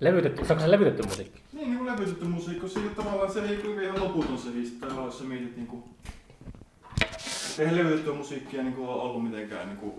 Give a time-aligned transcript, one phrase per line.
[0.00, 1.42] Levytetty, onko se levytetty musiikki?
[1.52, 4.48] Niin, niin kuin levytetty musiikki, sillä tavallaan se ei kyllä ihan loputon se
[4.80, 5.84] tai jos sä mietit niinku...
[7.00, 9.98] et Eihän levytettyä musiikkia niinku ole ollut mitenkään niinku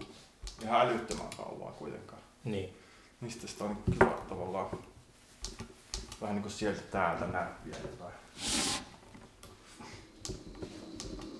[0.63, 2.21] ihan älyttömän kauan kuitenkaan.
[2.43, 2.69] Niin.
[3.21, 4.67] Mistä sitä on kiva tavallaan
[6.21, 8.13] vähän niinku sieltä täältä näppiä jotain.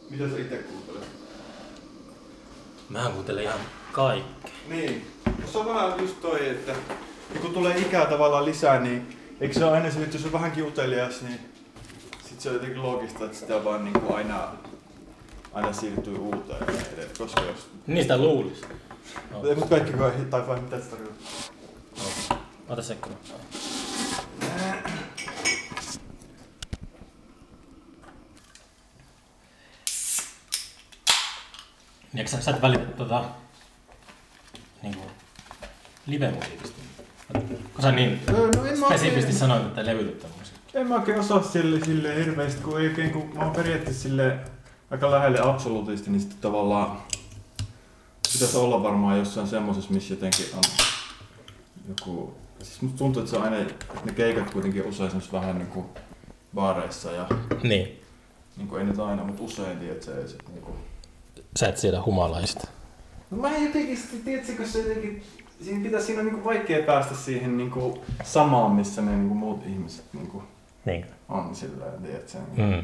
[0.09, 1.09] Mitä sä itse kuuntelet?
[2.89, 3.59] Mä kuuntelen ihan
[3.91, 4.51] kaikkea.
[4.69, 5.07] Niin.
[5.45, 6.75] Se on vähän just toi, että
[7.29, 10.33] niin kun tulee ikää tavallaan lisää, niin eikö se ole aina se, että jos on
[10.33, 11.39] vähänkin utelias, niin
[12.29, 14.47] sit se on jotenkin loogista, että sitä vaan niin kuin aina,
[15.53, 16.65] aina siirtyy uuteen.
[16.67, 17.17] ja edelleen.
[17.17, 17.69] Koska jos...
[17.87, 18.65] Niistä luulisi.
[19.49, 22.37] Ei mut kaikki kai, tai vai mitä se tarkoittaa?
[22.69, 23.15] Ota sekkuna.
[32.13, 33.25] Niin eikö sä, sä et välitä tota,
[34.83, 35.01] niinku,
[36.07, 36.86] live-musiikista?
[37.33, 40.81] Kun sä niin Öö, no en mä spesifisti oikein- sanoit, että levytettä musiikkia.
[40.81, 44.39] En mä oikein osaa sille, sille hirveästi, kun, ei oikein, kun mä oon periaatteessa sille
[44.91, 46.97] aika lähelle absoluutisti, niin sitten tavallaan
[48.33, 50.63] pitäisi olla varmaan jossain semmosessa, missä jotenkin on
[51.87, 52.33] joku...
[52.63, 55.85] Siis musta tuntuu, että se on aina, että ne keikat kuitenkin usein semmos vähän niinku
[56.55, 57.27] baareissa ja
[57.63, 58.01] Niin.
[58.57, 60.75] niinku ei nyt aina, mutta usein, tiedät se, ei sit niinku...
[61.59, 62.67] Sä et siedä humalaista.
[63.31, 65.23] No mä en jotenkin, tiedätkö, se jotenkin,
[65.61, 70.05] siinä pitäisi, siinä on niinku vaikea päästä siihen niinku samaan, missä ne niinku muut ihmiset
[70.13, 70.43] niinku
[70.85, 71.05] Niin.
[71.29, 72.37] on silleen, tiedätkö?
[72.57, 72.83] Mm.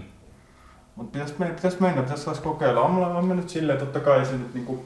[0.96, 2.82] Mutta pitäis, me, pitäis mennä, pitäis taas kokeilla.
[2.82, 4.86] On mulla on mennyt silleen, totta kai se nyt niinku...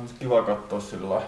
[0.00, 1.22] On se kiva katsoa sillä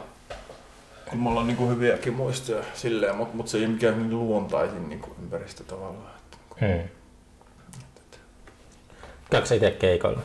[1.10, 5.16] kun mulla on niinku hyviäkin muistoja silleen, mutta mut se ei mikään niin luontaisin niinku
[5.22, 6.14] ympäristö tavallaan.
[6.16, 6.82] Että, niinku.
[6.82, 6.88] Hmm.
[9.30, 10.20] Käykö sä itse keikoilla?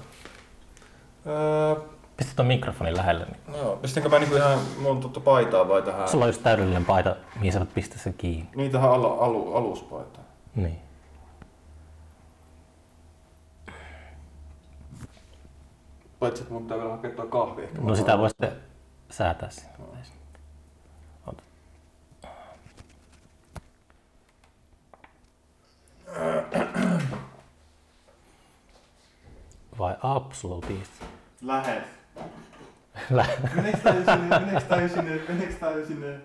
[1.28, 1.76] öö,
[2.18, 3.26] Pistä ton mikrofonin lähelle.
[3.26, 3.64] Niin.
[3.64, 6.10] no, pistänkö mä niinku ihan mun totta paitaa vai tähän?
[6.10, 8.50] Sulla on just täydellinen paita, mihin sä voit pistää sen kiinni.
[8.56, 10.26] Niin tähän al, alu, aluspaitaan.
[10.56, 10.80] Niin.
[16.20, 17.82] Paitsi että mun pitää vielä hakea toi kahvi ehkä.
[17.82, 18.52] No sitä voi sitten
[19.10, 19.70] säätää sinne.
[21.28, 21.44] Ota.
[29.80, 31.06] Vai absolutista?
[31.42, 32.03] Lähes.
[33.12, 33.26] Lä-
[33.56, 36.20] Meneekö tää jo sinne, meneekö tää jo sinne, meneekö tää jo sinne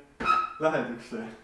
[0.61, 1.37] lähetykseen?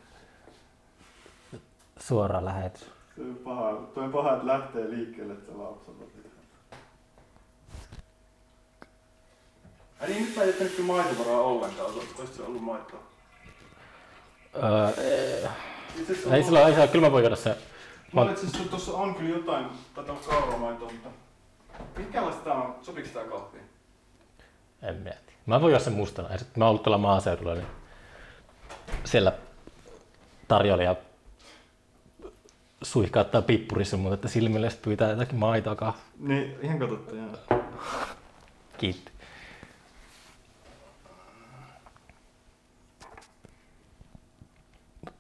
[2.01, 2.81] Suora lähetys.
[3.17, 6.05] Se on paha, toi on paha, että lähtee liikkeelle että lapsella.
[10.01, 13.01] Ai niin, nyt mä en jättänyt kyllä maitovaraa ollenkaan, olisiko se ollut maitoa?
[14.55, 15.49] Öö,
[16.23, 17.57] asiassa ei on- sillä ole ihan, kyllä mä voin juoda se.
[18.13, 21.09] Mä olin itse asiassa, tuossa on kyllä jotain, tätä on kauramaitoa, mutta...
[21.97, 22.75] Minkälaista tää on?
[22.83, 23.65] Sopiks tää kahviin?
[24.83, 25.24] En mieti.
[25.47, 26.33] Mä voin juoda sen mustana.
[26.33, 27.67] Ja sit Mä oon ollut tuolla maaseudulla, niin
[29.05, 29.33] siellä
[30.49, 30.97] tarjoilija
[32.83, 36.03] suihkauttaa pippurissa mutta että silmille pyytää jotakin maitoa kahvia.
[36.19, 37.61] Niin, ihan katsotte, joo.
[38.79, 39.13] Kiitti.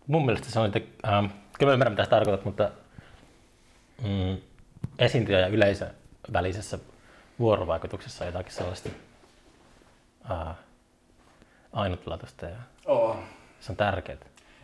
[0.06, 1.26] Mun mielestä se on, että, ähm,
[1.58, 2.70] kyllä mä ymmärrän mitä sä tarkoitat, mutta
[4.02, 4.36] mm,
[4.98, 5.90] esiintyjä ja yleisön
[6.32, 6.78] välisessä
[7.38, 8.88] vuorovaikutuksessa on jotakin sellaista
[10.30, 10.56] äh,
[11.72, 13.16] ainutlaatuista ja Oo.
[13.60, 14.18] se on tärkeää.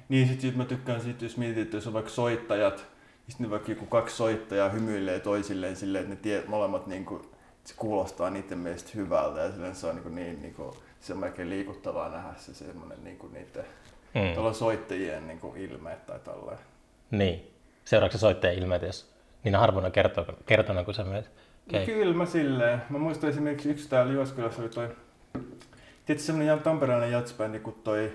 [0.08, 3.50] Niin sit, sit mä tykkään siitä, jos mietit, että jos on vaikka soittajat, niin sitten
[3.50, 7.30] vaikka joku kaksi soittajaa hymyilee toisilleen silleen, että ne tie, molemmat niinku,
[7.64, 11.50] se kuulostaa niiden mielestä hyvältä ja silleen se on niinku niin, niinku, se on melkein
[11.50, 13.64] liikuttavaa nähdä se semmonen niinku niiden,
[14.14, 14.52] Mm.
[14.52, 16.58] soittajien niinku ilmeet tai tolleen.
[17.10, 17.50] Niin.
[17.84, 19.12] Seuraavaksi soittajan ilmeet, jos
[19.44, 21.30] niin harvoina kertoo, kertona, kun sä menet.
[21.68, 21.86] Okay.
[21.86, 22.82] Kyllä mä silleen.
[22.90, 24.96] Mä muistan esimerkiksi yksi täällä Jyväskylässä oli toi,
[26.06, 28.12] tietysti semmonen ihan tamperelainen jatsbändi kuin toi,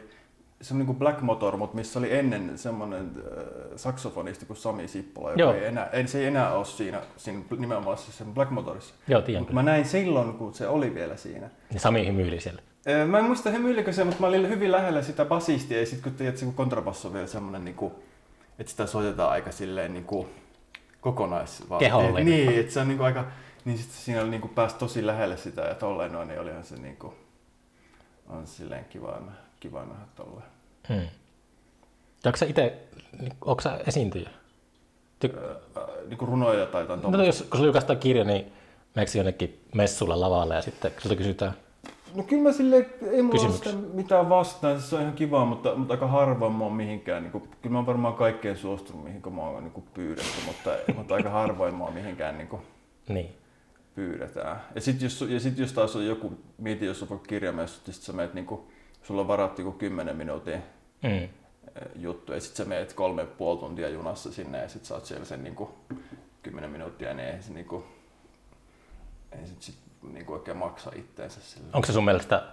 [0.62, 3.44] semmonen kuin Black Motor, mutta missä oli ennen semmonen äh,
[3.76, 5.54] saksofonisti kuin Sami Sippola, joka Joo.
[5.54, 8.94] ei enää, ei, se ei enää ole siinä, siinä nimenomaan siis sen Black Motorissa.
[9.08, 9.64] Joo, tiedän Mutta kyllä.
[9.64, 11.50] mä näin silloin, kun se oli vielä siinä.
[11.70, 12.62] Niin Sami hymyili siellä.
[12.88, 16.02] Öö, Mä en muista hymyilikö se, mutta mä olin hyvin lähellä sitä basistia ja sit
[16.02, 18.04] kun tiedät, se kontrabasso on vielä semmonen niinku,
[18.60, 20.30] että sitä soitetaan aika silleen niinku
[21.02, 22.26] kokonais Kehollinen.
[22.26, 23.26] Niin, että se on niinku aika,
[23.66, 26.76] niin sit siinä oli niinku pääsi tosi lähelle sitä ja tolleen noin, niin olihan se
[26.76, 27.14] niinku,
[28.30, 29.22] on silleen kiva,
[29.60, 30.48] kiva nähdä tolleen.
[30.90, 31.08] Hmm.
[32.26, 32.78] Onko sä itse,
[33.46, 34.30] onko sä esiintyjä?
[35.26, 38.54] Ty- Öö, äh, niinku runoja tai jotain no, jos, kun sulla julkaistaan kirja, niin
[38.96, 41.54] meneekö jonnekin messulla lavalle ja sitten sulta kysytään,
[42.16, 45.94] No kyllä mä silleen, ei mulla sitä mitään vastaan, se on ihan kiva, mutta, mutta
[45.94, 49.42] aika harvoin mä oon mihinkään, niin kuin, kyllä mä oon varmaan kaikkeen suostunut, mihin mä
[49.42, 52.62] oon niin kuin pyydetty, mutta, mutta aika harvoin mä oon mihinkään niin kuin,
[53.08, 53.45] niin.
[53.96, 54.62] Pyydetään.
[54.76, 57.94] Ja sitten jos, ja sit jos taas on joku, mieti jos on vaikka kirjamessut, niin
[57.94, 58.62] sä meet, niin kuin,
[59.04, 60.64] sulla on varattu joku 10 minuutin,
[61.04, 61.30] Mm.
[61.96, 62.34] juttu.
[62.34, 65.26] Ja sitten sä meet kolme ja puoli tuntia junassa sinne ja sitten sä oot siellä
[65.26, 65.76] sen niinku
[66.44, 67.84] kymmenen minuuttia, niin ei se niinku,
[69.32, 69.76] ei sit, sit
[70.12, 71.68] niinku oikein maksa itteensä sille.
[71.74, 72.44] Onko se sun mielestä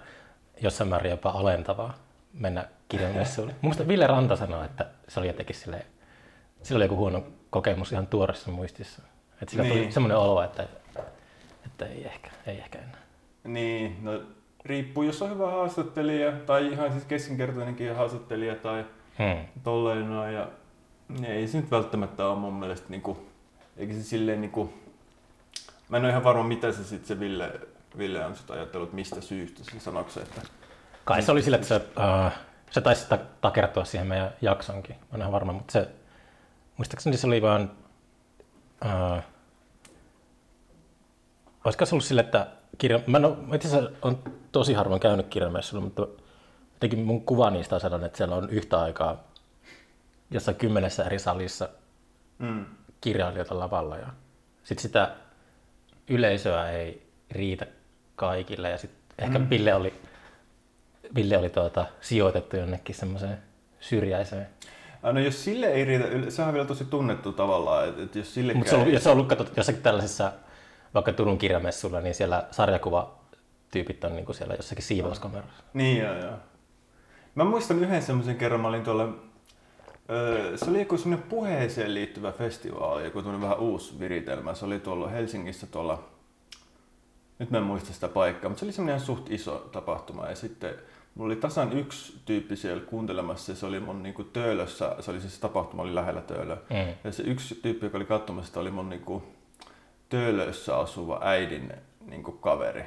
[0.60, 1.94] jossain määrin jopa alentavaa
[2.32, 3.52] mennä kirjamessuille?
[3.60, 5.84] Mun mielestä Ville Ranta sanoi, että se oli jotenkin silleen,
[6.62, 9.02] sillä oli joku huono kokemus ihan tuoreessa muistissa.
[9.42, 9.92] Että sillä tuli Niin.
[9.92, 10.66] semmoinen olo, että,
[11.66, 12.98] että ei ehkä, ei ehkä enää.
[13.44, 14.20] Niin, no
[14.64, 18.84] riippuu, jos on hyvä haastattelija tai ihan siis keskinkertainenkin haastattelija tai
[19.18, 19.44] Hmm.
[19.62, 20.34] tolleen noin.
[20.34, 20.48] Ja,
[21.08, 23.26] niin ei se nyt välttämättä ole mun mielestä niinku,
[23.76, 24.72] eikä se silleen niinku,
[25.88, 27.60] mä en ole ihan varma mitä se sitten se Ville,
[27.98, 30.40] Ville on sitä ajatellut, mistä syystä se sanoiko se, että
[31.04, 32.32] Kai se oli sillä, että se, uh,
[32.70, 35.88] se taisi ta- takertua siihen meidän jaksonkin, mä en ihan varma, mutta se,
[36.76, 37.70] muistaakseni se oli vaan,
[38.84, 39.22] uh,
[41.64, 42.46] olisiko se ollut sille, että
[42.78, 44.18] kirja, mä, en ole, itse asiassa olen
[44.52, 46.06] tosi harvoin käynyt kirjamessuilla, mutta
[46.74, 49.24] jotenkin mun kuva niistä on sellainen, että siellä on yhtä aikaa
[50.30, 51.68] jossain kymmenessä eri salissa
[52.38, 52.64] mm,
[53.00, 54.06] kirjailijoita lavalla ja
[54.64, 55.14] sitten sitä
[56.08, 57.66] yleisöä ei riitä
[58.16, 59.50] kaikille ja sitten ehkä Mm.
[59.50, 59.94] Ville oli,
[61.14, 63.38] Ville oli tuota, sijoitettu jonnekin semmoiseen
[63.80, 64.46] syrjäiseen.
[65.02, 68.70] No jos sille ei riitä, sehän on vielä tosi tunnettu tavallaan, että, jos sille Mutta
[68.70, 70.32] se on, ollut- jos se on ollut katsot, jossakin tällaisessa,
[70.94, 75.62] vaikka Turun kirjamessulla, niin siellä sarjakuvatyypit on niin kuin siellä jossakin siivouskamerassa.
[75.74, 76.32] Niin joo, joo.
[77.34, 79.08] Mä muistan yhden semmoisen kerran, mä olin tuolla,
[80.10, 84.54] öö, se oli joku semmoinen puheeseen liittyvä festivaali, joku tämmöinen vähän uusi viritelmä.
[84.54, 86.04] Se oli tuolla Helsingissä tuolla,
[87.38, 90.26] nyt mä en muista sitä paikkaa, mutta se oli semmoinen suht iso tapahtuma.
[90.26, 90.74] Ja sitten
[91.14, 95.20] mulla oli tasan yksi tyyppi siellä kuuntelemassa ja se oli mun niinku töölössä, se oli
[95.20, 96.56] siis tapahtuma oli lähellä töölöä.
[96.56, 96.94] Mm.
[97.04, 99.22] Ja se yksi tyyppi, joka oli katsomassa oli mun niinku
[100.12, 101.72] töölössä asuva äidin
[102.06, 102.84] niinku kaveri,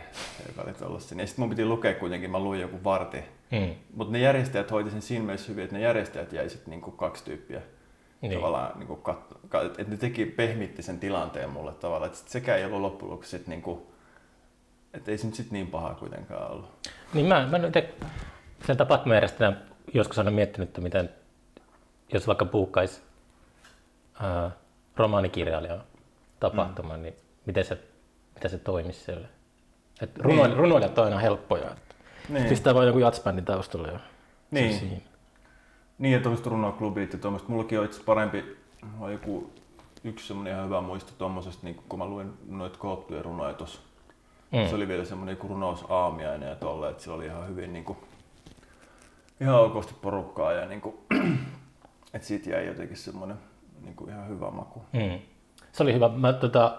[0.48, 1.20] joka oli tuollaisen.
[1.20, 3.18] Ja sitten mun piti lukea kuitenkin, mä luin joku varti.
[3.52, 3.76] Mm.
[3.96, 7.26] Mutta ne järjestäjät hoiti sen siinä mielessä hyvin, että ne järjestäjät jäi sitten niinku kaksi
[7.26, 7.60] tyyppiä.
[7.60, 8.30] Niin.
[8.30, 8.34] Niin.
[8.34, 9.20] Tavallaan, niinku kat,
[9.50, 12.12] ka, että ne teki, pehmitti sen tilanteen mulle tavallaan.
[12.12, 13.92] Että sekään ei ollut loppujen lopuksi sit niinku,
[14.94, 16.90] että ei se nyt sit niin paha kuitenkaan ollut.
[17.14, 17.74] Niin mä, mä nyt
[18.68, 19.58] sen tapahtumajärjestäjänä
[19.94, 21.10] joskus aina miettinyt, että miten,
[22.14, 23.02] jos vaikka puukkaisi
[24.20, 24.52] ää,
[24.98, 25.84] romaanikirjailijan
[26.50, 27.04] tapahtuman, mm.
[27.04, 27.16] niin
[27.46, 27.78] miten se,
[28.36, 29.28] miten se toimisi siellä.
[30.02, 30.58] Et runo, Niin.
[30.58, 31.72] runoilijat on aina helppoja.
[32.30, 34.00] Niin, Pistää vaan joku jatsbändin taustalle ja on
[34.52, 34.80] niin.
[34.80, 34.98] siinä.
[35.98, 37.50] niin ja tuommoiset runoklubit ja tuommoista.
[37.50, 38.58] Mullakin on itse parempi,
[39.00, 39.50] on joku
[40.04, 43.80] yksi semmoinen ihan hyvä muisto tuommoisesta, niin kun mä luin noita koottuja runoja tuossa
[44.52, 44.70] Mm.
[44.70, 47.98] Se oli vielä semmoinen joku runousaamiainen ja tolle, että sillä oli ihan hyvin niinku,
[49.42, 51.06] ihan okosti porukkaa ja niinku,
[52.14, 53.38] että siitä jäi jotenkin semmoinen
[53.82, 54.82] niinku ihan hyvä maku.
[54.94, 55.20] Mm.
[55.76, 56.10] Se oli hyvä.
[56.10, 56.78] Mä, tota,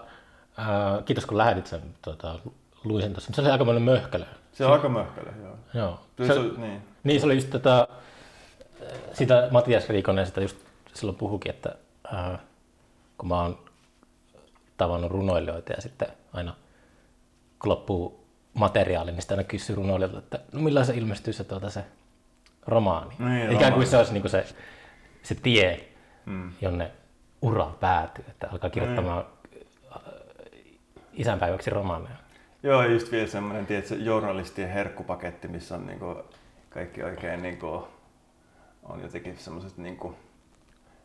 [0.57, 2.39] ää, kiitos kun lähetit sen, tota,
[2.83, 3.33] luin sen tuossa.
[3.33, 4.25] Se oli aika monen möhkälö.
[4.53, 5.55] Se on aika möhkäle, joo.
[5.73, 5.99] Joo.
[6.27, 6.81] Se, Se, niin.
[7.03, 7.87] Niin, se oli just tätä,
[9.13, 10.57] sitä Matias Riikonen sitä just
[10.93, 11.75] silloin puhukin, että
[12.13, 12.39] ää,
[13.17, 13.59] kun mä oon
[14.77, 16.55] tavannut runoilijoita ja sitten aina
[17.61, 21.69] kun loppuu materiaali, niin sitten aina kysyy runoilijoilta, että no milloin se ilmestyy se, tuota,
[21.69, 21.85] se
[22.67, 23.09] romaani.
[23.19, 23.73] Niin, Ikään romaani.
[23.73, 24.45] kuin se olisi niin se,
[25.23, 25.89] se tie,
[26.25, 26.51] Mm.
[26.61, 26.91] jonne
[27.41, 29.25] ura päätyy, että alkaa kirjoittamaan
[29.95, 30.01] äh,
[31.13, 32.15] isänpäiväksi romaaneja.
[32.63, 36.23] Joo, just vielä semmoinen, tiedätkö, journalistien herkkupaketti, missä on niinku
[36.69, 37.87] kaikki oikein niinku,
[38.83, 40.15] on jotenkin semmoiset niinku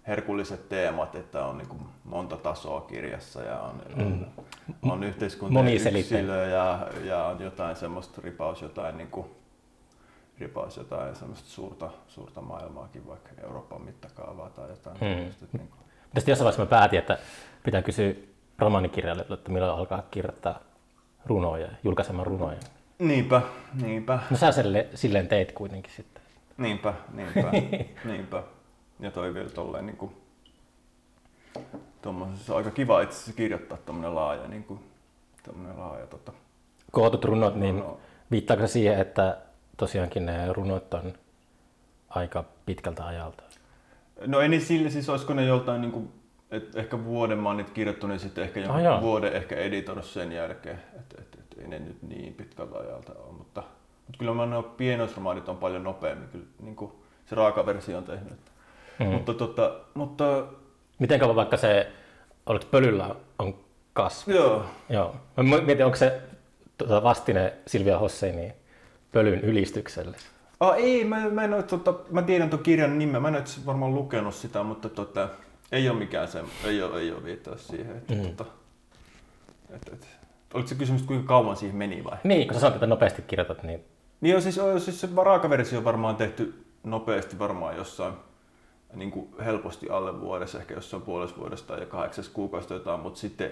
[0.07, 4.27] herkulliset teemat, että on niinku monta tasoa kirjassa ja on, on,
[4.91, 5.61] on yhteiskunta
[5.99, 9.31] yksilö ja, ja on jotain semmoista ripaus, jotain niinku,
[10.39, 14.97] ripaus jotain semmoista suurta, suurta maailmaakin, vaikka Euroopan mittakaavaa tai jotain.
[15.01, 15.09] Hmm.
[15.09, 17.19] tämmöistä, että niinku, Mutta sitten jossain vaiheessa mä päätin, että
[17.65, 18.15] pitää kysyä
[18.59, 20.61] romaanikirjailijoilta, että milloin alkaa kirjoittaa
[21.27, 22.59] runoja, julkaisemaan runoja.
[22.99, 23.43] niinpä,
[23.83, 24.19] niinpä.
[24.31, 26.23] No sä selle, silleen teit kuitenkin sitten.
[26.59, 27.51] Niinpä, niinpä,
[28.13, 28.43] niinpä.
[29.01, 30.13] Ja toi vielä tolleen niinku...
[32.03, 34.79] Tuommoisessa se on aika kiva itse asiassa kirjoittaa tommonen laaja niinku...
[35.45, 36.33] Tommonen laaja tota...
[36.93, 37.99] Kootut runot, niin runo.
[38.31, 39.39] viittaako se siihen, että
[39.77, 41.13] tosiaankin ne runot on
[42.09, 43.43] aika pitkältä ajalta?
[44.27, 46.13] No ei niin sille, siis olisiko ne joltain niinku...
[46.51, 50.05] Et ehkä vuoden mä oon niitä kirjoittanut ja sitten ehkä jonkun Ah, vuoden ehkä editoinut
[50.05, 50.83] sen jälkeen.
[50.95, 53.63] Et, et, et, ei ne nyt niin pitkältä ajalta ole, mutta...
[54.07, 56.29] Mutta kyllä mä nuo pienoisromaanit on paljon nopeammin.
[56.29, 58.39] Kyllä niinku se raaka versio on tehnyt.
[58.99, 59.07] Mm.
[59.07, 60.45] Mutta, tota, mutta
[60.99, 61.93] Miten kauan vaikka se,
[62.47, 63.55] oliko pölyllä on
[63.93, 64.33] kasvu?
[64.33, 65.17] joo, Joo.
[65.37, 66.21] Mä mietin, onko se
[66.79, 68.53] tuota, vastine Silvia Hosseinin
[69.13, 70.17] pölyn ylistykselle.
[70.63, 73.45] Ah, ei, mä, mä, en ole, tota, mä tiedän tuon kirjan nimen, mä en ole
[73.67, 75.29] varmaan lukenut sitä, mutta tota,
[75.73, 77.97] ei ole mikään se, ei ole, ei ole viittaus siihen.
[77.97, 78.23] Että, Mm.
[78.23, 78.45] tota,
[79.71, 80.09] et, et.
[80.55, 82.19] Oliko se kysymys, kuinka kauan siihen meni vai?
[82.25, 83.81] Niin, kun sä sanoit, että nopeasti kirjoitat, niin
[84.21, 88.15] Niin on siis, on, siis se raakaversio on varmaan tehty nopeasti varmaan jossain,
[88.95, 93.51] niin kuin helposti alle vuodessa, ehkä jossain puolessa vuodesta tai kahdeksas kuukausi jotain, mutta sitten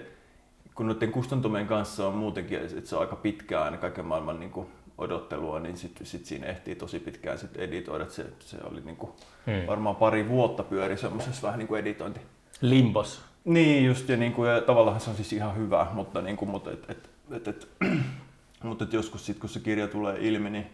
[0.75, 4.51] kun noiden kustantumien kanssa on muutenkin, että se on aika pitkään aina kaiken maailman niin
[4.51, 4.67] kuin
[5.01, 8.03] odottelua, niin sitten sit siinä ehtii tosi pitkään sit editoida.
[8.03, 9.11] että se, se oli niin kuin
[9.45, 9.67] Hmm.
[9.67, 12.19] varmaan pari vuotta pyöri semmoisessa vähän niin kuin editointi.
[12.61, 13.21] Limbos.
[13.45, 16.49] Niin just, ja, niin kuin, ja tavallaan se on siis ihan hyvä, mutta, niin kuin,
[16.51, 17.67] mutta, et, et, et, et,
[18.63, 20.67] mutta et joskus sit, kun se kirja tulee ilmi, niin,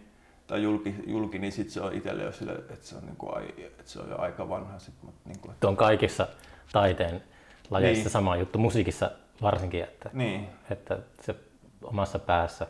[0.46, 3.34] tai julki, julki niin sit se on itselle jo sille, että se on, niin kuin,
[3.36, 4.78] ai- että se on jo aika vanha.
[4.78, 6.28] Sit, mutta, niin, kuin, Tuo on kaikissa
[6.72, 7.22] taiteen
[7.70, 8.10] lajeissa Niin.
[8.10, 9.10] sama juttu, musiikissa
[9.42, 11.34] varsinkin, että, niin, että se
[11.82, 12.66] omassa päässä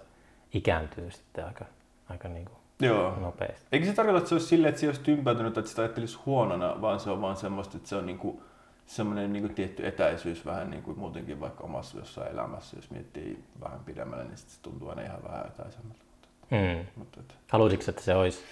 [0.54, 1.64] ikääntyy sitten aika,
[2.08, 3.16] aika niin kuin joo.
[3.20, 3.66] nopeasti.
[3.72, 6.80] Eikä se tarkoita, että se olisi silleen, että se olisi tympääntynyt, että sitä ajattelisi huonona,
[6.80, 8.42] vaan se on vaan semmoista, että se on niinku
[8.86, 13.80] semmoinen niinku tietty etäisyys vähän niin kuin muutenkin vaikka omassa jossain elämässä, jos miettii vähän
[13.84, 16.00] pidemmälle, niin se tuntuu aina ihan vähän etäisemmältä.
[16.96, 18.42] Mutta, että, Haluaisitko, että se olisi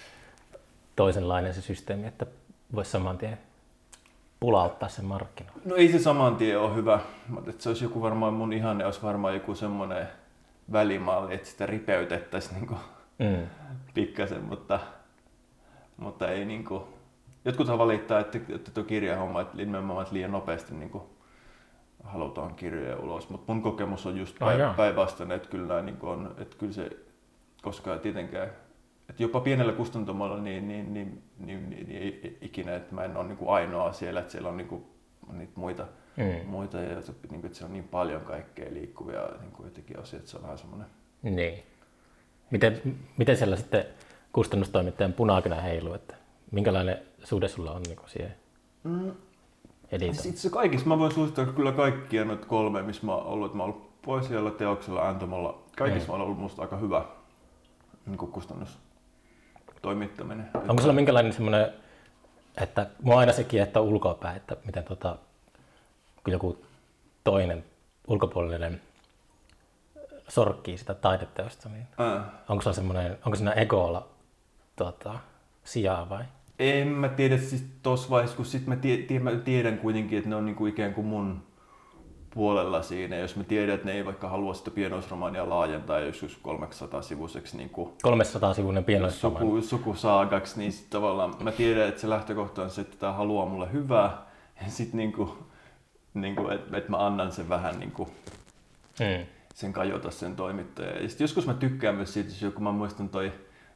[0.95, 2.25] toisenlainen se systeemi, että
[2.75, 3.37] voisi saman tien
[4.39, 5.61] pulauttaa sen markkinoille?
[5.65, 9.01] no ei se saman tien ole hyvä, mutta se olisi joku varmaan, mun ihanne olisi
[9.03, 10.07] varmaan joku semmoinen
[10.71, 12.75] välimalli, että sitä ripeytettäisiin niinku
[13.19, 13.47] Mm.
[13.93, 14.79] pikkasen, mutta,
[15.97, 16.87] mutta ei niinku...
[17.45, 21.09] Jotkuthan valittaa, että, että tuo kirjahomma, että nimenomaan että liian nopeasti niinku
[22.03, 26.35] halutaan kirjoja ulos, mutta mun kokemus on just päin, päinvastainen, että kyllä, nää niinku on,
[26.37, 26.89] että kyllä se
[27.61, 28.49] koskaan tietenkään,
[29.09, 33.17] että jopa pienellä kustantamalla niin, niin, niin, niin, niin, niin ei ikinä, että mä en
[33.17, 34.89] ole niinku ainoa siellä, että siellä on niinku
[35.33, 36.45] niitä muita, Mm.
[36.45, 40.37] muita ja niinku, että siellä on niin paljon kaikkea liikkuvia niinku jotenkin asioita, että se
[40.37, 40.87] on vähän semmoinen
[41.21, 41.63] Niin.
[42.51, 42.81] Miten,
[43.17, 43.85] miten siellä sitten
[44.33, 46.15] kustannustoimittajan punakynä heiluu, että
[46.51, 48.35] minkälainen suhde sulla on niin siihen
[48.83, 49.11] mm.
[50.25, 53.45] Itse kaikissa mä voin suositella kyllä kaikkia noita kolme, missä mä oon ollut.
[53.45, 55.63] Että Mä oon ollut Poesialla, Teoksella, Antomolla.
[55.77, 56.11] Kaikissa Mm.
[56.11, 57.05] mä oon ollut musta aika hyvä
[58.05, 60.49] niin kuin kustannustoimittaminen.
[60.67, 61.67] Onko sulla minkälainen semmoinen,
[62.61, 65.17] että mua aina se kiehtoo ulkoapäin, että miten tota,
[66.31, 66.65] joku
[67.23, 67.63] toinen
[68.07, 68.81] ulkopuolinen
[70.27, 72.23] sorkkii sitä taideteosta, niin Äh.
[72.49, 74.07] onko sulla semmoinen, onko siinä egolla
[74.75, 75.19] tota,
[75.63, 76.23] sijaa vai?
[76.59, 80.29] En mä tiedä siis tossa vaiheessa, kun sit mä, tie, tie, mä tiedän kuitenkin, että
[80.29, 81.43] ne on niinku ikään kuin mun
[82.33, 83.15] puolella siinä.
[83.15, 87.69] Jos mä tiedän, että ne ei vaikka halua sitä pienoisromaania laajentaa joskus 300 sivuiseksi niin
[87.69, 89.45] kuin 300 sivuinen pienoisromaani.
[89.45, 93.45] suku, sukusaagaksi, niin sit tavallaan mä tiedän, että se lähtökohta on se, että tämä haluaa
[93.45, 94.25] mulle hyvää.
[94.65, 94.97] Ja sitten
[96.13, 98.09] niinku, niinku, että et mä annan sen vähän niinku,
[98.99, 99.25] Mm.
[99.53, 101.03] sen kajota sen toimittajan.
[101.03, 103.31] Ja sit joskus mä tykkään myös siitä, jos joku, mä muistan toi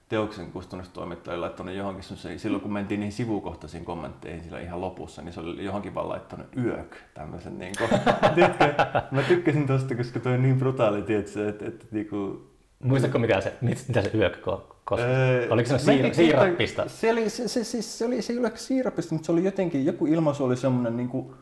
[0.10, 2.04] teoksen kustannustoimittaja laittanut johonkin
[2.38, 6.48] silloin kun mentiin niihin sivukohtaisiin kommentteihin sillä ihan lopussa, niin se oli johonkin vaan laittanut
[6.58, 7.90] yök, tämmöisen niin kuin,
[8.36, 8.74] tiedätkö,
[9.12, 12.48] mä tykkäsin tosta, koska toi on niin brutaali, tiedätkö, että, että niinku,
[12.84, 15.06] Muistatko mikä se, mit- mitä se yök ko- koski?
[15.06, 16.90] Öö, Oliko se siir- siirappista?
[16.90, 19.86] Se, oli, se, se, se, se, oli, se ei ole siirappista, mutta se oli jotenkin,
[19.86, 21.34] joku ilmaisu oli semmoinen niin kuin,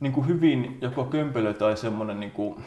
[0.00, 2.64] niin kuin hyvin joko kömpelö tai semmoinen niin kuin,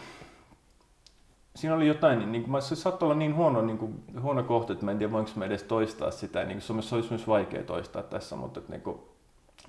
[1.55, 4.85] siinä oli jotain, niin kuin, se saattoi olla niin huono, niin kuin, huono kohta, että
[4.85, 6.43] mä en tiedä voinko mä edes toistaa sitä.
[6.43, 8.97] Niin kuin, se olisi myös vaikea toistaa tässä, mutta, että, niin kuin,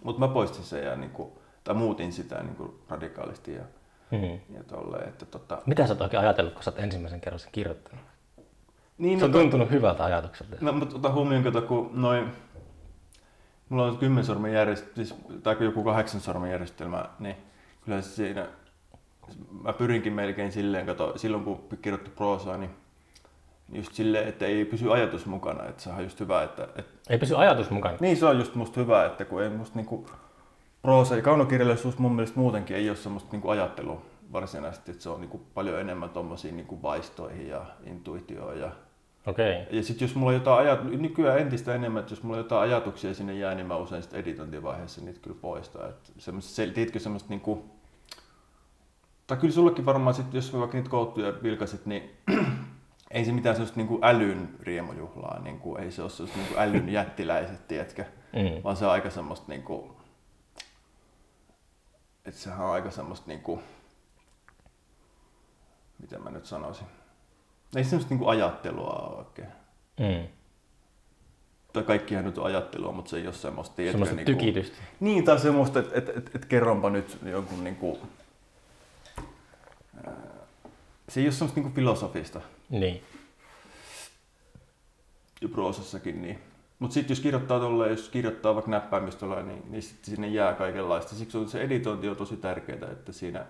[0.02, 1.28] mutta mä poistin sen ja niin kuin,
[1.64, 3.62] tai muutin sitä niin kuin, radikaalisti ja,
[4.10, 4.56] Mm.
[4.56, 7.52] ja tolleen, että tota, Mitä sä oot oikein ajatellut, kun sä oot ensimmäisen kerran sen
[7.52, 8.04] kirjoittanut?
[8.98, 10.56] niin, Se on no, tuntunut hyvältä ajatukselta.
[10.60, 12.32] No, mutta ota huomioon, kato, kun noin,
[13.68, 17.36] mulla on kymmen sormen järjestelmä, siis, tai joku kahdeksan sormen järjestelmä, niin
[17.84, 18.46] kyllä se siinä,
[19.62, 22.70] mä pyrinkin melkein silleen, kato, silloin kun kirjoitti proosaa, niin
[23.72, 27.18] just silleen, että ei pysy ajatus mukana, että se on just hyvä, että, että Ei
[27.18, 27.96] pysy ajatus mukana.
[28.00, 30.06] niin se on just musta hyvä, että kun ei musta niinku
[30.82, 35.20] proosa ja kaunokirjallisuus mun mielestä muutenkin ei ole semmoista niinku ajattelua varsinaisesti, että se on
[35.20, 38.70] niinku paljon enemmän tommosiin niinku vaistoihin ja intuitioon ja
[39.26, 39.62] Okei.
[39.62, 39.76] Okay.
[39.76, 42.70] ja sitten jos mulla on jotain ajat, nykyään entistä enemmän, että jos mulla on jotain
[42.70, 45.88] ajatuksia sinne jää, niin mä usein sitten editointivaiheessa niitä kyllä poistaa.
[45.88, 47.64] Että semmoista, se, tiedätkö semmoista niinku,
[49.26, 52.10] tai kyllä sullekin varmaan sit, jos vaikka niitä kouttuja vilkasit, niin
[53.10, 57.68] ei se mitään semmoista niinku älyn riemujuhlaa, niinku, ei se ole semmoista niinku älyn jättiläiset,
[57.68, 58.62] tiedätkö, Mm.
[58.64, 59.96] vaan se on aika semmoista niinku,
[62.24, 63.62] että sehän on aika semmoista niinku,
[66.00, 66.86] miten mä nyt sanoisin,
[67.76, 69.48] ei semmoista niinku ajattelua ole oikein.
[70.00, 70.28] Mm.
[71.72, 74.76] tai kaikkihan nyt on ajattelua, mutta se ei ole semmoista, tiedätkö, Semmoista niinku- tykitystä.
[75.00, 78.08] Niin, tai semmoista, että et, et, et kerronpa nyt jonkun niinku, ää,
[81.08, 83.02] se ei ole semmoista niinku filosofista Niin.
[85.40, 86.38] ja proosassakin, niin.
[86.78, 91.14] Mutta sitten jos kirjoittaa tolleen, jos kirjoittaa vaikka näppäimistöllä, niin, niin sit sinne jää kaikenlaista.
[91.14, 93.46] Siksi on se editointi on tosi tärkeää, että siinä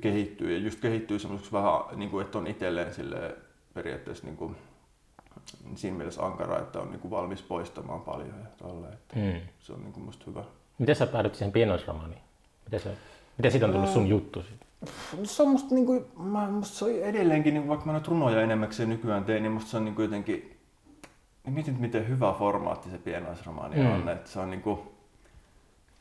[0.00, 3.36] kehittyy ja just kehittyy semmoiseksi vähän, niin kuin, että on itselleen sille
[3.74, 4.56] periaatteessa niin kuin,
[5.74, 9.40] siinä mielessä ankara, että on niinku valmis poistamaan paljon ja tolle, että Mm.
[9.60, 10.44] se on niinku musta hyvä.
[10.78, 12.20] Miten sä päädyit siihen pienoisromaaniin?
[12.64, 12.96] Miten, se,
[13.38, 14.42] miten siitä on tullut sun juttu?
[14.42, 14.60] sit?
[15.24, 18.88] Se on musta, niinku, mä, musta se on edelleenkin, niinku, vaikka mä nyt runoja enemmäkseen
[18.88, 20.56] nykyään teen, niin musta se on niinku jotenkin,
[21.44, 23.92] niin mietin, miten hyvä formaatti se pienoisromaani Mm.
[23.92, 24.08] on.
[24.08, 24.94] Että se on niinku,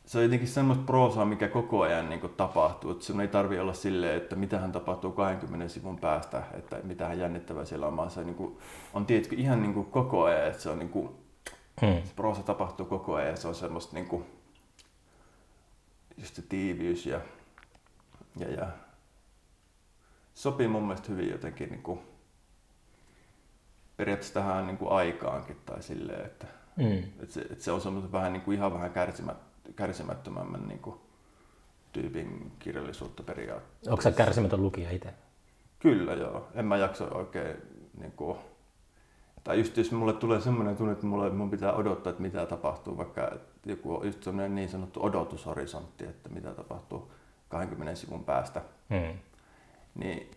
[0.06, 2.92] se on jotenkin semmoista proosaa, mikä koko ajan niinku tapahtuu.
[2.92, 7.66] Että sun ei tarvi olla silleen, että mitähän tapahtuu 20 sivun päästä, että mitähän jännittävää
[7.66, 8.58] siellä on, vaan se niinku,
[8.94, 11.16] on tietysti ihan niinku koko ajan, että se on niinku,
[11.82, 11.88] Mm.
[12.04, 14.24] se proosa tapahtuu koko ajan ja se on semmoista niinku,
[16.18, 17.20] just se tiiviys ja,
[18.38, 18.68] ja, ja
[20.34, 22.02] sopii mun mielestä hyvin jotenkin niinku,
[23.98, 26.48] periaatteessa tähän niinku aikaankin tai silleen, että,
[26.78, 26.98] Mm.
[26.98, 29.38] että, se, että se on semmoisen vähän niinku, ihan vähän kärsimät,
[29.76, 31.02] kärsimättömämmän niinku,
[31.92, 33.92] tyypin kirjallisuutta periaatteessa.
[33.92, 35.14] Onko sä kärsimätön lukija itse?
[35.80, 37.58] Kyllä joo, en mä jaksa oikein
[37.98, 38.38] niinku,
[39.44, 42.98] tai just jos mulle tulee semmoinen tunne, että mulle, mun pitää odottaa, että mitä tapahtuu,
[42.98, 43.32] vaikka
[43.66, 47.12] joku on just semmoinen niin sanottu odotushorisontti, että mitä tapahtuu
[47.54, 49.20] 20 sivun päästä, Mm.
[49.96, 50.32] niin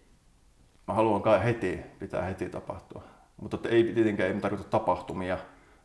[0.89, 3.03] mä haluan kai heti, pitää heti tapahtua.
[3.37, 5.39] Mutta että ei tietenkään ei tarkoita tapahtumia,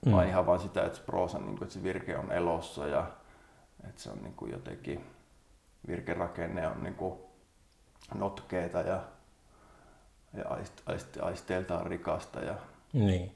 [0.05, 0.11] mm.
[0.11, 3.07] vaan ihan vaan sitä, että se proosa, niin kuin, että se virke on elossa ja
[3.89, 5.05] että se on niin kuin jotenkin,
[5.87, 7.19] virkerakenne on niin kuin
[8.13, 9.03] notkeeta ja,
[10.37, 12.39] ja aist, aist, aisteeltaan rikasta.
[12.39, 12.55] Ja
[12.93, 13.35] Niin.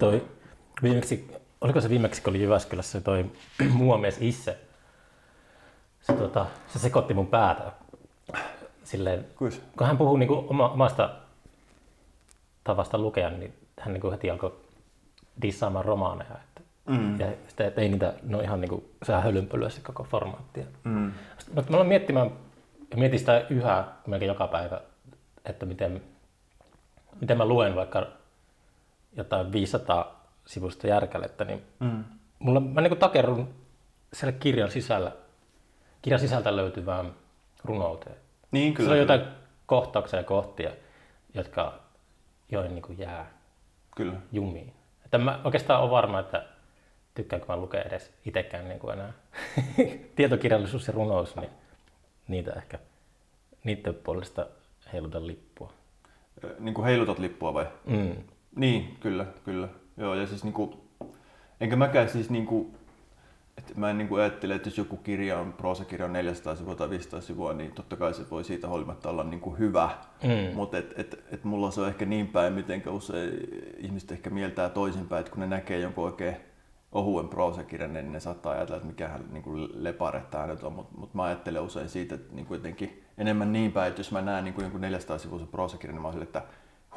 [0.00, 0.28] Toi,
[0.82, 3.30] viimeksi, oliko se viimeksi, kun oli Jyväskylässä toi
[3.72, 4.58] muuamies Isse?
[6.06, 7.72] Se, tota, se sekoitti mun päätä.
[8.84, 9.62] Silleen, Kuis?
[9.78, 11.10] kun hän puhuu niinku oma, omasta
[12.64, 14.56] tavasta lukea, niin hän niinku heti alkoi
[15.42, 16.30] dissaamaan romaaneja.
[16.34, 17.20] Että, Mm.
[17.20, 20.66] ja sitten, että ei niitä, ne on ihan niinku, sehän hölynpölyä se koko formaatti.
[20.84, 21.12] Mm.
[21.54, 22.30] Mutta mä aloin miettimään,
[22.90, 24.80] ja mietin sitä yhä melkein joka päivä,
[25.44, 26.02] että miten,
[27.20, 28.06] miten mä luen vaikka
[29.16, 32.04] jotain 500 sivusta järkälettä, niin Mm.
[32.38, 33.48] mulla, mä niin takerrun
[34.12, 35.12] siellä kirjan sisällä,
[36.06, 37.14] kirjan sisältä löytyvään
[37.64, 38.16] runouteen.
[38.50, 38.88] Niin Kyllä.
[38.88, 39.34] Siellä on jotain
[39.66, 40.70] kohtauksia ja kohtia,
[41.34, 41.80] jotka
[42.52, 43.30] joihin niin jää
[43.96, 44.16] Kyllä.
[44.32, 44.72] jumiin.
[45.04, 46.46] Että mä oikeastaan olen varma, että
[47.14, 49.12] tykkäänkö mä lukea edes itsekään niin kuin enää.
[50.16, 51.50] Tietokirjallisuus ja runous, niin
[52.28, 52.78] niitä ehkä
[53.64, 54.46] niiden puolesta
[54.92, 55.72] heiluta lippua.
[56.58, 57.66] Niin kuin heilutat lippua vai?
[57.86, 58.16] Mm.
[58.56, 59.68] Niin, kyllä, kyllä.
[59.96, 60.84] Joo, ja siis niinku,
[61.60, 62.74] enkä mäkään siis niinku,
[63.68, 66.90] että mä en niinku ajattele, että jos joku kirja on, proosakirja on 400 sivua tai
[66.90, 69.90] 500 sivua, niin totta kai se voi siitä huolimatta olla niinku hyvä.
[70.22, 70.54] Mm.
[70.54, 73.30] Mutta et, et, et mulla se on ehkä niin päin, miten usein
[73.78, 76.36] ihmiset ehkä mieltää toisinpäin, että kun ne näkee jonkun oikein
[76.92, 81.14] ohuen proosakirjan, niin ne saattaa ajatella, että mikähän niinku lepare tää nyt on, mutta mut
[81.14, 84.62] mä ajattelen usein siitä, että niinku jotenkin enemmän niin päin, että jos mä näen niinku
[84.62, 86.42] jonkun 400 sivuisen proosakirjan, niin mä oon silleen, että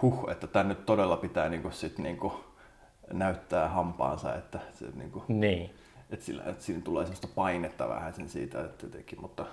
[0.01, 2.33] huh, että tän nyt todella pitää niinku sit niinku
[3.13, 5.69] näyttää hampaansa, että, se, niinku, Niin.
[6.09, 9.45] Että, sillä, että siinä tulee sellaista painetta vähän sen siitä, että jotenkin, mutta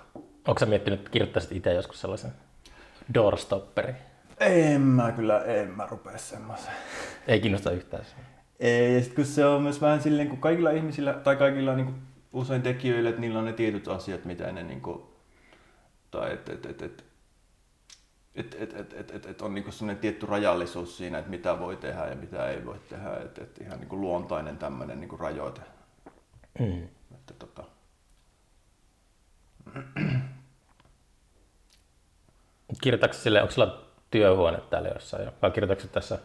[0.47, 2.31] Onko sä miettinyt, että kirjoittaisit itse joskus sellaisen
[3.13, 3.93] doorstopperi?
[4.39, 6.75] en mä kyllä, en mä rupea semmoiseen.
[7.27, 8.05] Ei kiinnosta yhtään.
[8.05, 8.15] se.
[8.59, 11.85] Ei, ja sit kun se on myös vähän silleen, kun kaikilla ihmisillä, tai kaikilla niin
[11.85, 11.97] kuin
[12.33, 15.01] usein tekijöillä, että niillä on ne tietyt asiat, mitä ne niin kuin,
[16.11, 17.05] tai että et, et, et,
[18.35, 21.75] et, et, et, et, et, et on niin sellainen tietty rajallisuus siinä, että mitä voi
[21.75, 25.19] tehdä ja mitä ei voi tehdä, että et ihan niin kuin luontainen tämmöinen niin kuin
[25.19, 25.61] rajoite.
[26.59, 26.83] Mm.
[27.15, 27.63] Että, tota,
[32.81, 35.33] Kirjoitatko sille, onko sulla työhuone täällä jossain jo?
[35.41, 36.19] Vai kirjoitatko tässä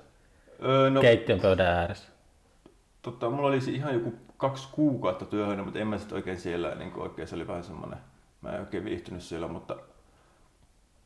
[0.62, 2.12] öö, no, keittiön pöydän ääressä?
[3.02, 6.90] tota, mulla oli ihan joku kaksi kuukautta työhön, mutta en mä sitten oikein siellä, niin
[6.90, 7.98] kuin oikein se oli vähän semmoinen,
[8.40, 9.76] mä en oikein viihtynyt siellä, mutta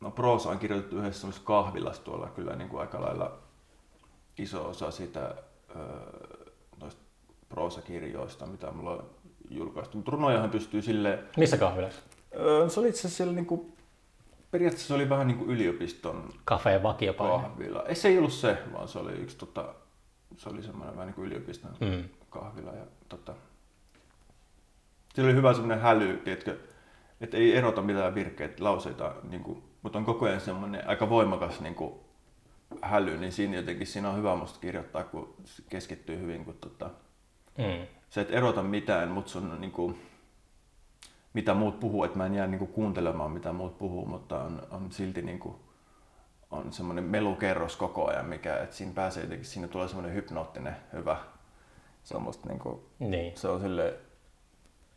[0.01, 3.39] no proosa on kirjoitettu yhdessä semmoisessa kahvilassa tuolla kyllä niin kuin aika lailla
[4.39, 5.35] iso osa siitä
[5.77, 6.36] öö,
[7.57, 9.05] proosakirjoista, mitä mulla on
[9.51, 9.97] julkaistu.
[9.97, 12.03] Mutta runojahan pystyy silleen, Missä kahvilassa?
[12.39, 13.73] öö, se oli itse asiassa siellä niin kuin,
[14.51, 16.29] periaatteessa se oli vähän niin kuin yliopiston
[17.43, 17.83] kahvila.
[17.87, 19.75] Ei se ei ollut se, vaan se oli yksi tota,
[20.37, 22.05] se oli semmoinen vähän niin kuin yliopiston Mm.
[22.31, 22.73] kahvila.
[22.73, 23.35] Ja, tota,
[25.15, 26.57] sillä oli hyvä semmoinen häly, tiedätkö,
[27.21, 31.61] että ei erota mitään virkkeitä, lauseita, niin kuin, mutta on koko ajan semmoinen aika voimakas
[31.61, 31.93] niin kuin,
[32.83, 36.91] häly, niin siinä jotenkin siinä on hyvä musta kirjoittaa, kun se keskittyy hyvin, kun tota,
[37.59, 37.87] Mm.
[38.11, 40.03] se et erota mitään, mutta sun niin kuin,
[41.33, 44.63] mitä muut puhuu, että mä en jää niin kuin, kuuntelemaan mitä muut puhuu, mutta on,
[44.71, 45.57] on silti niin kuin,
[46.51, 51.17] on semmoinen melukerros koko ajan, mikä, että siinä pääsee jotenkin, siinä tulee semmoinen hypnoottinen hyvä,
[52.05, 53.37] semmoista niin kuin, Niin.
[53.37, 53.95] se on sille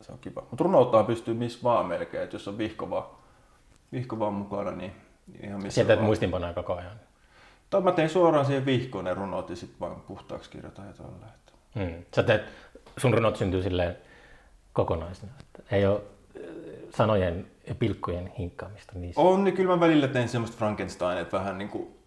[0.00, 0.40] se on kiva.
[0.50, 3.04] Mutta runouttaa pystyy missä vaan melkein, että jos on vihko vaan,
[3.92, 4.92] vihko vaan mukana, niin
[5.26, 7.00] niin ihan missä Sieltä muistinpanoja koko ajan.
[7.70, 11.26] Tai mä tein suoraan siihen vihkoon ne runot ja sitten vaan puhtaaksi kirjoitan ja tällä.
[11.74, 12.04] Mm.
[12.14, 12.42] Sä teet,
[12.96, 13.96] sun runot syntyy silleen
[14.72, 15.32] kokonaisena.
[15.40, 16.42] Että ei ole äh,
[16.96, 19.20] sanojen ja pilkkojen hinkkaamista niissä.
[19.20, 22.00] On, niin kyllä mä välillä teen semmoista Frankenstein, että vähän niin kuin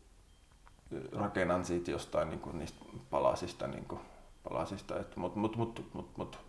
[1.11, 4.01] rakennan siitä jostain niin kuin niistä palasista, niin kuin,
[4.49, 6.39] palasista että, mut, mut, mut, mut, mut.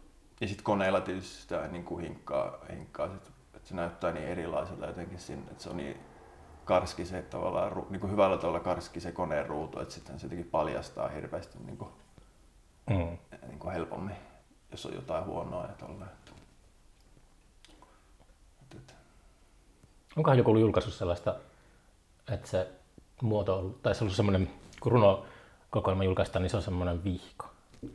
[0.41, 4.87] Ja sitten koneella tietysti sitä niin kuin hinkkaa, hinkkaa sit, että se näyttää niin erilaiselta
[4.87, 5.97] jotenkin sinne, että se on niin
[6.65, 10.51] karski se tavallaan, niin kuin hyvällä tavalla karski se koneen ruutu, että sitten se jotenkin
[10.51, 11.91] paljastaa hirveästi niin kuin,
[12.91, 12.97] Mm.
[13.47, 14.17] niin kuin helpommin,
[14.71, 16.11] jos on jotain huonoa ja tolleen.
[20.17, 21.35] Onkohan joku ollut julkaissut sellaista,
[22.33, 22.69] että se
[23.23, 27.05] muoto on ollut, tai se on ollut semmoinen, kun runokokoelma julkaistaan, niin se on semmoinen
[27.05, 27.47] vihko.
[27.83, 27.89] Ja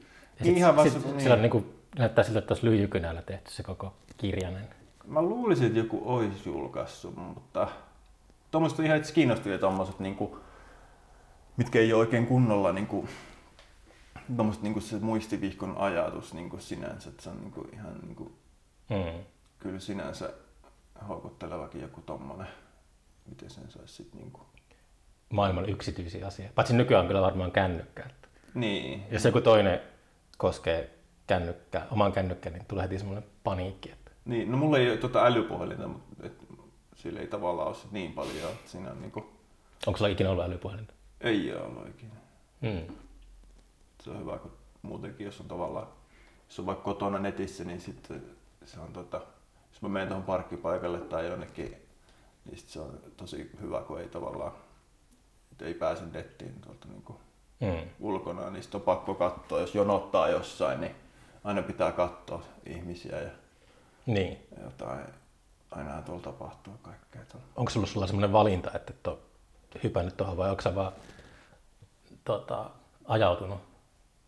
[0.45, 1.21] Niin ihan vasta- sit, niin.
[1.21, 4.67] Sillä on niin kuin, näyttää siltä, että olisi lyijykynällä tehty se koko kirjanen.
[5.07, 7.67] Mä luulisin, että joku olisi julkaissut, mutta
[8.51, 10.39] tuommoiset on ihan itse kiinnostavia tommoset, niinku,
[11.57, 12.73] mitkä ei ole oikein kunnolla
[14.29, 18.31] niinku, tommoset, niinku se muistivihkon ajatus niinku sinänsä, että se on niinku, ihan niinku,
[18.89, 19.23] Mm.
[19.59, 20.33] kyllä sinänsä
[21.07, 22.47] houkuttelevakin joku tommonen,
[23.29, 24.41] miten sen saisi sit niinku.
[25.29, 26.53] Maailman yksityisiä asioita.
[26.55, 28.09] Paitsi nykyään on kyllä varmaan kännykkä.
[28.53, 29.79] Niin, Jos joku toinen
[30.37, 30.89] koskee
[31.27, 33.91] kännykkää, oman kännykkään, niin tulee heti semmoinen paniikki.
[33.91, 34.11] Että...
[34.25, 36.33] niin, no mulla ei ole tota älypuhelinta, mutta et,
[36.95, 39.29] sillä ei tavallaan ole niin paljon, että siinä on niinku,
[39.87, 40.93] Onko sulla ikinä ollut älypuhelinta?
[41.21, 42.15] ei ole ollut ikinä.
[42.61, 42.93] Mm.
[44.03, 45.87] Se on hyvä, kun muutenkin, jos on tavallaan,
[46.47, 48.23] jos on vaikka kotona netissä, niin sitten
[48.65, 49.21] se on tota,
[49.71, 51.87] jos mä menen tuohon parkkipaikalle tai jonnekin,
[52.45, 54.51] niin sit se on tosi hyvä, kun ei tavallaan,
[55.51, 57.19] että ei pääse nettiin tuolta niin kuin
[57.59, 57.89] Mm.
[57.99, 60.95] ulkona, niin sit on pakko katsoa, jos jonottaa jossain, niin
[61.43, 63.29] aina pitää katsoa ihmisiä ja,
[64.05, 64.47] Niin.
[64.63, 65.05] jotain,
[65.71, 67.47] ainahan tuolla tapahtuu kaikkea tuolla.
[67.55, 69.17] Onko sulla, sulla semmoinen valinta, että et ole
[69.83, 70.91] hypännyt tuohon vai onko sä vaan
[72.23, 72.69] tota,
[73.05, 73.59] ajautunut?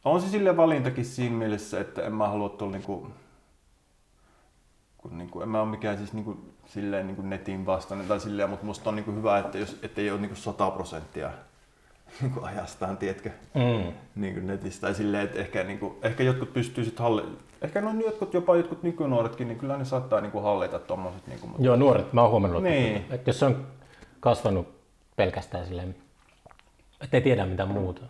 [0.06, 3.08] On se sille valintakin siinä mielessä, että en mä halua tuolla niinku,
[4.98, 8.66] kun niinku, en mä ole mikään siis niinku, silleen niinku netin vastainen tai silleen, mutta
[8.66, 11.32] musta on niinku hyvä, että jos ettei ole niinku 100 prosenttia
[12.22, 13.94] niinku ajastaan, tiedätkö, Mm.
[14.16, 17.24] niinku netissä tai silleen, että ehkä, niinku, ehkä jotkut pystyy sit halli,
[17.62, 21.64] ehkä no jotkut, jopa jotkut nykynuoretkin, niin kyllä ne saattaa niinku hallita tommoset niinku, mutta
[21.64, 22.96] Joo, nuoret, mä oon huomannut, Niin.
[22.96, 23.68] että, että jos se on
[24.20, 24.68] kasvanut
[25.16, 25.96] pelkästään silleen,
[27.02, 28.02] että ei tiedä mitään muuta.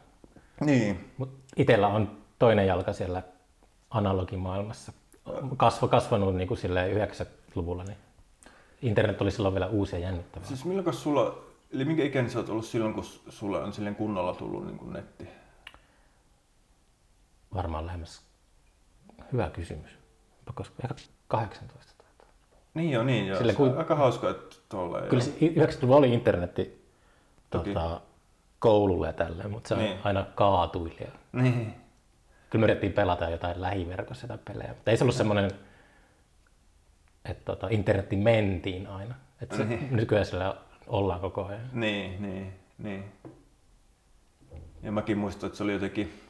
[0.65, 3.23] niin, Mutta itsellä on toinen jalka siellä
[3.89, 4.91] analogimaailmassa.
[5.57, 7.97] Kasvo, kasvanut niin kuin silleen 90-luvulla, niin
[8.81, 10.45] internet oli silloin vielä uusi ja jännittävä.
[10.45, 11.37] siis milloin sulla,
[11.73, 15.27] eli minkä ikäinen sä oot ollut silloin, kun sulle on silleen kunnolla tullut niinku netti?
[17.53, 18.21] Varmaan lähemmäs
[19.31, 19.91] hyvä kysymys.
[20.53, 20.95] Koska ehkä
[21.27, 22.27] 18 taitaa.
[22.73, 23.37] Niin joo, niin joo.
[23.37, 26.85] Sillä Se kun- aika hauska, että tuolla Kyllä se 90-luvulla oli internetti
[27.49, 27.73] Toki.
[27.73, 28.01] tota,
[28.59, 29.97] koululle ja tälleen, mutta se Niin.
[30.03, 30.91] aina kaatui.
[30.99, 31.73] Ja Niin.
[32.49, 35.51] kyllä me yritettiin pelata jotain lähiverkossa tai pelejä, mutta ei se ollut semmoinen,
[37.25, 39.15] että tota, internetti mentiin aina.
[39.41, 39.87] Että se, Niin.
[39.95, 40.55] nykyään sillä
[40.87, 41.69] ollaan koko ajan.
[41.73, 43.11] Niin, niin, niin.
[44.83, 46.21] Ja mäkin muistan, että se oli jotenkin,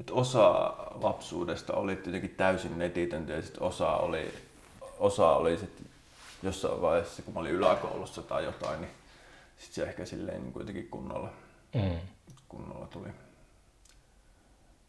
[0.00, 4.32] että osa lapsuudesta oli jotenkin täysin netitöntä ja sitten osa oli,
[4.98, 5.82] osa oli sit
[6.42, 8.90] jossain vaiheessa, kun mä olin yläkoulussa tai jotain, niin
[9.58, 11.30] sitten se ehkä silleen niin kuitenkin kunnolla,
[11.74, 11.98] Mm.
[12.54, 13.08] Kunnolla tuli.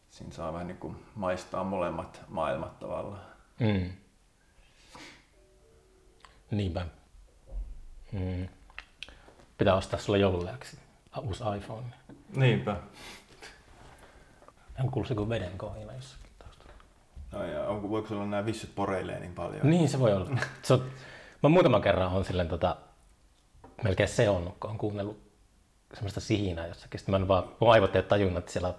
[0.09, 3.25] Siinä saa vähän niin kuin maistaa molemmat maailmat tavallaan.
[3.59, 3.89] Mm.
[6.51, 6.85] Niinpä.
[8.11, 8.47] Mm.
[9.57, 10.77] Pitää ostaa sulle joululääksi
[11.21, 11.87] uusi iPhone.
[12.35, 12.77] Niinpä.
[14.79, 16.73] On kuullut se kuin veden kohina jossakin taustalla.
[17.31, 19.69] No ja onko, voiko olla nämä vissyt poreilee niin paljon?
[19.69, 20.39] Niin se voi olla.
[20.61, 20.91] Se on,
[21.43, 22.77] mä muutaman kerran on silleen tota,
[23.83, 25.24] melkein seonnut, kun on kuunnellut
[25.95, 26.99] semmoista sihinää jossakin.
[26.99, 28.75] Sitten mä en vaan, mun aivot ei tajunnut, että siellä on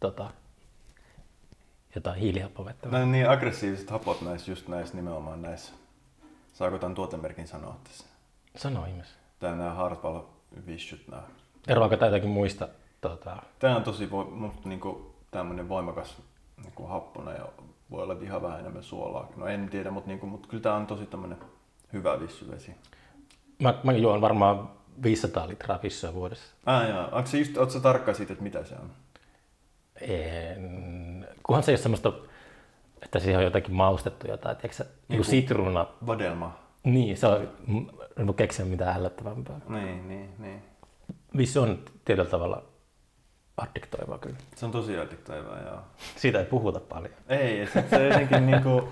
[0.00, 0.30] tota,
[1.94, 2.88] jotain hiilihappovettä.
[2.88, 5.72] Nämä on niin aggressiiviset hapot näissä, just näissä nimenomaan näissä.
[6.52, 8.04] Saako tämän tuotemerkin sanoa tässä?
[8.56, 9.14] Sano ihmeessä.
[9.38, 10.20] Tää nämä Hardwell
[10.66, 11.22] Vishyt nämä.
[11.68, 12.68] Eroako tämä jotakin muista?
[13.00, 16.16] Tota, Tää on tosi vo, musta niinku tämmönen voimakas
[16.62, 17.46] niinku happona ja
[17.90, 19.28] voi olla ihan vähän enemmän suolaa.
[19.36, 21.38] No en tiedä, mutta niinku, mut kyllä tää on tosi tämmönen
[21.92, 22.74] hyvä vissyvesi.
[23.62, 24.70] mä, mä juon varmaan
[25.02, 26.54] 500 litraa vissyä vuodessa.
[26.66, 28.90] Ah jaa, onko se just, oot sä tarkka siitä, että mitä se on?
[30.00, 32.12] En, kunhan se ei ole semmoista,
[33.02, 35.86] että siihen on jotakin maustettu jotain, tiedätkö, niin Niinku- kuin sitruuna.
[36.06, 36.58] Vadelma.
[36.84, 37.48] Niin, se on,
[38.18, 39.60] en voi keksiä mitään ällöttävämpää.
[39.68, 40.62] Niin, niin, niin.
[41.36, 42.62] Vissi on tietyllä tavalla
[43.56, 44.36] addiktoivaa kyllä.
[44.56, 45.78] Se on tosi addiktoivaa, joo.
[46.16, 47.14] Siitä ei puhuta paljon.
[47.28, 48.88] Ei, sit se jotenkin niinku,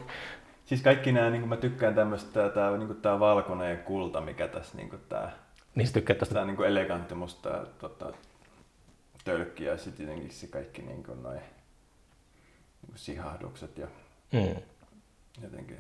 [0.64, 4.48] siis kaikki nämä, niinku mä tykkään tämmöstä, tää, tää, niinku tää valkoinen ja kulta, mikä
[4.48, 5.32] tässä niinku tää,
[5.74, 8.12] Niin sä tykkäät tosta, Tää niinku elegantti musta tota,
[9.24, 11.40] tölkki ja sit jotenkin se kaikki niinku noin
[12.82, 13.87] niinku sihahdukset ja
[14.32, 14.56] mm.
[15.42, 15.78] jotenkin.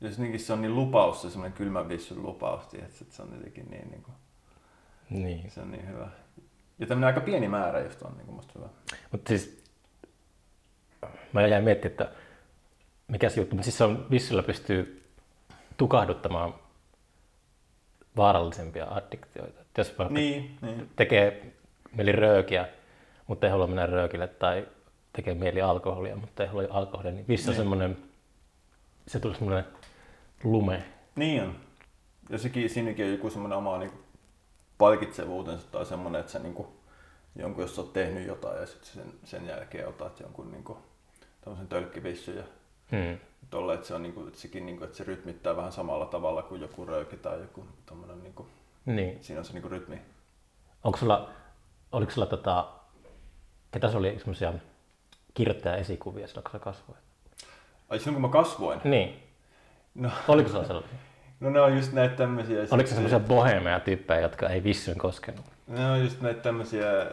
[0.00, 3.34] Ja jotenkin se on niin lupaus, se semmonen kylmä vissyn lupaus, tiedätkö, että se on
[3.34, 4.10] jotenkin niin, niinku,
[5.10, 5.50] niin.
[5.50, 6.08] se on niin hyvä.
[6.78, 8.68] Ja tämmönen aika pieni määrä just on niinku musta hyvä.
[9.12, 9.64] Mutta siis
[11.32, 12.16] mä jäin miettimään, että
[13.08, 15.10] mikä se juttu, mutta siis se on vissyllä pystyy
[15.76, 16.54] tukahduttamaan
[18.16, 19.60] vaarallisempia addiktioita.
[19.60, 20.90] Et jos vaikka Niin, niin.
[20.96, 21.52] tekee
[21.96, 22.68] mieli röökiä,
[23.26, 24.68] mutta ei halua mennä röökille, tai
[25.12, 27.54] tekee mieli alkoholia, mutta ei halua alkoholia, niin on Niin.
[27.54, 27.96] semmoinen,
[29.06, 29.64] se tulee semmoinen
[30.44, 30.82] lume.
[31.16, 31.56] Niin on.
[32.30, 33.98] Ja sekin, siinäkin on joku semmoinen oma niinku
[34.78, 36.72] palkitsevuutensa tai semmoinen, että sä niinku,
[37.36, 40.78] jonkun, jos sä oot tehnyt jotain ja sit sen, sen jälkeen otat jonkun niinku,
[41.40, 42.42] tämmöisen tölkkivissyn ja
[42.90, 43.18] Hmm.
[43.50, 46.60] Tolle, että se on niinku, että sekin niinku, että se rytmittää vähän samalla tavalla kuin
[46.60, 48.46] joku rööki tai joku tommonen niinku,
[48.86, 49.18] Niin.
[49.24, 50.00] siinä on se niinku rytmi.
[50.84, 51.28] Onko sulla,
[51.92, 52.68] oliko sulla tota,
[53.70, 54.52] ketä se oli semmoisia
[55.34, 57.00] kirjoittaja esikuvia silloin, kun sä kasvoit?
[57.88, 59.22] Ai silloin kun mä kasvoin, Niin.
[59.94, 60.10] No.
[60.28, 60.90] Oliko sulla sellaisia?
[61.40, 62.58] no ne on just näitä tämmöisiä.
[62.70, 65.44] Oliko se semmoisia bohemeja tyyppejä, jotka ei vissyyn koskenut?
[65.66, 67.10] Ne on just näitä tämmöisiä,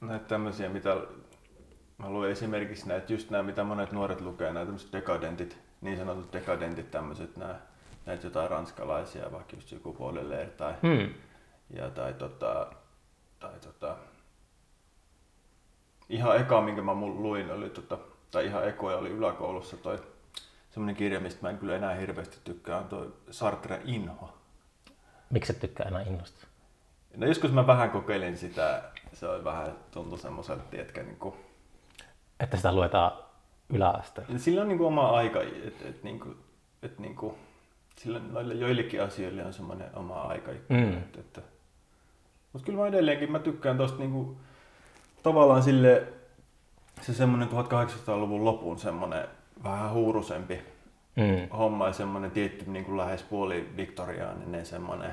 [0.00, 0.96] näitä tämmöisiä, mitä
[1.98, 6.32] mä luen esimerkiksi näitä, just nämä, mitä monet nuoret lukee, nämä tämmöiset dekadentit, niin sanotut
[6.32, 7.60] dekadentit, tämmöiset nämä,
[8.06, 11.14] näitä jotain ranskalaisia, vaikka just joku Baudelaire tai, Hmm.
[11.70, 12.66] ja, tai, tota,
[13.40, 13.96] tai tota,
[16.08, 17.98] ihan eka, minkä mä luin, oli tota,
[18.30, 19.98] tai ihan ekoja oli yläkoulussa toi
[20.70, 24.38] semmoinen kirja, mistä mä en kyllä enää hirveästi tykkää, on toi Sartre Inho.
[25.30, 26.46] Miksi et tykkää enää innosta?
[27.16, 28.82] No joskus mä vähän kokeilin sitä,
[29.12, 31.34] se oli vähän, tuntui semmoiselta, tiedätkö, niin kuin,
[32.40, 33.12] Että sitä luetaan
[33.70, 34.38] yläasteella.
[34.38, 36.34] Sillä on niinku oma aika, että et, niinku,
[36.82, 37.38] et, niinku,
[37.96, 40.52] sillä noille joillekin asioille on semmoinen oma aika.
[40.68, 40.92] Mm.
[40.92, 41.40] Et, että,
[42.52, 44.36] mutta kyllä mä edelleenkin mä tykkään tosta niinku,
[45.22, 46.06] tavallaan sille
[47.00, 49.28] se semmoinen 1800-luvun lopun semmoinen
[49.64, 50.60] vähän huurusempi
[51.16, 51.48] Mm.
[51.58, 55.12] homma ja semmoinen tietty niinku lähes puoli viktoriaaninen semmoinen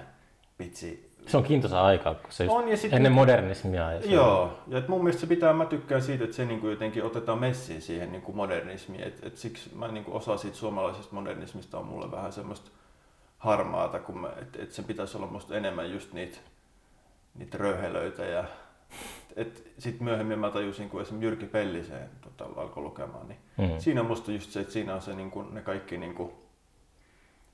[0.57, 1.12] pitsi.
[1.27, 3.91] Se on kiintoisa aika, kun se On, ja sit- ennen modernismia.
[3.93, 7.03] Ja Joo, ja et mun mielestä se pitää, mä tykkään siitä, että se niinku jotenkin
[7.03, 9.03] otetaan messiin siihen niinku modernismiin.
[9.03, 12.71] Et, et siksi mä niinku osa siitä suomalaisesta modernismista on mulle vähän semmoista
[13.37, 16.37] harmaata, kun mä, et, et sen pitäisi olla musta enemmän just niitä
[17.35, 18.25] niitä röhelöitä.
[18.25, 18.43] Ja,
[19.35, 23.79] et, sit myöhemmin mä tajusin, kun esimerkiksi Jyrki Pelliseen tota, alkoi lukemaan, niin Mm.
[23.79, 26.33] siinä on musta just se, että siinä on se, niinku, ne kaikki, niinku,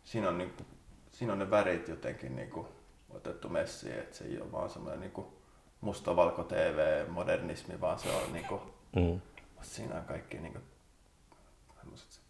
[0.03, 0.63] siinä, on, niinku,
[1.11, 2.67] siinä on ne värit jotenkin niinku,
[3.09, 5.33] otettu messiin, että se ei ole vaan semmoinen niinku,
[5.81, 8.61] mustavalko TV-modernismi, vaan se on niinku,
[8.95, 9.21] Mm.
[9.61, 10.37] siinä on kaikki
[11.79, 12.21] semmoiset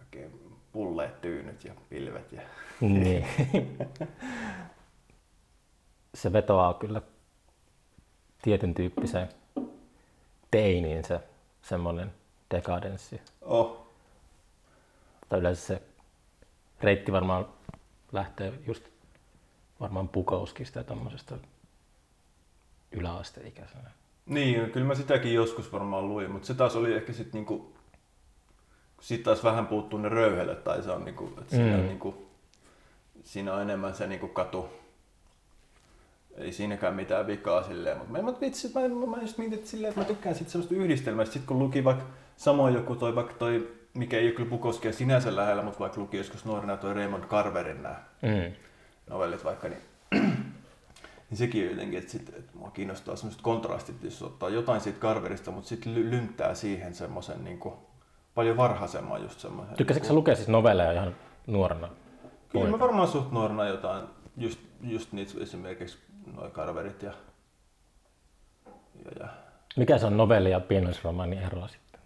[0.00, 2.32] oikein pulleet tyynyt ja pilvet.
[2.32, 2.42] Ja,
[2.80, 3.26] Niin.
[6.14, 7.02] se vetoaa kyllä
[8.42, 9.28] tietyn tyyppiseen
[10.50, 11.20] teiniin se
[11.62, 12.14] semmoinen
[12.54, 13.20] dekadenssi.
[13.42, 13.86] oh,
[15.28, 15.82] Tai yleensä se
[16.80, 17.48] reitti varmaan
[18.12, 18.84] lähtee just
[19.80, 21.36] varmaan Bukowskista ja tommosesta
[22.92, 23.90] yläasteikäisenä.
[24.26, 27.72] Niin, kyllä mä sitäkin joskus varmaan luin, mutta se taas oli ehkä sitten niinku,
[29.00, 31.82] sit taas vähän puuttuu ne röyhelet, tai se on niinku, että siinä, Mm.
[31.82, 32.28] niinku,
[33.24, 34.68] siinä on enemmän se niinku katu.
[36.36, 39.70] Ei siinäkään mitään vikaa silleen, mutta mä, mä, vitsi, mä, mä, mä just mietin että
[39.70, 42.04] silleen, että mä tykkään sit semmoista yhdistelmästä, sit kun luki vaikka
[42.36, 46.16] samoin joku toi, vaikka toi, mikä ei ole kyllä Bukowskia sinänsä lähellä, mutta vaikka luki
[46.16, 48.52] joskus nuorena toi Raymond Carverin nämä Mm.
[49.08, 49.82] Novellit vaikka, niin,
[51.30, 55.00] niin sekin on jotenkin, että, sit, että mua kiinnostaa semmoiset kontrastit, jos ottaa jotain siitä
[55.00, 57.74] Carverista, mutta sitten lynttää siihen semmoisen niin kuin,
[58.34, 59.76] paljon varhaisemman just semmoisen.
[59.76, 61.16] Tykkäsitkö sä niin lukea siis novelleja ihan
[61.46, 61.88] nuorena?
[62.48, 62.84] Kyllä mä poika?
[62.84, 64.04] varmaan suht nuorena jotain,
[64.36, 65.98] just, just niitä esimerkiksi
[66.34, 67.12] noin Carverit ja,
[69.04, 69.28] ja, ja
[69.76, 72.00] Mikä se on novelli ja pienoisromaanin ero sitten?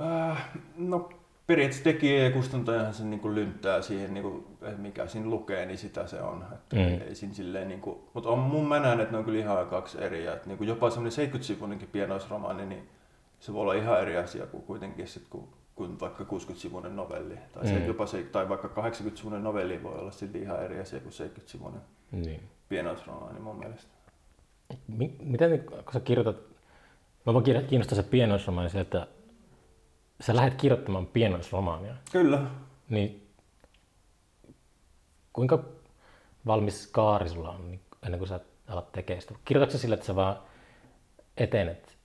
[0.00, 1.08] Äh, no
[1.46, 4.46] periaatteessa tekijä ja kustantajahan se niin lynttää siihen, niin kuin,
[4.78, 6.44] mikä siinä lukee, niin sitä se on.
[6.54, 7.00] Että Mm.
[7.08, 9.66] ei siinä silleen, niin kuin, mutta on mun mä näen, että ne on kyllä ihan
[9.66, 10.26] kaksi eri.
[10.26, 12.88] Että niin kuin jopa semmoinen 70-sivuinenkin pienoisromaani, niin
[13.40, 17.34] se voi olla ihan eri asia kuin kuitenkin sit, kuin, kuin vaikka 60-sivuinen novelli.
[17.52, 17.68] Tai, mm.
[17.68, 21.80] se, jopa se, tai vaikka 80-sivuinen novelli voi olla silti ihan eri asia kuin 70-sivuinen
[22.12, 22.40] Niin.
[22.68, 23.90] pienoisromaani mun mielestä.
[24.88, 26.36] Mi- miten, kun sä kirjoitat,
[27.26, 29.06] mä vaan kiinno- kiinnostaa se pienoisromaani se, että
[30.20, 32.40] sä lähdet kirjoittamaan pienoisromaania, Kyllä.
[32.88, 33.28] niin
[35.32, 35.64] kuinka
[36.46, 39.34] valmis kaari sulla on niin ennen kuin sä alat tekemään sitä?
[39.44, 40.36] Kirjoitatko sillä, että sä vaan
[41.36, 41.96] etenet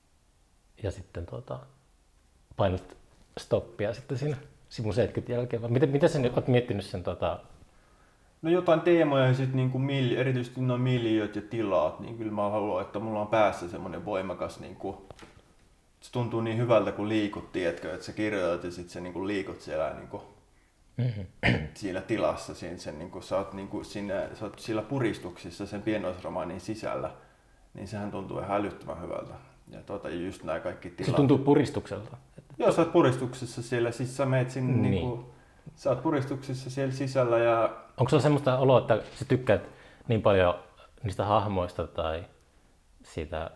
[0.84, 1.60] ja sitten tuota,
[2.58, 2.98] painat
[3.40, 4.38] stoppia sitten siinä
[4.70, 5.62] sivun 70 jälkeen?
[5.62, 7.40] Vai miten, miten sä nyt oot miettinyt sen tota,
[8.42, 12.50] No jotain teemoja ja sitten niinku mil, erityisesti nuo miljööt ja tilat, niin kyllä mä
[12.50, 15.06] haluan, että mulla on päässä semmoinen voimakas, niinku,
[16.02, 19.62] se tuntuu niin hyvältä kun liikut, tiedätkö, että sä kirjoitat ja sitten sä niinku liikut
[19.62, 20.22] siellä niinku,
[20.98, 21.26] Mm-hmm.
[21.74, 26.62] siinä tilassa, siinä, sen, niinku, sä, oot, niinku, siinä, sä oot sillä puristuksissa sen pienoisromaanin
[26.62, 27.12] sisällä,
[27.74, 29.34] niin sehän tuntuu ihan älyttömän hyvältä.
[29.68, 31.10] Ja tota, just nämä kaikki tilat.
[31.12, 32.18] Se tuntuu puristukselta.
[32.58, 34.82] Joo, sä oot puristuksessa siellä, siis sä meet sinne Niin.
[34.82, 34.92] niin.
[34.92, 35.30] niinku,
[35.76, 39.70] sä oot puristuksessa siellä sisällä ja Onko sulla semmoista oloa, että sä tykkäät
[40.08, 40.56] niin paljon
[41.04, 42.26] niistä hahmoista tai
[43.04, 43.52] siitä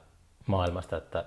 [0.48, 1.26] maailmasta, että,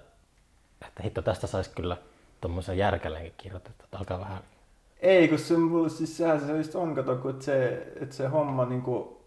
[0.86, 1.96] että hitto tästä saisi kyllä
[2.40, 4.42] tuommoisen järkäleenkin kirjoitettu, että alkaa vähän...
[5.00, 8.26] Ei, kun se mulle siis sehän se just on, kato, kun et se, et se
[8.26, 9.22] homma niinku,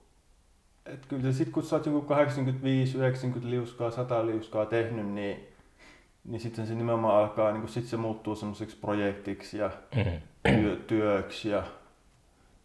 [0.85, 5.47] että kyllä se sit kun sä oot joku 85, 90 liuskaa, 100 liuskaa tehnyt, niin,
[6.23, 10.21] niin sitten se nimenomaan alkaa, niinku, sit se muuttuu semmoiseksi projektiksi ja Mm.
[10.61, 11.63] työ, työksi ja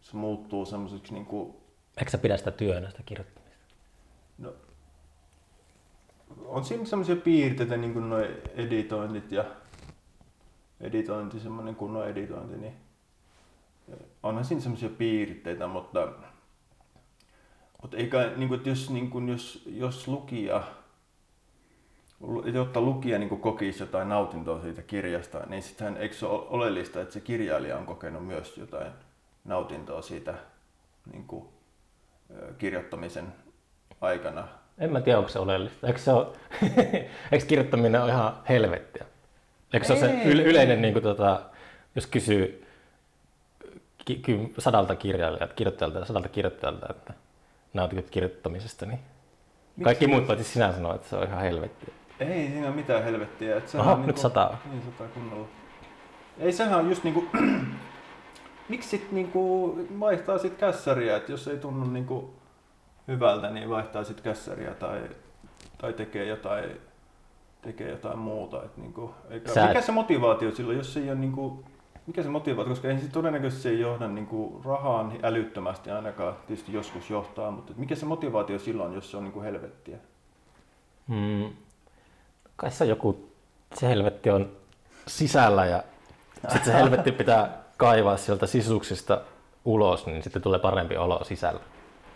[0.01, 1.55] se muuttuu semmoiseksi niinku,
[1.97, 3.57] Eikö sä pidä sitä työnä, sitä kirjoittamista?
[4.37, 4.53] no,
[6.45, 9.45] on siinä semmoisia piirteitä, niin kuin noi editointit ja
[10.81, 12.73] editointi, semmoinen kunnon editointi, niin
[14.23, 16.07] onhan siinä semmoisia piirteitä, mutta,
[17.81, 20.63] mutta eikä, niin kuin, jos, niin kuin, jos, jos lukija,
[22.53, 27.01] jotta lukija niin kuin kokisi jotain nautintoa siitä kirjasta, niin sittenhän eikö se ole oleellista,
[27.01, 28.91] että se kirjailija on kokenut myös jotain
[29.45, 30.33] nautintoa siitä
[31.11, 31.45] niin kuin,
[32.57, 33.33] kirjoittamisen
[34.01, 34.47] aikana.
[34.77, 35.87] En mä tiedä, onko se oleellista.
[35.87, 36.27] Eikö, se ole,
[37.31, 39.05] eikö kirjoittaminen ole ihan helvettiä?
[39.73, 40.23] Eikö se ole se Ei.
[40.31, 41.41] yle- yleinen, niin kuin, tota,
[41.95, 42.65] jos kysyy
[44.05, 47.13] ki- ky- sadalta kirjailijalta, kirjoittajalta, sadalta kirjoittajalta, että
[47.73, 48.99] nautitko kirjoittamisesta, niin
[49.83, 51.93] kaikki muut paitsi sinä sanoo, että se on ihan helvettiä.
[52.19, 53.57] Ei siinä ole mitään helvettiä.
[53.57, 54.61] Että Aha, on nyt niinku- sataa.
[54.71, 55.47] Niin sataa kunnolla.
[56.39, 57.25] Ei sehän on just niinku...
[58.69, 62.33] Miksi sit niinku vaihtaa sit kässäriä, että jos ei tunnu niinku
[63.07, 65.01] hyvältä, niin vaihtaa sit kässäriä tai,
[65.77, 66.79] tai tekee jotain
[67.61, 68.63] tekee jotain muuta.
[68.63, 71.63] Et niinku, eikä, Sä mikä se motivaatio silloin, jos ei ole niinku,
[72.07, 76.73] mikä se motivaatio, koska ei se todennäköisesti se ei johda niinku rahaan älyttömästi ainakaan, tietysti
[76.73, 79.97] joskus johtaa, mutta mikä se motivaatio silloin, jos se on niinku helvettiä?
[81.07, 81.49] Mm.
[82.55, 83.29] Kai se joku,
[83.75, 84.51] se helvetti on
[85.07, 85.83] sisällä ja
[86.41, 89.21] sitten se helvetti pitää kaivaa sieltä sisuksista
[89.65, 91.59] ulos, niin sitten tulee parempi olo sisällä.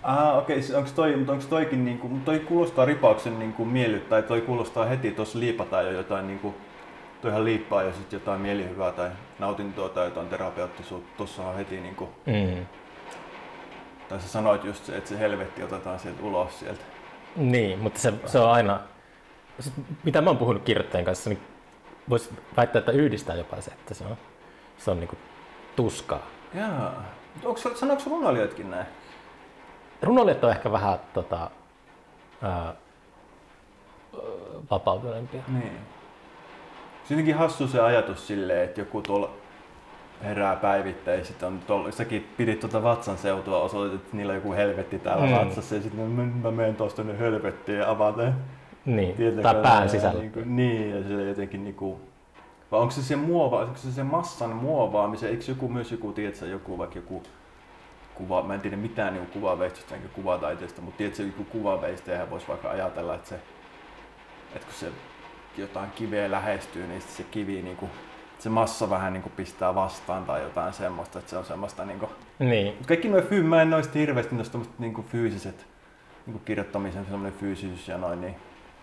[0.04, 0.78] Ah, okei, okay.
[0.78, 5.12] onko toi, mutta onko toikin niinku, toi kuulostaa ripauksen niinku miellyt, tai toi kuulostaa heti,
[5.12, 6.56] tuossa liipataan jo jotain niinku,
[7.22, 9.10] toihan liippaa jo sit jotain mielihyvää tai
[9.40, 12.66] nautintoa tai jotain terapeuttisuutta, tossahan heti niinku, Mm.
[14.10, 16.82] tai sä sanoit just se, että se helvetti otetaan sieltä ulos sieltä.
[17.36, 18.80] Niin, mutta se, se on aina,
[19.60, 21.42] sit mitä mä oon puhunut kirjoittajien kanssa, niin
[22.10, 24.18] voisi väittää, että yhdistää jopa se, että se on,
[24.78, 25.16] se on niinku
[25.76, 26.28] tuskaa.
[26.54, 27.04] Jaa,
[27.76, 28.86] sanoiko runoilijatkin näin?
[30.02, 31.50] Runoilijat on ehkä vähän tota,
[32.42, 32.74] ää,
[34.72, 35.42] vapautuneempia.
[35.48, 35.78] Niin.
[37.08, 39.30] Se jotenkin hassu se ajatus silleen, että joku tuolla
[40.24, 44.52] herää päivittäin, sit on tuolla, säkin pidit tuota vatsan seutua, osoitit, että niillä on joku
[44.54, 45.32] helvetti täällä Mm.
[45.32, 48.34] vatsassa, ja sitten mä, mä menen tuosta nyt helvettiin ja avaten
[48.86, 50.20] Niin, tietokoneen tai pään ja sisällä.
[50.20, 52.02] Niin, kuin, niin ja se jotenkin niinku,
[52.72, 56.46] vai onko se se muova, onko se se massan muovaamisen, eikö joku myös joku, tiedätkö,
[56.46, 57.24] joku vaikka joku
[58.16, 62.70] kuva, mä en tiedä mitään niinku kuvaveistosta enkä kuvataiteesta, mutta tiedätkö, joku kuvaveistäjä voisi vaikka
[62.70, 63.36] ajatella, että se,
[64.56, 64.92] että kun se
[65.58, 67.90] jotain kiveä lähestyy, niin se kivi niinku,
[68.40, 72.76] se massa vähän niinku pistää vastaan tai jotain semmoista, että se on semmoista niinku, Niin,
[72.78, 75.66] Mut kaikki noin fyy, mä en noista hirveästi noista tommoset niinku fyysiset,
[76.26, 78.36] niinku kirjoittamisen semmoinen fyysisyys ja noin, niin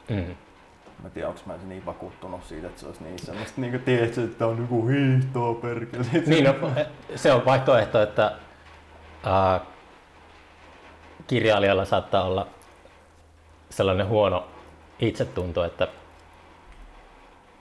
[0.09, 0.17] mm.
[0.17, 4.25] mä en tiedä, onko mä niin vakuuttunut siitä, että se olisi niin semmoista, niinku tiedätkö,
[4.25, 6.05] että on niinku hiihtoa perkele.
[6.27, 6.55] niin no,
[7.15, 8.33] se on vaihtoehto, että
[9.23, 9.61] ää,
[11.27, 12.47] kirjailijalla saattaa olla
[13.71, 14.47] sellainen huono
[14.99, 15.89] itsetunto, että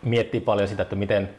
[0.02, 1.30] miettii paljon sitä, että miten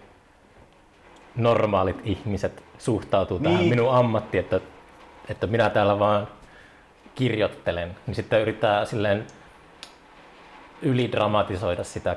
[1.37, 3.69] normaalit ihmiset suhtautuu tähän Niin.
[3.71, 4.61] minun ammattiin, että,
[5.29, 6.29] että minä täällä vaan
[7.15, 9.27] kirjoittelen, niin sitten yrittää silleen
[10.83, 12.17] ylidramatisoida sitä,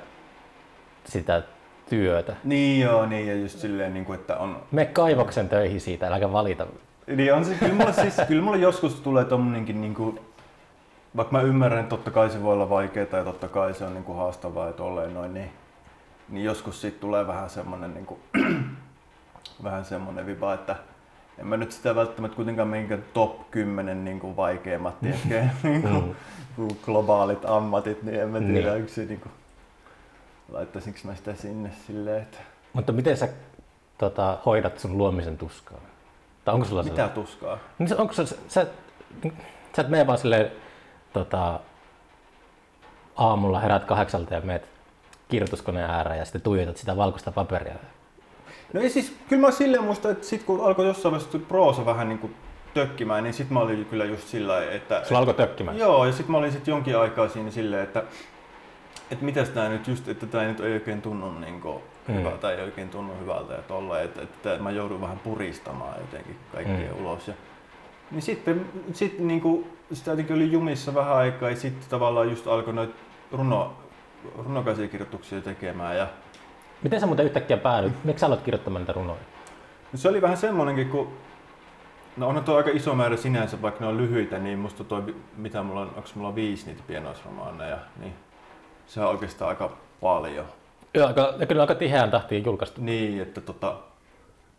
[1.05, 1.41] sitä
[1.89, 2.35] työtä.
[2.43, 4.63] Niin joo, niin ja just silleen, niinku, että on...
[4.71, 6.67] Me kaivoksen töihin siitä, äläkä valita.
[7.15, 10.19] Niin on se, kyllä mulle, siis, kyllä mulle joskus tulee tommonenkin niinku,
[11.17, 13.93] vaikka mä ymmärrän, että totta kai se voi olla vaikeaa ja totta kai se on
[13.93, 15.49] niinku haastavaa ja tolleen noin, niin,
[16.29, 18.19] niin joskus siitä tulee vähän semmonen niinku,
[19.63, 20.75] vähän semmonen viba, että
[21.37, 26.15] en mä nyt sitä välttämättä kuitenkaan minkään top 10 niinku vaikeimmat, tiedätkö, niinku,
[26.57, 26.67] Mm.
[26.85, 28.89] globaalit ammatit, niin en mä tiedä, Niin.
[28.89, 29.29] se niinku,
[30.51, 32.37] laittaisinko mä sitä sinne silleen, että
[32.73, 33.27] Mutta miten sä
[33.97, 35.77] tota, hoidat sun luomisen tuskaa?
[36.45, 37.23] Tai onko sulla mitä sellainen?
[37.23, 37.57] tuskaa?
[37.79, 38.67] Niin onko se, sä, sä
[39.77, 40.51] et mene vaan silleen,
[41.13, 41.59] tota,
[43.15, 44.69] aamulla herät kahdeksalta ja meet
[45.29, 47.75] kirjoituskoneen ääreen ja sitten tuijotat sitä valkoista paperia.
[48.73, 52.09] No ei siis, kyllä mä silleen muista, että sit kun alkoi jossain vaiheessa proosa vähän
[52.09, 52.35] niin kuin
[52.73, 55.01] tökkimään, niin sit mä olin kyllä just sillä että...
[55.03, 55.77] Sulla alkoi tökkimään?
[55.77, 58.03] Joo, ja sit mä olin sit jonkin aikaa siinä silleen, että
[59.11, 62.39] että mitäs tää nyt just, että tää ei nyt ei oikein tunnu niin kuin mm.
[62.41, 66.93] tai ei oikein tunnu hyvältä ja tolla, että, että mä joudun vähän puristamaan jotenkin kaikkea
[66.93, 67.05] mm.
[67.05, 67.27] ulos.
[67.27, 67.33] Ja,
[68.11, 72.47] niin sitten sit niin kuin, sitä jotenkin oli jumissa vähän aikaa ja sitten tavallaan just
[72.47, 72.93] alkoi noita
[73.31, 73.73] runo,
[74.37, 75.97] runokäsikirjoituksia tekemään.
[75.97, 76.07] Ja...
[76.83, 77.93] Miten sä muuten yhtäkkiä päädyit?
[78.03, 79.19] Miksi sä aloit kirjoittamaan niitä runoja?
[79.91, 81.13] No se oli vähän semmonenkin, kun
[82.17, 85.63] No on tuo aika iso määrä sinänsä, vaikka ne on lyhyitä, niin musta toi, mitä
[85.63, 88.13] mulla on, onko mulla viisi niitä pienoisromaaneja, niin
[88.87, 89.71] se on oikeastaan aika
[90.01, 90.45] paljon.
[90.93, 92.81] Joo, aika, ja kyllä aika tiheään tahtiin julkaistu.
[92.81, 93.79] Niin, että tota,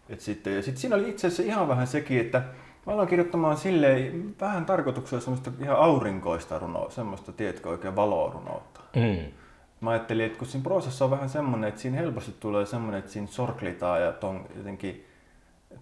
[0.08, 2.42] et sitten, ja sitten siinä oli itse asiassa ihan vähän sekin, että
[2.86, 8.80] mä aloin kirjoittamaan silleen vähän tarkoituksella semmoista ihan aurinkoista runoa, semmoista, tiedätkö, oikein valorunoutta.
[8.96, 9.32] Mm.
[9.80, 13.12] Mä ajattelin, että kun siinä prosessa on vähän semmoinen, että siinä helposti tulee semmoinen, että
[13.12, 15.06] siinä sorklitaan ja tong, jotenkin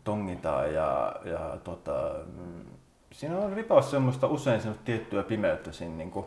[0.04, 2.64] tongitaan ja, ja tota, mm,
[3.12, 6.26] siinä on ripaus semmoista usein semmoista tiettyä pimeyttä siinä niin kuin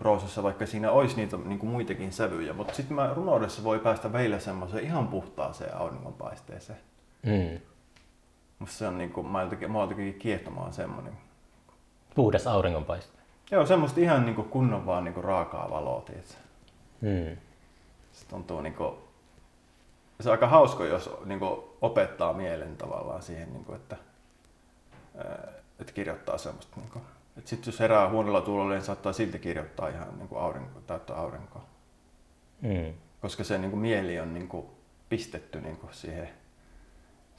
[0.00, 4.12] proosassa, vaikka siinä olisi niitä niin kuin muitakin sävyjä, mutta sitten mä runoudessa voi päästä
[4.12, 6.78] veillä semmoiseen ihan puhtaaseen auringonpaisteeseen.
[7.22, 7.60] Mm.
[8.58, 11.12] Musta se on niin kuin, mä jotenkin, mä jotenkin kiehtomaan semmoinen.
[12.14, 13.18] Puhdas auringonpaiste.
[13.50, 16.38] Joo, semmoista ihan niin kuin kunnon vaan niin kuin raakaa valoa, tietsä.
[17.00, 17.36] Mm.
[18.12, 18.94] Se tuntuu niin kuin,
[20.20, 23.96] se on aika hauska, jos niin kuin, opettaa mielen tavallaan siihen, niin kuin, että,
[25.78, 27.04] että kirjoittaa semmoista niin kuin,
[27.48, 31.64] sitten jos herää huonolla tuulolla, niin saattaa silti kirjoittaa ihan niin kuin aurinko, täyttä aurinkoa.
[32.60, 32.94] Mm.
[33.20, 34.66] Koska se niin kuin mieli on niin kuin
[35.08, 36.28] pistetty niin kuin siihen.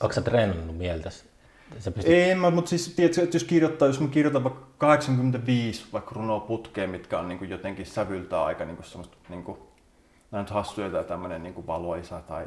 [0.01, 1.31] Onko sä treenannut mieltäsi?
[1.73, 2.05] pystyt...
[2.05, 6.39] Ei, mä, mutta siis tiedätkö, että jos kirjoittaa, jos mä kirjoitan vaikka 85 vaikka runoa
[6.39, 9.57] putkeen, mitkä on niin kuin jotenkin sävyltä aika niin kuin semmoista, niin kuin,
[10.31, 12.45] nyt hassuja tai tämmöinen niin kuin valoisa tai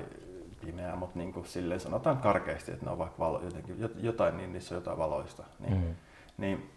[0.67, 4.53] pimeä, mutta niin kuin silleen sanotaan karkeasti, että ne on vaikka valo, jotenkin, jotain, niin
[4.53, 5.45] niissä on jotain valoista.
[5.59, 5.95] Niin, mm.
[6.39, 6.71] niin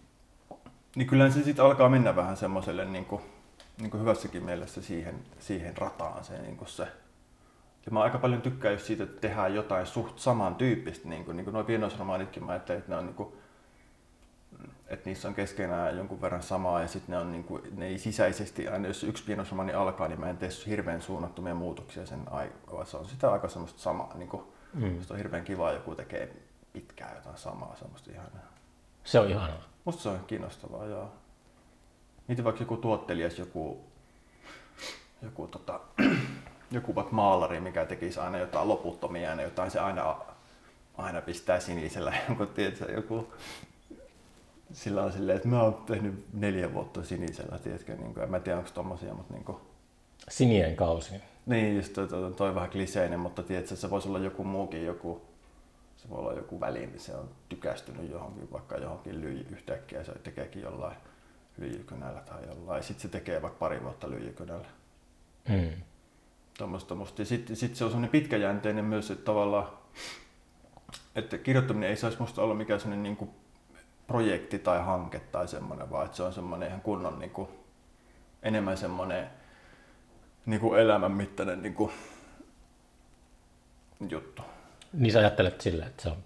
[0.95, 3.21] niin kyllä se sitten alkaa mennä vähän semmoiselle niin kuin,
[3.77, 6.87] niin kuin hyvässäkin mielessä siihen, siihen rataan se, niin kuin se.
[7.85, 11.45] Ja mä aika paljon tykkään just siitä, että tehdään jotain suht samantyyppistä, niin kuin, niin
[11.45, 13.29] kuin nuo pienoisromaanitkin, mä ajattelin, että ne on niin kuin,
[14.87, 17.99] että niissä on keskenään jonkun verran samaa ja sitten ne, on, niin kuin, ne ei
[17.99, 22.85] sisäisesti, aina jos yksi pienoisromaani alkaa, niin mä en tee hirveän suunnattomia muutoksia sen aikaa.
[22.85, 24.11] Se on sitä aika semmoista samaa.
[24.15, 24.99] Niin kuin, mm.
[25.09, 26.35] on hirveän kiva, joku tekee
[26.73, 28.51] pitkään jotain samaa, semmoista ihanaa.
[29.03, 29.63] Se on ihanaa.
[29.87, 31.11] Musta se on kiinnostavaa, joo.
[32.27, 33.79] Miten vaikka joku tuottelijas, joku,
[35.21, 35.79] joku, tota,
[36.71, 40.17] joku vaikka maalari, mikä tekisi aina jotain loputtomia ja jotain, se aina,
[40.97, 43.33] aina pistää sinisellä jonkun, tiedätkö, joku
[44.73, 48.39] sillä on silleen, että mä oon tehnyt neljä vuotta sinisellä, tiedätkö, niin kuin, en mä
[48.39, 49.57] tiedä onko tommosia, mutta niin kuin...
[50.29, 51.13] Sinien kausi.
[51.45, 55.26] Niin, just toi, toi, toi vähän kliseinen, mutta tiedätkö, se voisi olla joku muukin, joku,
[55.97, 60.11] se voi olla joku väliin, niin se on tykästynyt johonkin, vaikka johonkin lyijy yhtäkkiä, se
[60.11, 60.97] tekeekin jollain
[61.57, 62.83] lyijykynällä tai jollain.
[62.83, 64.67] Sitten se tekee vaikka pari vuotta lyijykynällä.
[66.57, 67.25] Tuommoista musta.
[67.25, 69.67] Sitten sit se on semmoinen pitkäjänteinen myös, että tavallaan,
[71.15, 73.31] että kirjoittaminen ei saisi musta olla mikään semmoinen niin kuin
[74.07, 77.49] projekti tai hanke tai semmoinen, vaan että se on semmoinen ihan kunnon niin kuin,
[78.43, 79.29] enemmän semmoinen
[80.45, 81.91] niin kuin elämän mittainen niin kuin,
[84.09, 84.41] juttu.
[84.93, 86.17] Niin sä ajattelet sillä, että se on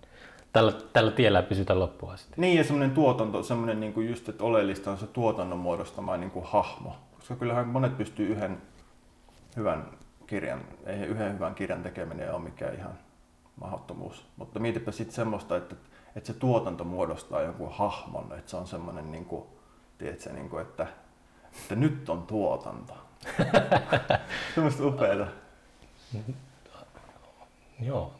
[0.53, 2.34] tällä, tällä tiellä pysytä loppuun asti.
[2.38, 6.32] Niin ja semmoinen tuotanto, semmoinen niin kuin just, että oleellista on se tuotannon muodostama niin
[6.32, 6.95] kuin hahmo.
[7.16, 8.62] Koska kyllähän monet pystyy yhden
[9.55, 9.86] hyvän
[10.28, 12.93] kirjan, ei yhden hyvän kirjan tekeminen ole mikään ihan
[13.62, 14.26] mahdottomuus.
[14.38, 15.76] Mutta mietipä sitten semmoista, että,
[16.16, 19.43] että se tuotanto muodostaa jonkun hahmon, että se on semmoinen, niin kuin,
[19.97, 20.88] tiedätkö, niin kuin, että,
[21.62, 22.93] että nyt on tuotanto.
[24.55, 25.28] semmoista upeaa.
[27.80, 28.14] Joo,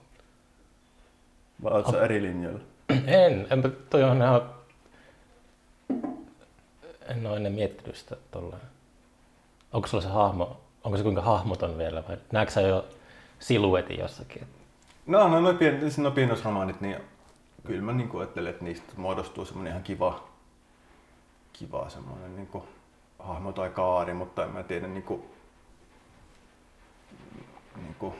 [1.64, 2.59] vai oletko eri linjoilla?
[3.07, 4.41] En, enpä toi on ihan...
[7.07, 8.62] En ole ennen miettinyt sitä tolleen.
[9.74, 12.86] Onko sulla se hahmo, onko se kuinka hahmoton vielä vai näetkö sä jo
[13.39, 14.47] siluetin jossakin?
[15.05, 16.97] No, no, no, pien, no pienoisromaanit, niin
[17.66, 20.24] kyllä mä niin ajattelen, että niistä muodostuu semmoinen ihan kiva,
[21.53, 22.64] kiva semmoinen niin kuin,
[23.20, 25.24] hahmo tai kaari, mutta en mä tiedä niin kuin,
[27.76, 28.14] niin kuin,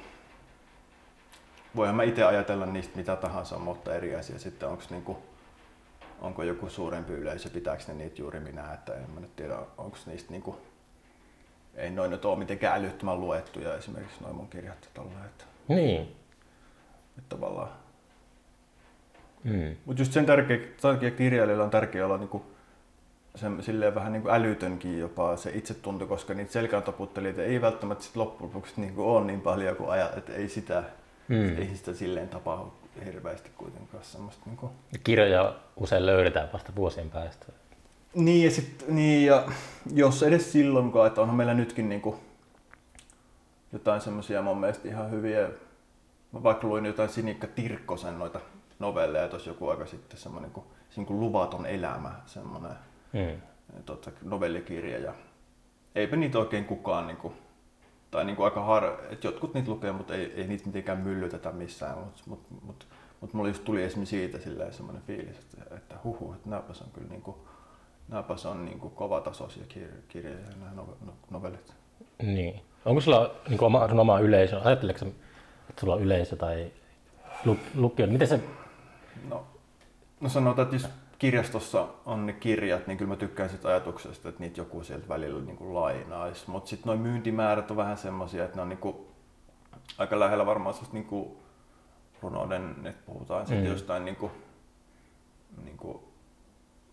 [1.76, 5.18] voihan mä itse ajatella niistä mitä tahansa, mutta eri asia sitten onko niinku,
[6.22, 9.98] onko joku suurempi yleisö, pitääkö ne niitä juuri minä, että en mä nyt tiedä, onko
[10.06, 10.58] niistä niinku,
[11.76, 16.02] ei noin nyt ole mitenkään älyttömän luettuja esimerkiksi noin mun kirjat tolla, että, Niin.
[17.18, 17.70] Että tavallaan
[19.44, 19.76] Mm.
[19.86, 20.26] Mutta just sen
[20.78, 22.46] sen takia kirjailijalla on tärkeää olla niinku
[23.36, 28.54] sen, silleen vähän niinku älytönkin jopa se itsetunto, koska niitä selkääntaputtelijoita ei välttämättä sit loppujen
[28.54, 30.84] lopuksi niinku ole niin paljon kuin ajat, että ei sitä,
[31.32, 31.58] Mm.
[31.58, 32.74] ei sitä silleen tapahdu
[33.06, 34.72] hirveästi kuitenkaan semmoista niinku.
[35.04, 37.46] Kirjoja usein löydetään vasta vuosien päästä.
[38.16, 39.46] Niin ja, sit, niin ja
[39.94, 42.20] jos edes silloinkaan, että onhan meillä nytkin niinku
[43.74, 45.50] jotain semmoisia mun mielestä ihan hyviä,
[46.32, 48.40] mä vaikka luin jotain Sinikka Tirkkosen noita
[48.80, 52.72] novelleja tuossa joku aika sitten, semmoinen kuin, siinä kuin Luvaton elämä, semmoinen
[53.14, 53.42] Mm.
[53.86, 55.14] tota, novellikirja ja
[55.96, 57.34] eipä niitä oikein kukaan niinku,
[58.12, 61.98] tai niinku aika har, että jotkut niitä lukee, mutta ei, ei niitä mitenkään myllytetä missään,
[61.98, 62.88] mutta mut, mut,
[63.22, 66.92] mut mulla just tuli esimerkiksi siitä silleen semmoinen fiilis, että, että huhu, että nääpäs on
[66.94, 67.48] kyllä niinku,
[68.08, 71.74] nääpäs on niinku kovatasoisia kir- kirjoja nämä no- novellit.
[72.22, 72.62] Niin.
[72.86, 74.62] Onko sulla niin oma, sun oma yleisö?
[74.64, 75.06] Ajatteleeko sä,
[75.70, 76.72] että sulla on yleisö tai
[77.46, 78.08] lu, lukio?
[78.08, 78.40] Miten se...
[79.30, 79.46] No,
[80.22, 80.90] no sanotaan, että jos
[81.22, 85.42] kirjastossa on ne kirjat, niin kyllä mä tykkään siitä ajatuksesta, että niitä joku sieltä välillä
[85.46, 86.50] niin kuin lainaisi.
[86.50, 88.96] Mutta sitten noin myyntimäärät on vähän semmoisia, että ne on niin kuin
[89.98, 91.38] aika lähellä varmaan sellaista niin kuin
[92.22, 93.72] runouden, että puhutaan sitten Mm.
[93.72, 94.32] jostain niin kuin,
[95.64, 96.00] niin kuin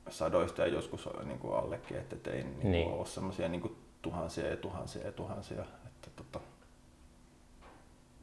[0.08, 2.88] sadoista ja joskus niin kuin allekin, että et ei niin kuin Niin.
[2.92, 5.62] ole semmoisia niin kuin tuhansia ja tuhansia ja tuhansia.
[5.86, 6.40] Että, tota.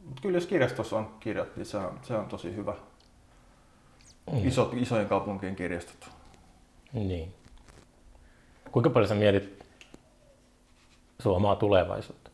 [0.05, 2.73] Mut kyllä jos kirjastossa on kirjat, niin se on, se on tosi hyvä.
[4.31, 4.47] Mm.
[4.47, 6.09] Isot, isojen kaupunkien kirjastot.
[6.93, 7.33] Niin.
[8.71, 9.65] Kuinka paljon sä mietit
[11.19, 12.31] sun omaa tulevaisuutta?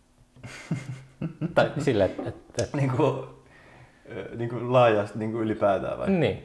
[1.55, 2.29] tai sille, että...
[2.29, 3.23] että, että Niin kuin,
[4.37, 6.09] niin kuin laajasti niin kuin ylipäätään vai?
[6.09, 6.43] niin.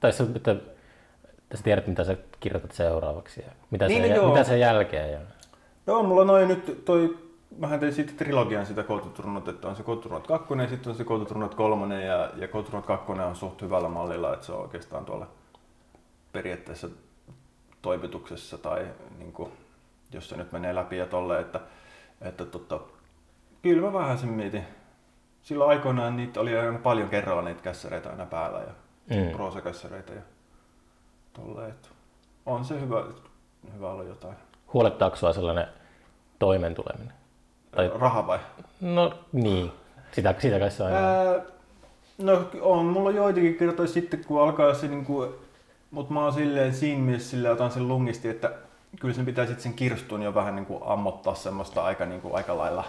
[0.00, 4.16] Tai sä, että, että sä tiedät, mitä sä kirjoitat seuraavaksi ja mitä, Niin, sen, no
[4.16, 4.28] joo.
[4.28, 5.12] mitä sen jälkeen.
[5.12, 5.18] Ja...
[5.86, 7.18] Joo, mulla noin nyt toi,
[7.58, 11.04] mähän tein siitä trilogian sitä Koututrunnot, että on se Koututrunnot 2 ja sitten on se
[11.04, 15.26] Koututrunnot 3 ja, ja Koututrunnot 2 on suht hyvällä mallilla, että se on oikeastaan tuolla
[16.32, 16.88] periaatteessa
[17.82, 18.86] toimituksessa tai
[19.18, 19.52] niin kuin,
[20.12, 21.60] jos se nyt menee läpi ja tolle, että,
[22.20, 22.80] että tota,
[23.62, 24.64] kyllä mä vähän sen mietin.
[25.42, 28.72] Silloin aikoinaan niitä oli aina paljon kerralla niitä kässäreitä aina päällä ja
[29.10, 29.30] Mm.
[29.32, 30.20] proosakässäreitä ja
[31.32, 31.88] tolleen, että
[32.46, 33.04] on se hyvä,
[33.74, 34.36] hyvä olla jotain.
[34.72, 35.66] Huolettaako sellainen
[36.38, 37.12] toimen tuleminen?
[37.76, 37.90] Tai-.
[37.98, 38.38] Raha vai?
[38.80, 39.72] No niin,
[40.12, 40.92] sitä, sitä kai se on.
[40.92, 41.08] aina.
[41.08, 41.40] Ää,
[42.18, 45.34] no on mulla joitakin kertoja sitten, kun alkaa se niinku,
[45.90, 48.52] mutta mä oon silleen siinä mielessä silleen, otan sen lungisti, että
[49.00, 52.84] kyllä sen pitää sitten sen kirstun jo vähän niinku ammottaa semmoista aika, niinku, aika lailla,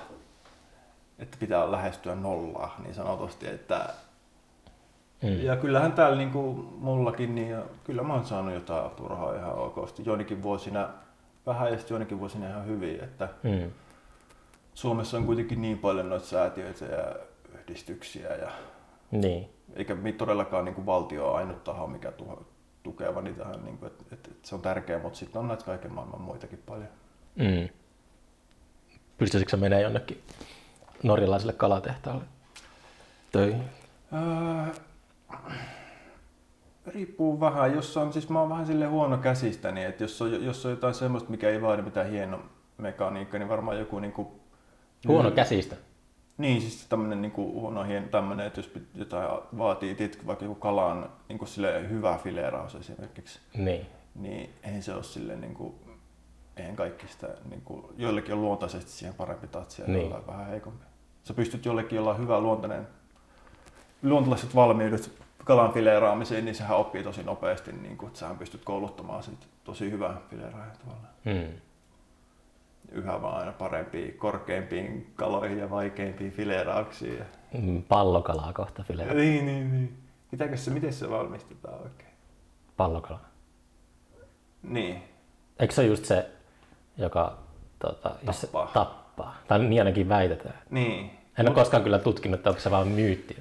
[1.19, 3.89] että pitää lähestyä nollaa niin sanotusti, että
[5.23, 5.41] Mm.
[5.41, 6.39] ja kyllähän täällä niinku
[6.79, 10.03] mullakin, niin kyllä mä oon saanut jotain apurahaa ihan okosti.
[10.05, 10.89] Joinakin vuosina
[11.45, 13.71] vähän ja sitten joinakin vuosina ihan hyvin, että Mm.
[14.77, 17.15] Suomessa on kuitenkin niin paljon noita säätiöitä ja
[17.59, 18.51] yhdistyksiä ja
[19.11, 19.49] Niin.
[19.75, 22.45] eikä todellakaan niin kuin valtio ole ainut taho, mikä tuho,
[22.83, 25.65] tukee, vaan niitähän, niin kuin, että, että, että se on tärkeä, mutta sitten on näitä
[25.65, 26.87] kaiken maailman muitakin paljon.
[27.35, 27.69] Mm.
[29.17, 30.23] Pystyisikö sä menemään jonnekin
[31.03, 32.23] norjalaiselle kalatehtaalle
[33.31, 33.63] töihin?
[34.13, 34.73] Öö,
[36.87, 40.45] riippuu vähän, jos on, siis mä oon vähän sille huono käsistä, niin että jos on,
[40.45, 42.39] jos on jotain semmoista, mikä ei vaadi mitään hieno
[42.77, 44.27] mekaniikka, niin varmaan joku niin kuin,
[45.07, 45.75] Huono käsistä.
[46.37, 50.55] Niin, siis tämmöinen niin kuin huono hieno tämmöinen, että jos jotain vaatii, tiedätkö, vaikka joku
[50.55, 53.85] kalan niin kuin sille hyvä fileeraus esimerkiksi, Niin.
[54.15, 55.73] niin eihän se ole silleen niin kuin,
[56.57, 60.01] eihän kaikki sitä, niin kuin, joillekin on luontaisesti siihen parempi tatsi ja Niin.
[60.01, 60.85] jollain vähän heikompi.
[61.23, 62.87] Sä pystyt jollekin jolla on hyvä luontainen,
[64.03, 65.11] luontaiset valmiudet
[65.45, 69.91] kalan fileeraamiseen, niin sehän oppii tosi nopeasti, niin kuin, että sähän pystyt kouluttamaan siitä tosi
[69.91, 71.13] hyvää fileeraaja tavallaan.
[71.25, 71.61] Mm.
[72.91, 77.23] Yhä vaan aina parempiin, korkeimpiin kaloihin ja vaikeimpiin fileerauksiin.
[77.61, 79.13] Mm, Pallokalaa kohta fileä.
[79.13, 79.97] Niin, niin, niin.
[80.31, 82.09] Mitäkös se, miten se valmistetaan oikein?
[82.77, 83.19] Pallokala.
[84.63, 85.03] Niin.
[85.59, 86.29] Eikö se just se,
[86.97, 87.37] joka
[87.79, 88.67] tota, jos se Tappaa.
[88.73, 89.35] tappaa?
[89.47, 90.59] Tai niin ainakin väitetään.
[90.69, 91.11] Niin.
[91.37, 93.37] En ole koskaan kyllä tutkinut, että onko se vaan myytti.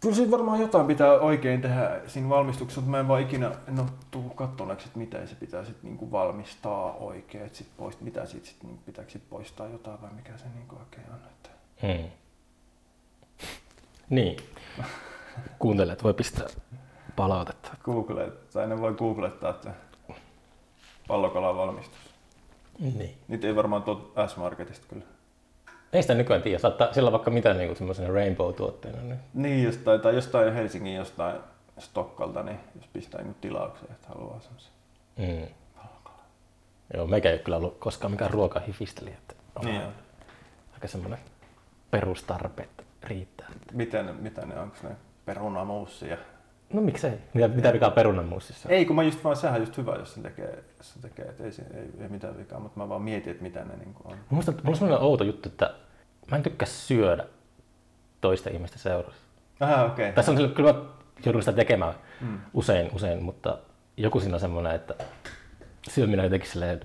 [0.00, 3.80] Kyllä siinä varmaan jotain pitää oikein tehdä siinä valmistuksessa, mutta mä en vaan ikinä en
[3.80, 8.26] ole tullut kattoneeksi, että mitä se pitää sit niinku valmistaa oikein, että sit poist, mitä
[8.26, 11.18] siitä sit, niinku, pitääkö sit poistaa jotain vai mikä se niinku oikein on.
[11.30, 11.50] Että...
[11.82, 12.10] Mm.
[14.10, 14.36] Niin.
[15.58, 16.46] Kuuntelijat voi pistää
[17.16, 17.76] palautetta.
[17.84, 19.74] Google, tai ne voi googlettaa, että
[21.08, 21.98] pallokalan valmistus.
[22.78, 23.14] Niin.
[23.28, 25.04] Niitä ei varmaan tuot S-Marketista kyllä.
[25.92, 26.58] Ei sitä nykyään tiedä.
[26.58, 29.02] Saattaa sillä vaikka mitä niin semmoisena rainbow-tuotteena.
[29.02, 29.18] Niin.
[29.34, 31.36] Niin, jostain, tai jostain Helsingin jostain
[31.78, 34.72] Stokkalta, niin jos pistää niinku tilaukseen, että haluaa semmoisen.
[35.16, 35.46] Mm.
[36.94, 39.10] Joo, meikä ei ole kyllä ollut koskaan mikään ruokahifisteli.
[39.10, 39.92] Että on Niin on.
[40.74, 41.18] aika semmoinen
[41.90, 43.46] perustarpeet riittää.
[43.72, 44.90] Miten, mitä ne, onko ne
[45.24, 46.16] perunamuussi ja
[46.72, 47.12] No miksei?
[47.34, 48.68] Mitä, mitä vikaa perunanmussissa?
[48.68, 51.24] Ei, kun mä just vaan, sehän on just hyvä, jos se tekee, jos se tekee
[51.24, 54.16] että ei, ei, ei mitään vikaa, mutta mä vaan mietin, että mitä ne niin on.
[54.30, 55.74] Musta, mulla on sellainen outo juttu, että
[56.30, 57.24] mä en tykkää syödä
[58.20, 59.20] toista ihmistä seurassa.
[59.60, 59.92] Aha, okei.
[60.04, 60.12] Okay.
[60.12, 60.80] Tässä on kyllä mä
[61.26, 62.40] joudun sitä tekemään Mm.
[62.54, 63.58] usein, usein, mutta
[63.96, 64.94] joku siinä on semmoinen, että
[65.90, 66.80] syöminen on jotenkin silleen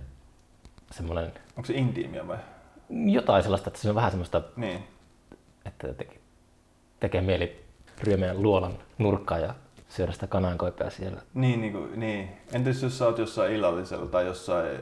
[0.91, 1.25] semmoinen
[1.57, 2.37] Onko se intiimiä vai?
[3.05, 4.83] jotain sellaista, että se on vähän semmoista, Niin.
[5.65, 6.21] että jotenkin
[6.99, 7.65] tekee mieli
[8.03, 9.55] ryömiä luolan nurkkaan ja
[9.89, 11.21] syödä sitä kanankoipea siellä.
[11.33, 12.29] Niin, niin, kuin, niin.
[12.53, 14.77] Entäs jos sä oot jossain illallisella tai jossain,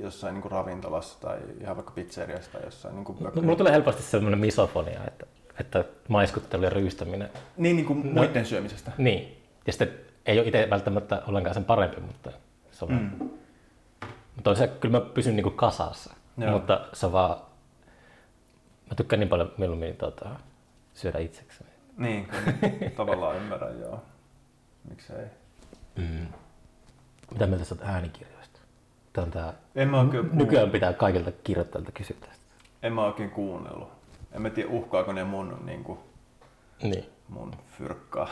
[0.00, 3.72] jossain niin kuin ravintolassa tai ihan vaikka pizzeriassa tai jossain niin kuin, No, mulla tulee
[3.72, 5.26] helposti semmoinen misofonia, että,
[5.60, 7.30] että maiskuttelu ja ryystäminen.
[7.56, 8.92] niin, niin kuin muiden syömisestä.
[8.98, 9.42] Niin.
[9.66, 9.90] Ja sitten
[10.26, 12.32] ei ole itse välttämättä ollenkaan sen parempi, mutta
[12.70, 13.28] se on mm.
[14.36, 16.52] Mutta se, kyllä mä pysyn niinku kasassa, Joo.
[16.52, 17.36] mutta se on vaan,
[18.90, 20.28] mä tykkään niin paljon mieluummin tota,
[20.94, 21.70] syödä itsekseni.
[21.96, 22.28] Niin,
[22.96, 24.02] tavallaan ymmärrän, joo.
[24.90, 25.26] Miksei.
[25.96, 26.26] Mm.
[27.32, 28.60] Mitä mieltä sä oot äänikirjoista?
[29.12, 32.44] Tämä on tää, En mä oikein, nykyään pitää kaikilta kirjoittajilta kysyä tästä.
[32.82, 33.88] en mä oikein kuunnellut.
[34.32, 35.98] En mä tiedä, uhkaako ne mun, niin kuin,
[36.82, 37.04] Niin.
[37.28, 38.28] mun fyrkkaa.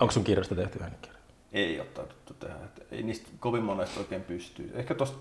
[0.00, 1.18] Onko sun kirjoista tehty äänikirja?
[1.52, 2.54] Ei ole taidettu tehdä.
[2.64, 4.72] Että ei niistä kovin monesta oikein pystyy.
[4.74, 5.18] Ehkä tuosta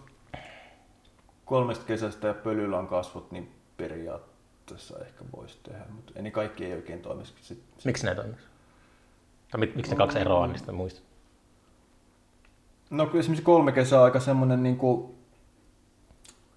[1.45, 6.73] kolmesta kesästä ja pölyllä kasvot, niin periaatteessa ehkä voisi tehdä, mutta ei ne kaikki ei
[6.73, 7.33] oikein toimisi.
[7.85, 8.43] Miksi ne toimisi?
[9.51, 11.01] Tai mit- miksi ne kaksi eroa on niistä muista?
[12.89, 15.15] No kyllä esimerkiksi kolme kesää aika semmoinen, niin kuin,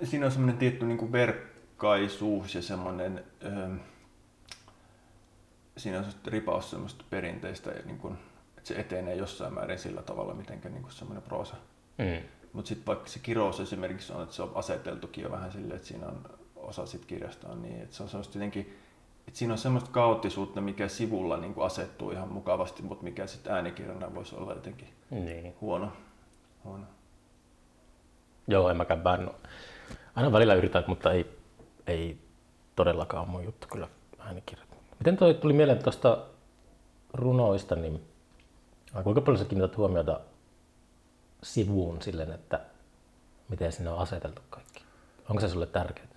[0.04, 3.68] siinä on semmoinen tietty niin kuin verkkaisuus ja semmoinen, öö,
[5.76, 8.18] siinä on ripaus semmoista perinteistä, ja niin kuin,
[8.56, 11.56] että se etenee jossain määrin sillä tavalla, miten niin semmoinen proosa.
[11.98, 12.28] Mm.
[12.52, 15.88] Mutta sitten vaikka se kirous esimerkiksi on, että se on aseteltukin jo vähän silleen, että
[15.88, 16.24] siinä on
[16.56, 18.78] osa sit kirjasta on niin, että se on semmoista jotenkin,
[19.28, 23.52] että siinä on semmoista kaoottisuutta, mikä sivulla niin kuin asettuu ihan mukavasti, mutta mikä sitten
[23.52, 25.54] äänikirjana voisi olla jotenkin Niin.
[25.60, 25.92] huono.
[26.64, 26.84] huono.
[28.46, 29.30] Joo, en mäkään bänny.
[30.14, 31.38] Aina välillä yritän, mutta ei,
[31.86, 32.18] ei
[32.76, 34.68] todellakaan ole mun juttu kyllä äänikirjat.
[34.98, 36.18] Miten toi tuli mieleen tuosta
[37.14, 38.00] runoista, niin
[38.94, 40.20] ai, kuinka paljon sä kiinnität huomiota
[41.42, 42.60] sivuun silleen, että
[43.48, 44.82] miten sinne on aseteltu kaikki?
[45.28, 46.08] Onko se sulle tärkeää?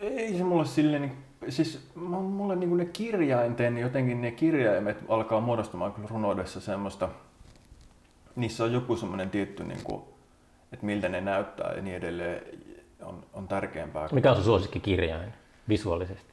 [0.00, 5.92] Ei se mulle silleen, niin, siis mulle niin ne kirjainten, jotenkin ne kirjaimet alkaa muodostumaan
[5.92, 7.08] kyllä runoudessa semmoista,
[8.36, 10.02] niissä on joku semmoinen tietty, niin kuin,
[10.72, 12.42] että miltä ne näyttää ja niin edelleen
[13.02, 14.08] on, on tärkeämpää.
[14.12, 15.34] Mikä on sun suosikkikirjain
[15.68, 16.32] visuaalisesti?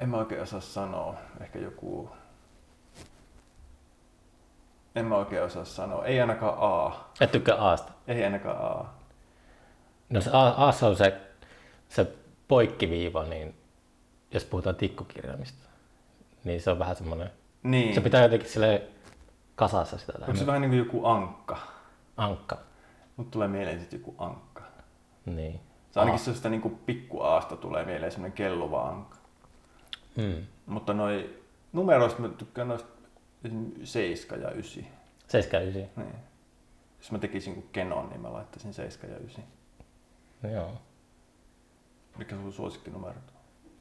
[0.00, 1.14] En mä oikein osaa sanoa.
[1.40, 2.10] Ehkä joku...
[4.94, 6.04] En mä oikein osaa sanoa.
[6.04, 7.04] Ei ainakaan A.
[7.20, 7.92] Et tykkää Aasta.
[8.08, 8.84] Ei ainakaan A.
[10.10, 11.20] No se A, Aassa on se,
[11.88, 12.12] se
[12.48, 13.54] poikkiviiva, niin
[14.32, 15.68] jos puhutaan tikkukirjaimista,
[16.44, 17.30] niin se on vähän semmoinen,
[17.62, 17.94] Niin.
[17.94, 18.82] se pitää jotenkin sille
[19.56, 21.58] kasassa sitä Onko se vähän niin kuin joku ankka?
[22.16, 22.58] ankka.
[23.16, 24.62] Mut tulee mieleen sitten joku ankka.
[25.26, 25.60] Niin.
[25.90, 29.16] Se ainakin sellaista niin kuin pikku Aasta tulee mieleen semmoinen kelluva ankka.
[30.16, 30.46] Mm.
[30.66, 31.36] Mutta noi
[31.72, 32.88] numeroista mä tykkään noista
[33.44, 33.72] esim.
[33.84, 34.86] 7 ja 9.
[35.28, 36.04] 7 9.
[36.04, 36.14] Niin.
[36.98, 39.44] Jos mä tekisin kuin Kenon, niin mä laittaisin 7 ja 9.
[40.52, 40.72] Joo.
[42.18, 43.31] Mikä sun suosikkinumero on?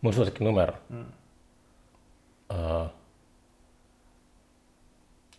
[0.02, 0.74] Mun suosikki numero.
[0.90, 1.06] Mm.
[2.54, 2.88] Uh,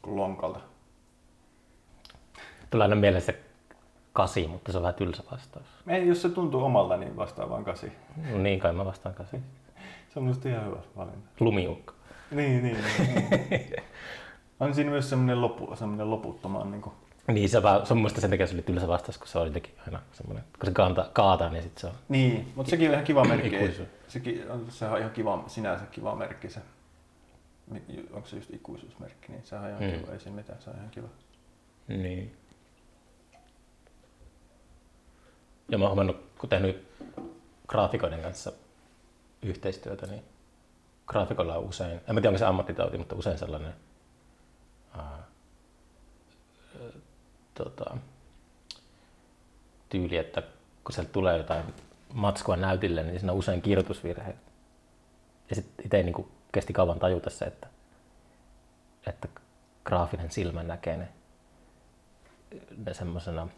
[0.06, 0.60] lonkalta.
[2.70, 3.40] tulee aina mieleen se
[4.12, 5.66] kasi, mutta se on vähän tylsä vastaus.
[5.88, 7.92] Ei, jos se tuntuu omalta, niin vastaa vaan kasi.
[8.30, 9.36] No niin kai mä vastaan kasi.
[10.12, 11.28] Se on minusta ihan hyvä valinta.
[11.40, 11.92] Lumiukko.
[12.30, 12.78] Niin, niin.
[13.50, 13.76] niin.
[14.60, 16.94] on siinä myös semmoinen, lopu, semmoinen loputtoman niin kuin,
[17.28, 19.38] Niin se, on vähän, se on mielestä sen takia se oli tylsä vastaus, kun se
[19.38, 21.92] on jotenkin aina semmoinen, kun se kaataa, kaataa niin sitten se on.
[22.08, 23.56] Niin, mutta sekin on ihan kiva merkki.
[24.08, 26.60] Sekin on, sehän on ihan kiva, sinänsä kiva merkki se.
[28.12, 30.00] Onko se just ikuisuusmerkki, niin sehän on ihan Mm.
[30.00, 31.08] kiva, ei siinä mitään, se on ihan kiva.
[31.88, 32.36] Niin.
[35.68, 36.88] Ja mä oon huomannut, kun tehnyt
[37.68, 38.52] graafikoiden kanssa
[39.42, 40.22] yhteistyötä, niin
[41.06, 43.72] graafikolla on usein, en mä tiedä onko se ammattitauti, mutta usein sellainen
[47.54, 47.96] tota,
[49.88, 50.42] tyyli, että
[50.84, 51.64] kun sieltä tulee jotain
[52.12, 54.50] matskua näytille, niin siinä on usein kirjoitusvirheitä.
[55.50, 57.66] Ja sitten itse niin kesti kauan tajuta se, että,
[59.06, 59.28] että
[59.84, 61.08] graafinen silmä näkee ne
[62.86, 63.48] ne semmosena,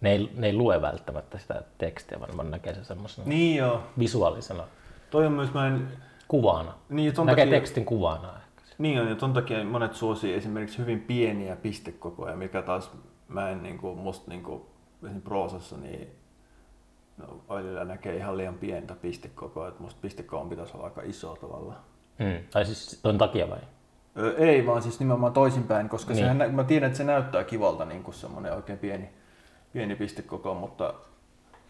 [0.00, 3.82] ne ei, ne ei lue välttämättä sitä tekstiä, vaan vaan näkee sen semmosena Niin joo,
[3.98, 4.64] visuaalisena
[5.10, 5.88] toi on myös, mä en,
[6.28, 6.74] kuvana.
[6.88, 8.62] niin ja ton näkee takia, tekstin kuvana ehkä.
[8.78, 12.90] niin on, ja ton takia monet suosii esimerkiksi hyvin pieniä pistekokoja, mikä taas
[13.32, 14.66] mä en niinku, musta niinku,
[15.24, 16.10] proosassa, niin
[17.16, 21.74] no, välillä näkee ihan liian pientä pistekokoa, että musta pistekoon pitäisi olla aika iso tavalla.
[22.18, 22.44] Mm.
[22.50, 23.60] Tai siis ton takia vai?
[24.16, 26.24] Öö, ei, vaan siis nimenomaan toisinpäin, koska Niin.
[26.24, 29.08] sehän, mä tiedän, että se näyttää kivalta niin kuin semmoinen oikein pieni,
[29.72, 30.94] pieni pistekoko, mutta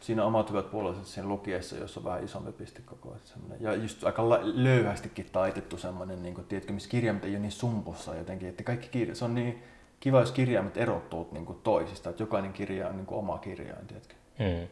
[0.00, 3.16] siinä on omat hyvät puolensa siinä lukiessa, jossa on vähän isompi pistekoko.
[3.60, 8.14] Ja just aika löyhästikin taitettu semmoinen, niin kuin, tiedätkö, missä kirjaimet ei ole niin sumpussa
[8.14, 9.62] jotenkin, että kaikki kirja, se on niin
[10.02, 13.86] kiva, jos kirjaimet erottuu niin kuin toisista, että jokainen kirja on niin kuin oma kirjain,
[13.86, 14.14] tiedätkö.
[14.38, 14.68] Mm.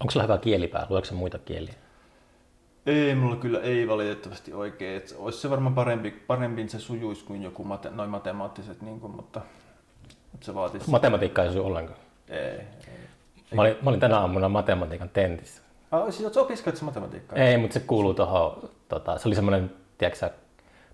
[0.00, 0.86] Onko sulla hyvä kielipää?
[0.90, 1.74] Luetko muita kieliä?
[2.86, 4.96] Ei, mulla kyllä ei valitettavasti oikein.
[4.96, 9.16] Et olisi se varmaan parempi, parempi se sujuisi kuin joku mate, noin matemaattiset, niin kuin,
[9.16, 9.40] mutta,
[10.32, 10.90] mutta se vaatisi...
[10.90, 11.98] Matematiikka ei osu ollenkaan.
[12.28, 12.66] ei, ei.
[13.54, 15.62] Mä olin, mä olin tänä aamuna matematiikan tentissä.
[15.90, 17.38] Ah, siis opiskelet matematiikkaa?
[17.38, 20.30] Ei, mutta se kuuluu tuohon, tota, se oli semmoinen, tiedätkö sä,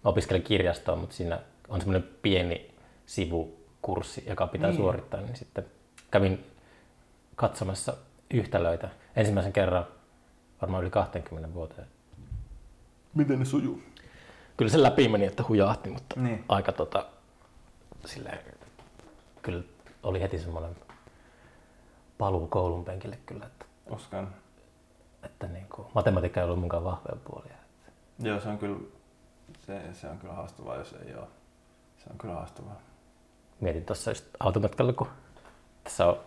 [0.04, 1.38] mä opiskelen kirjastoa, mutta siinä
[1.68, 2.77] on semmoinen pieni
[3.08, 4.76] sivukurssi, joka pitää Niin.
[4.76, 5.64] suorittaa, niin sitten
[6.10, 6.46] kävin
[7.36, 7.94] katsomassa
[8.34, 9.86] yhtälöitä ensimmäisen kerran
[10.62, 11.88] varmaan yli 20 vuoteen.
[13.14, 13.82] Miten ne sujuu?
[14.56, 16.44] Kyllä se läpi meni, että hujahti, mutta Niin.
[16.48, 17.06] aika tota,
[18.06, 18.38] silleen,
[19.42, 19.62] kyllä
[20.02, 20.76] oli heti semmoinen
[22.18, 24.34] paluu koulun penkille kyllä, että, Oskaan.
[25.22, 27.56] että niin kuin, matematiikka ei ollut munkaan vahvoja puolia.
[28.18, 28.78] Joo, se on kyllä,
[29.66, 31.26] se, se on kyllä haastavaa, jos ei ole.
[31.98, 32.80] Se on kyllä haastavaa.
[33.60, 35.08] Mietin tuossa just automatkalla, kun
[35.84, 36.20] tässä on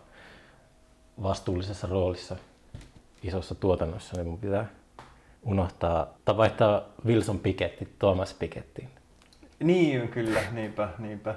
[1.23, 2.36] vastuullisessa roolissa
[3.23, 4.65] isossa tuotannossa, niin mun pitää
[5.43, 8.89] unohtaa tai vaihtaa Wilson Piketty Thomas Pikettiin.
[9.59, 11.36] Niin, kyllä, niinpä, niinpä.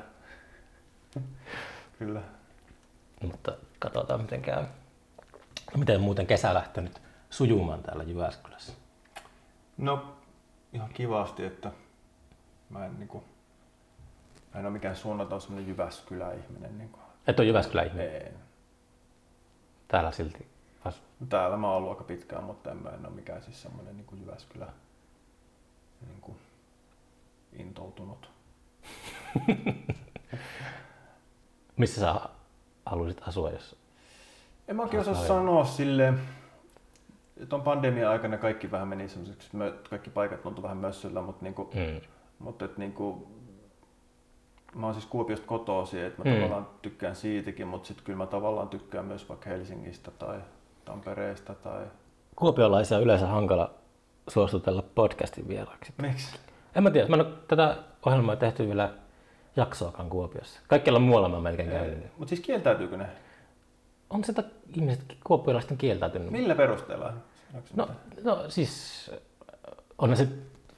[1.99, 2.23] kyllä.
[3.23, 4.63] Mutta katsotaan miten käy.
[4.63, 8.73] No, Miten muuten kesä lähtenyt sujumaan täällä Jyväskylässä?
[9.79, 10.17] No,
[10.73, 11.71] ihan kivasti, että
[12.71, 13.25] mä en niinku,
[14.55, 16.79] mä en ole mikään suunnaton semmonen Jyväskylä-ihminen.
[16.79, 16.99] Niinku.
[17.27, 18.13] Et ole Jyväskylä ihminen.
[18.13, 18.33] Ei.
[19.89, 20.47] Täällä silti
[20.85, 21.01] asu.
[21.29, 24.21] Täällä mä oon ollut aika pitkään, mutta en, mä en ole mikään siis semmoinen niin
[24.21, 24.67] Jyväskylä
[26.07, 26.39] niin kuin
[27.53, 28.31] intoutunut.
[31.77, 32.15] Missä sä
[32.87, 33.77] haluaisit asua, jos...
[34.69, 36.15] En mä oikein osaa sanoa sille
[37.49, 39.51] Tuon pandemian aikana kaikki vähän meni semmoiseksi,
[39.91, 42.01] kaikki paikat tuntui vähän mössöllä, mutta, niinku, Mm.
[42.39, 43.29] mutta et niinku,
[44.75, 46.37] mä oon siis Kuopiosta kotoisin, että mä Mm.
[46.37, 50.39] tavallaan tykkään siitäkin, mutta sitten kyllä mä tavallaan tykkään myös vaikka Helsingistä tai
[50.85, 51.85] Tampereesta tai...
[52.37, 53.71] Kuopiolaisia on yleensä hankala
[54.29, 55.93] suostutella podcastin vieraaksi.
[56.03, 56.37] Miksi?
[56.75, 58.91] En mä tiedä, mä en ole tätä ohjelmaa tehty vielä
[59.57, 60.61] jaksoakaan Kuopiossa.
[60.69, 62.19] Kaikkialla muualla mä melkein käynyt.
[62.19, 63.07] Mutta siis kieltäytyykö ne?
[64.11, 64.45] On sitä
[64.77, 66.31] ihmiset kuopiolaisten kieltäytynyt.
[66.31, 67.13] Millä perusteella?
[67.77, 67.89] No,
[68.25, 69.11] no siis
[69.99, 70.29] on se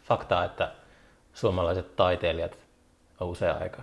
[0.03, 0.73] faktaa, että
[1.35, 2.59] suomalaiset taiteilijat
[3.21, 3.83] on usein aika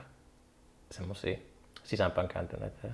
[0.91, 1.37] semmoisia
[1.83, 2.87] sisäänpäin kääntyneitä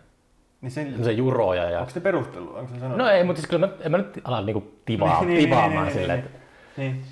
[0.61, 1.69] Niin sen, semmoisia juroja.
[1.69, 1.79] Ja...
[1.79, 2.55] onko se perustelu?
[2.55, 2.97] Onko se sanonut?
[2.97, 5.85] No ei, mutta siis kyllä mä, en mä nyt ala niinku tivaa, Niin, niin, tivaamaan
[5.87, 6.39] niin, silleen, niin, että
[6.77, 7.05] Niin.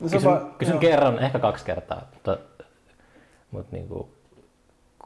[0.00, 2.38] No se on kysyn, vaan- kysyn kerran, ehkä kaksi kertaa, mutta,
[3.50, 4.14] mutta niinku,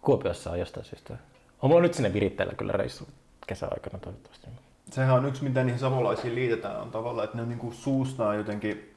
[0.03, 1.16] Kuopiossa on jostain syystä.
[1.62, 3.09] On mulla nyt sinne viritteillä kyllä reissu
[3.47, 4.47] kesäaikana toivottavasti.
[4.91, 8.95] Sehän on yksi, mitä niihin savolaisiin liitetään, on tavallaan, että ne on niinku suustaan jotenkin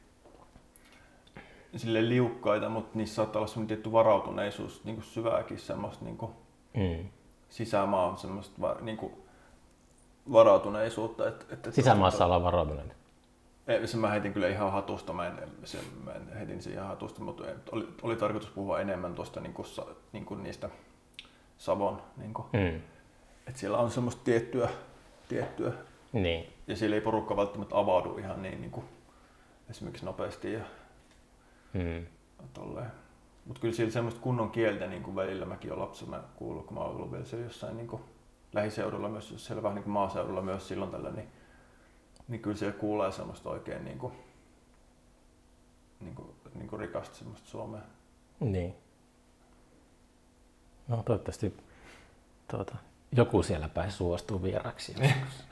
[1.75, 6.31] sille liukkaita, mutta niissä saattaa olla semmoinen tietty varautuneisuus, niinku syvääkin semmoista niinku
[6.73, 7.05] Mm.
[7.49, 9.11] sisämaan semmoista va, niinku
[10.31, 11.27] varautuneisuutta.
[11.27, 12.93] Että, että Sisämaassa ollaan varautuneita.
[13.67, 16.87] Ei, se mä heitin kyllä ihan hatusta, mä en, se, mä en heitin sen ihan
[16.87, 20.69] hatusta, mutta oli, oli tarkoitus puhua enemmän tuosta niinku, sa, niinku niistä
[21.57, 22.75] Savon, niinku, Mm.
[23.47, 24.69] että siellä on semmoista tiettyä,
[25.27, 25.71] tiettyä
[26.13, 26.53] Niin.
[26.67, 28.85] ja siellä ei porukka välttämättä avaudu ihan niin, niin kuin,
[29.69, 30.59] esimerkiksi nopeasti ja
[31.73, 32.05] Mm.
[33.45, 36.83] Mutta kyllä siellä semmoista kunnon kieltä niin kuin välillä mäkin olen lapsena kuullut, kun mä
[36.83, 38.01] oon ollut vielä siellä jossain niin kuin
[38.53, 41.27] lähiseudulla myös, jos siellä vähän niin kuin maaseudulla myös silloin tällä, niin,
[42.27, 44.13] niin kyllä siellä kuulee semmoista oikein niin kuin,
[45.99, 47.81] niin kuin, niin kuin rikasta semmoista suomea.
[48.39, 48.75] Niin.
[50.87, 51.57] No toivottavasti
[52.47, 52.75] tuota,
[53.11, 55.43] joku siellä päin suostuu vieraksi joskus.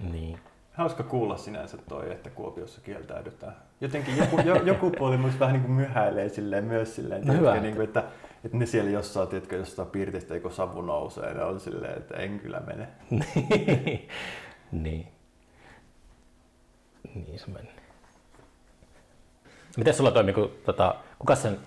[0.12, 0.38] niin.
[0.78, 3.56] Hauska kuulla sinänsä toi, että Kuopiossa kieltäydytään.
[3.80, 7.60] Jotenkin joku, jo, joku puoli musta vähän niin kuin myhäilee silleen myös silleen, No tiedätkö,
[7.60, 8.04] niin kuin, että,
[8.44, 12.40] että ne siellä jossain, tiedätkö, jossain piirtistä, kun savu nousee, ne on silleen, että en
[12.40, 12.88] kyllä mene.
[14.72, 15.08] niin.
[17.14, 17.68] Niin se meni.
[19.76, 21.58] Miten sulla toimi, kun tota, kuka sen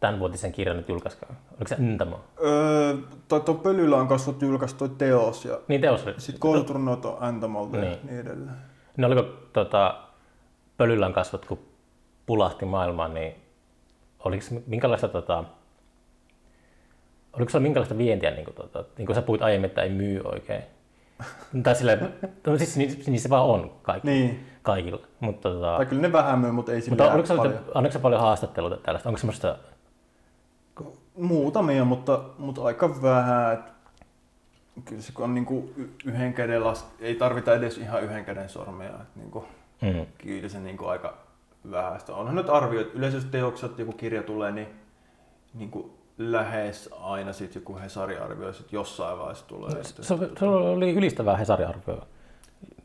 [0.00, 1.36] tämänvuotisen kirjan nyt julkaiskaan?
[1.50, 2.20] Oliko se Ntamo?
[2.44, 2.94] Öö,
[3.28, 6.04] toi, toi Pölyllä on kasvot julkaistu toi teos ja Niin teos.
[6.18, 7.98] sitten koulutrunnot on Antamolta ja Niin.
[8.06, 8.50] niin edelleen.
[8.96, 9.22] No oliko
[9.52, 9.94] tota,
[10.76, 11.58] Pölyllän kasvot, kun
[12.26, 13.34] pulahti maailmaan, niin
[14.24, 15.44] oliko se minkälaista, tota,
[17.32, 20.20] oliko se minkälaista vientiä, niin kuin, tota, niin kuin sä puhuit aiemmin, että ei myy
[20.24, 20.62] oikein,
[21.62, 22.14] Tai silleen,
[22.46, 24.46] no siis niin, niin se vaan on kaikki, Niin.
[24.62, 25.00] kaikilla.
[25.20, 27.54] Mutta, tota, Tai kyllä ne vähän myy, mutta ei mutta sillä oliko, paljon.
[27.54, 27.70] paljon.
[27.76, 29.08] oliko se paljon haastatteluita tällaista?
[29.08, 29.56] Onko semmoista,
[31.16, 33.52] Muutamia, mutta, mutta aika vähän.
[33.52, 33.60] Et
[34.84, 35.70] Kyllä se kun on niinku
[36.04, 36.86] yhden käden las...
[37.00, 38.88] ei tarvita edes ihan yhden käden sormia.
[38.88, 39.44] Et niinku,
[39.82, 41.18] mm, kyllä se niinku aika
[41.70, 42.14] vähäistä.
[42.14, 44.68] Onhan nyt arvioit, yleensä jos teokset joku kirja tulee, niin
[45.54, 49.70] niinku lähes aina sit joku Hesari-arvio sit jossain vaiheessa tulee.
[49.80, 50.02] Et- se,
[50.38, 52.06] se oli ylistävää Hesari-arvioa.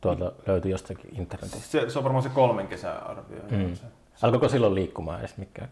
[0.02, 1.68] Tuolta löytyi jostakin internetistä.
[1.68, 3.42] Se, se on varmaan se kolmen kesän arvio.
[3.52, 3.76] Mm.
[3.76, 3.84] Se,
[4.22, 5.70] Alkoiko silloin liikkumaan edes mikään?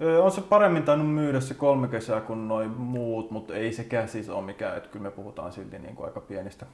[0.00, 4.08] Öö, On se paremmin tainnut myydä se kolme kesää kuin noin muut, mutta ei sekään
[4.08, 6.66] siis ole mikään, että kyllä me puhutaan silti niin kuin aika pienistä.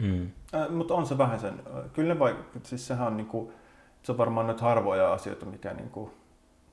[0.00, 0.30] Mm.
[0.54, 1.62] Äh, mutta on se vähän sen,
[1.92, 3.52] kyllä ne vaik- siis sehän on niin kuin,
[4.02, 6.10] se on varmaan nyt harvoja asioita, mikä niin kuin,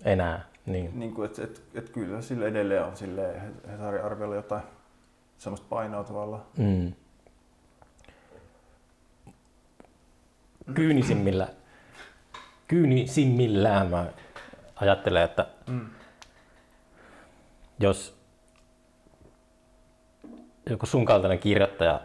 [0.06, 1.00] Enää, niin.
[1.00, 3.42] niin kuin että et, et kyllä sillä edelleen on sille
[3.72, 4.64] Hesarin arviolla jotain
[5.38, 6.44] semmoista painoa tavallaan.
[6.58, 6.94] Mm.
[10.74, 11.48] Kyynisimmillä,
[12.68, 14.06] kyynisimmillään mä
[14.76, 15.90] ajattelen, että Mm.
[17.80, 18.18] jos
[20.70, 22.02] joku sun kaltainen kirjoittaja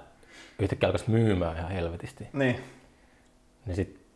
[0.59, 2.61] yhtäkkiä alkaisi myymään ihan helvetisti, Niin,
[3.67, 4.07] niin sit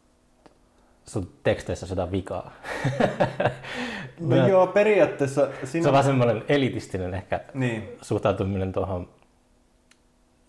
[1.09, 2.53] sun teksteissä on jotain vikaa.
[4.21, 5.89] no Mä- joo, periaatteessa Se siinä...
[5.89, 9.09] on vähän semmoinen elitistinen ehkä Niin, suhtautuminen tuohon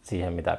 [0.02, 0.58] siihen, mitä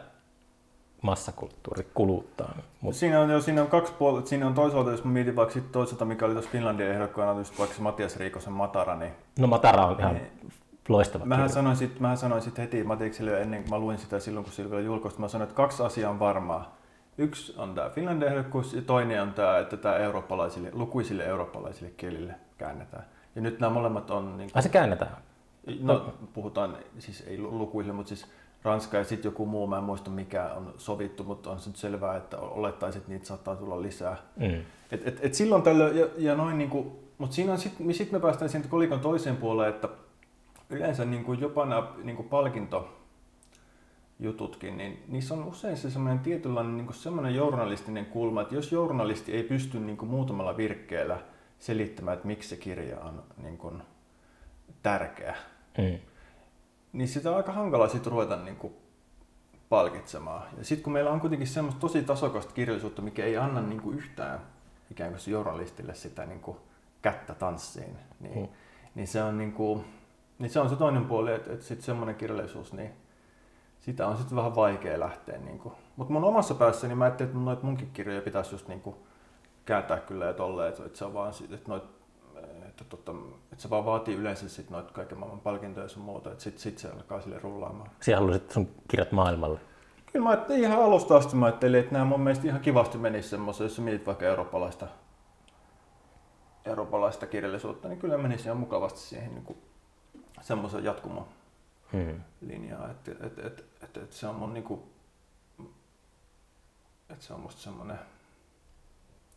[1.05, 2.55] massakulttuuri kuluttaa.
[2.81, 4.29] Mut, Siinä on, jo, siinä on kaksi puolta.
[4.29, 7.59] Siinä on toisaalta, jos mä mietin vaikka sit toisaalta, mikä oli tuossa Finlandia ehdokkaana, just
[7.59, 10.51] vaikka se Matias Riikosen Matara, niin no Matara on ihan Niin.
[10.89, 11.55] loistava Mähän kirja.
[11.55, 14.53] sanoin, sit, mähän sanoin sit heti Matikselle jo ennen kuin mä luin sitä silloin, kun
[14.53, 16.77] sillä vielä julkaistu, mä sanoin, että kaksi asiaa on varmaa.
[17.19, 22.35] Yksi on tämä Finlandia ehdokkuus ja toinen on tämä, että tämä eurooppalaisille, lukuisille eurooppalaisille kielille
[22.59, 23.05] käännetään.
[23.35, 25.17] Ja nyt nämä molemmat on, niin Ai se käännetään.
[25.81, 28.27] no, puhutaan siis ei lu- lukuisille, mutta siis
[28.65, 31.77] Ranska ja sitten joku muu, mä en muista mikä on sovittu, mutta on se nyt
[31.77, 34.17] selvää, että olettaisin, että niitä saattaa tulla lisää.
[34.37, 34.61] Mm.
[34.93, 38.21] Et, et, et silloin tällöin, ja, ja noin niinku, mutta siinä on sitten sit me
[38.21, 39.89] päästään siitä kolikon toiseen puoleen, että
[40.71, 47.35] yleensä niinku jopa nämä niinku palkintojututkin, niin niissä on usein se semmoinen tietynlainen niinku semmoinen
[47.35, 51.19] journalistinen kulma, että jos journalisti ei pysty niinku muutamalla virkkeellä
[51.59, 53.73] selittämään, että miksi se kirja on niinku
[54.83, 55.37] tärkeä,
[55.79, 55.99] Mm.
[56.95, 58.73] Niin sitä on aika hankala sitten ruveta niinku
[59.69, 60.43] palkitsemaan.
[60.59, 64.41] Ja sitten kun meillä on kuitenkin semmoista tosi tasokasta kirjallisuutta, mikä ei anna niinku yhtään
[64.91, 66.57] ikään kuin journalistille sitä niinku
[67.03, 68.49] kättä tanssiin, niin, Mm.
[68.95, 69.85] niin, se on niinku,
[70.39, 72.91] niin se on se toinen puoli, että, että sitten semmoinen kirjallisuus, niin
[73.81, 75.39] sitä on sitten vähän vaikea lähteä.
[75.39, 75.73] Niinku.
[75.97, 78.97] Mutta mun omassa päässäni mä ajattelin, että noit munkin kirjoja pitäisi just niinku
[79.65, 81.85] kääntää kyllä ja tolleen, että, että se on vaan sit, että noit
[82.81, 83.13] että, tota,
[83.53, 86.59] että se vaan vaatii yleensä sit noita kaiken maailman palkintoja ja sun muuta, että sit,
[86.59, 87.91] sit se alkaa sille rullaamaan.
[88.01, 89.61] Siellä haluaisit sun kirjat maailmalle.
[90.13, 93.29] Kyllä mä ajattelin ihan alusta asti, mä ajattelin, että nämä mun mielestä ihan kivasti menisi
[93.29, 94.87] semmoisen, jos sä mietit vaikka eurooppalaista,
[96.65, 99.57] eurooppalaista kirjallisuutta, niin kyllä menisi ihan mukavasti siihen niin
[100.41, 101.29] semmoisen jatkumo
[101.93, 102.21] Mm.
[102.41, 104.89] linjaa, että et, et, et, et se on mun niinku,
[107.11, 107.99] että se on musta semmoinen,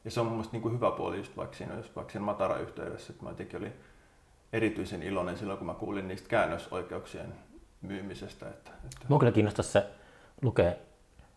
[0.05, 3.13] ja se on mun mielestä niinku hyvä puoli just vaikka siinä, jos vaikka siinä Matara-yhteydessä,
[3.13, 3.73] että mä jotenkin olin
[4.53, 7.33] erityisen iloinen silloin, kun mä kuulin niistä käännösoikeuksien
[7.81, 9.85] myymisestä, että, että Mua kyllä kiinnostaisi se
[10.41, 10.71] lukea.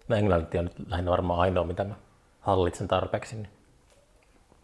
[0.09, 1.95] No englanti on nyt lähinnä varmaan ainoa, mitä mä
[2.41, 3.37] hallitsen tarpeeksi.
[3.37, 3.49] Niin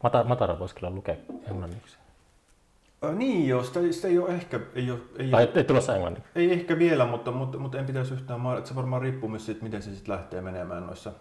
[0.02, 1.14] Matara, Matara voisi kyllä lukea
[1.50, 1.96] englanniksi.
[3.02, 6.30] Ää, niin joo, sitä, sitä ei ole ehkä, ei, ole, ei, Tai ei tulossa englanniksi.
[6.34, 9.82] ei ehkä vielä, mutta, mutta, mutta en pitäisi yhtään se varmaan riippuu myös siitä, miten
[9.82, 11.12] se sitten lähtee menemään noissa.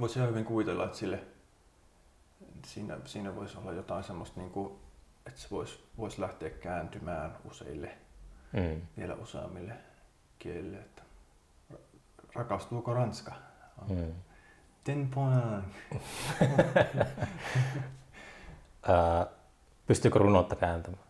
[0.00, 1.20] Voisi ihan hyvin kuvitella, että sille,
[2.66, 4.78] siinä, siinä voisi olla jotain semmoista, niin kuin,
[5.26, 7.98] että se voisi, voisi lähteä kääntymään useille,
[8.52, 8.80] Mm.
[8.96, 9.72] vielä useammille
[10.38, 10.76] kielille.
[10.78, 11.02] Että
[12.34, 13.32] rakastuuko Ranska?
[13.88, 14.12] Mm.
[14.84, 15.64] Ten point.
[18.88, 19.26] Ää,
[19.86, 21.02] pystyykö runoutta kääntämään?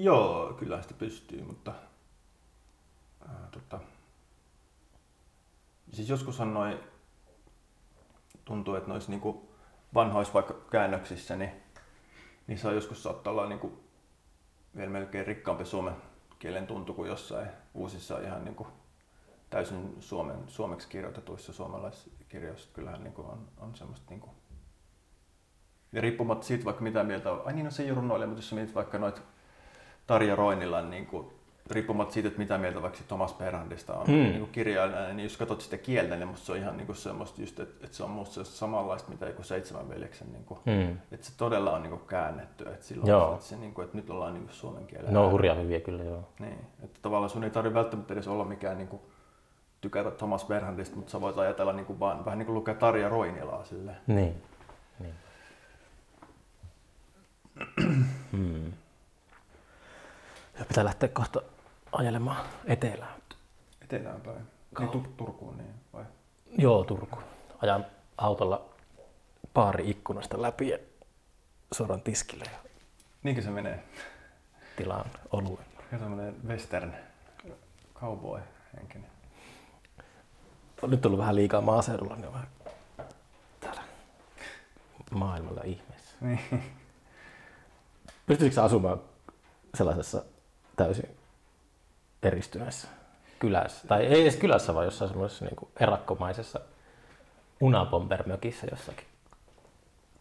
[0.00, 1.72] Joo, kyllä sitä pystyy, mutta
[3.28, 3.80] ää, tota,
[5.92, 6.80] siis joskushan noi
[8.44, 9.48] tuntuu, että noissa niinku
[9.94, 11.50] vanhoissa vaikka käännöksissä, niin
[12.46, 13.78] niissä on joskus saattaa olla niinku
[14.76, 15.94] vielä melkein rikkaampi suomen
[16.38, 18.66] kielen tuntu kuin jossain uusissa ihan niinku
[19.50, 22.68] täysin suomen, suomeksi kirjoitetuissa suomalaiskirjoissa.
[22.72, 24.30] Kyllähän niinku on, on semmoista niinku
[25.92, 28.42] ja riippumatta siitä vaikka mitä mieltä on, ai niin no se ei ole runoilija, mutta
[28.42, 29.20] jos mietit vaikka noita
[30.06, 31.32] Tarja Roinilan niin kuin,
[31.70, 34.12] riippumatta siitä, että mitä mieltä vaikka Thomas Perhandista on Mm.
[34.14, 34.18] mm.
[34.22, 36.96] niin kuin kirjailijana, niin jos katsot sitä kieltä, niin musta se on ihan niin kuin
[36.96, 40.98] semmoista just, että, että se on musta samanlaista, mitä joku seitsemän veljeksen, niin kuin, Mm.
[41.12, 43.34] että se todella on niin kuin käännetty, että, silloin, Joo.
[43.34, 45.10] että, se, niin kuin, että nyt ollaan niin kuin suomen kielellä.
[45.10, 46.28] Ne on hurjaa hyviä kyllä joo.
[46.38, 49.02] Niin, että tavallaan sun ei tarvitse välttämättä edes olla mikään niin kuin
[49.80, 53.08] tykätä Thomas Berhandista, mutta sä voit ajatella niin kuin vaan, vähän niin kuin lukea Tarja
[53.08, 53.96] Roinilaa silleen.
[54.06, 54.42] Niin.
[54.98, 55.14] niin.
[58.32, 58.72] hmm.
[60.58, 61.42] Ja pitää lähteä kohta
[61.92, 63.22] ajelemaan etelään.
[63.82, 64.46] Etelään päin.
[64.78, 66.04] Niin tu- Turkuun niin, vai?
[66.58, 67.18] Joo, Turku.
[67.62, 67.86] Ajan
[68.18, 68.68] autolla
[69.54, 70.78] paari ikkunasta läpi ja
[71.72, 72.58] suoraan tiskille ja
[73.22, 73.84] Niinkö se menee?
[74.76, 75.66] tilaan oluen.
[75.92, 76.94] Ja tämmönen western
[77.94, 78.40] cowboy
[78.76, 79.10] henkinen.
[80.82, 82.46] On nyt tullut vähän liikaa maaseudulla, niin vähän
[83.60, 83.82] täällä
[85.10, 86.16] maailmalla ihmeessä.
[86.20, 86.40] Niin.
[88.26, 89.00] Pystyisikö asumaan
[89.74, 90.24] sellaisessa
[90.76, 91.16] täysin
[92.22, 92.88] eristyneessä
[93.38, 93.88] kylässä?
[93.88, 96.60] Tai ei edes kylässä, vaan jossain semmoisessa niin erakkomaisessa
[97.60, 99.06] unabombermökissä jossakin.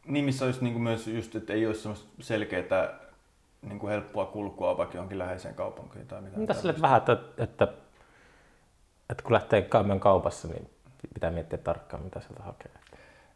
[0.06, 3.00] Niin, missä olisi niin myös just, että ei olisi semmoista selkeää
[3.62, 6.42] niin kuin helppoa kulkua vaikka johonkin läheiseen kaupunkiin tai mitään.
[6.42, 7.68] Mitä sille vähän, että, että,
[9.10, 10.70] että kun lähtee käymään kaupassa, niin
[11.14, 12.72] pitää miettiä tarkkaan, mitä sieltä hakee.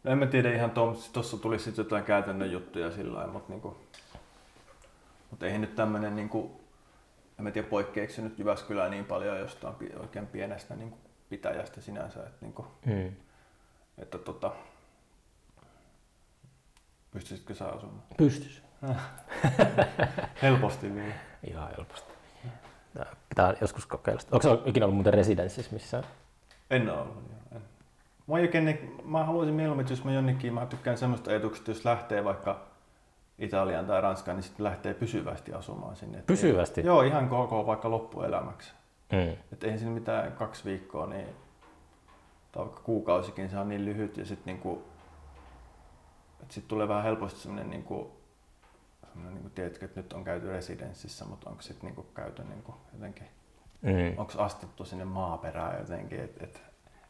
[0.04, 3.78] No en mä tiedä ihan tuossa tulisi sitten jotain käytännön juttuja sillä lailla, mutta niinku,
[5.30, 6.59] mutta eihän nyt tämmöinen, niinku,
[7.40, 10.98] en mä tiedä poikkeeksi se nyt Jyväskylää niin paljon jostain oikein pienestä niinku,
[11.30, 13.12] pitäjästä sinänsä, että, niinku, Hmm.
[13.98, 14.52] että tota,
[17.12, 18.04] pystyisitkö sä asumaan?
[18.18, 18.64] Pystys.
[20.42, 21.14] Helposti vielä.
[21.48, 22.14] Ihan helposti.
[22.94, 24.20] Tää Pitää joskus kokeilla.
[24.22, 24.36] sitä.
[24.36, 26.04] Onko se ikinä ollut muuten residenssissä missään?
[26.70, 27.16] En ole ollut.
[27.16, 27.62] joo, En.
[28.28, 31.86] Mä, oikein, niin- mä haluaisin mieluummin, että jos mä jonnekin, mä tykkään semmoista ajatuksesta, jos
[31.86, 32.69] lähtee vaikka
[33.40, 36.18] Italiaan tai Ranskaan, niin sitten lähtee pysyvästi asumaan sinne.
[36.18, 36.82] Et Pysyvästi?
[36.82, 38.72] Ei, joo, ihan koko vaikka loppuelämäksi.
[39.12, 39.36] Mm.
[39.54, 41.28] Että eihän siinä mitään kaksi viikkoa, niin,
[42.52, 44.82] tai vaikka kuukausikin, se on niin lyhyt ja sitten niinku,
[46.50, 48.12] sit tulee vähän helposti semmoinen niinku,
[49.08, 53.28] semmoinen niinku, tiedätkö, että nyt on käyty residenssissä, mutta onko sitten niinku käyty niinku jotenkin,
[53.82, 54.18] Mm.
[54.18, 56.62] onko astuttu sinne maaperään jotenkin, että et,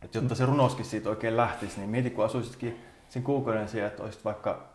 [0.01, 4.03] et jotta se runoskin siitä oikein lähtisi, niin mieti kun asuisitkin sen kuukauden siellä, että
[4.03, 4.68] olisit vaikka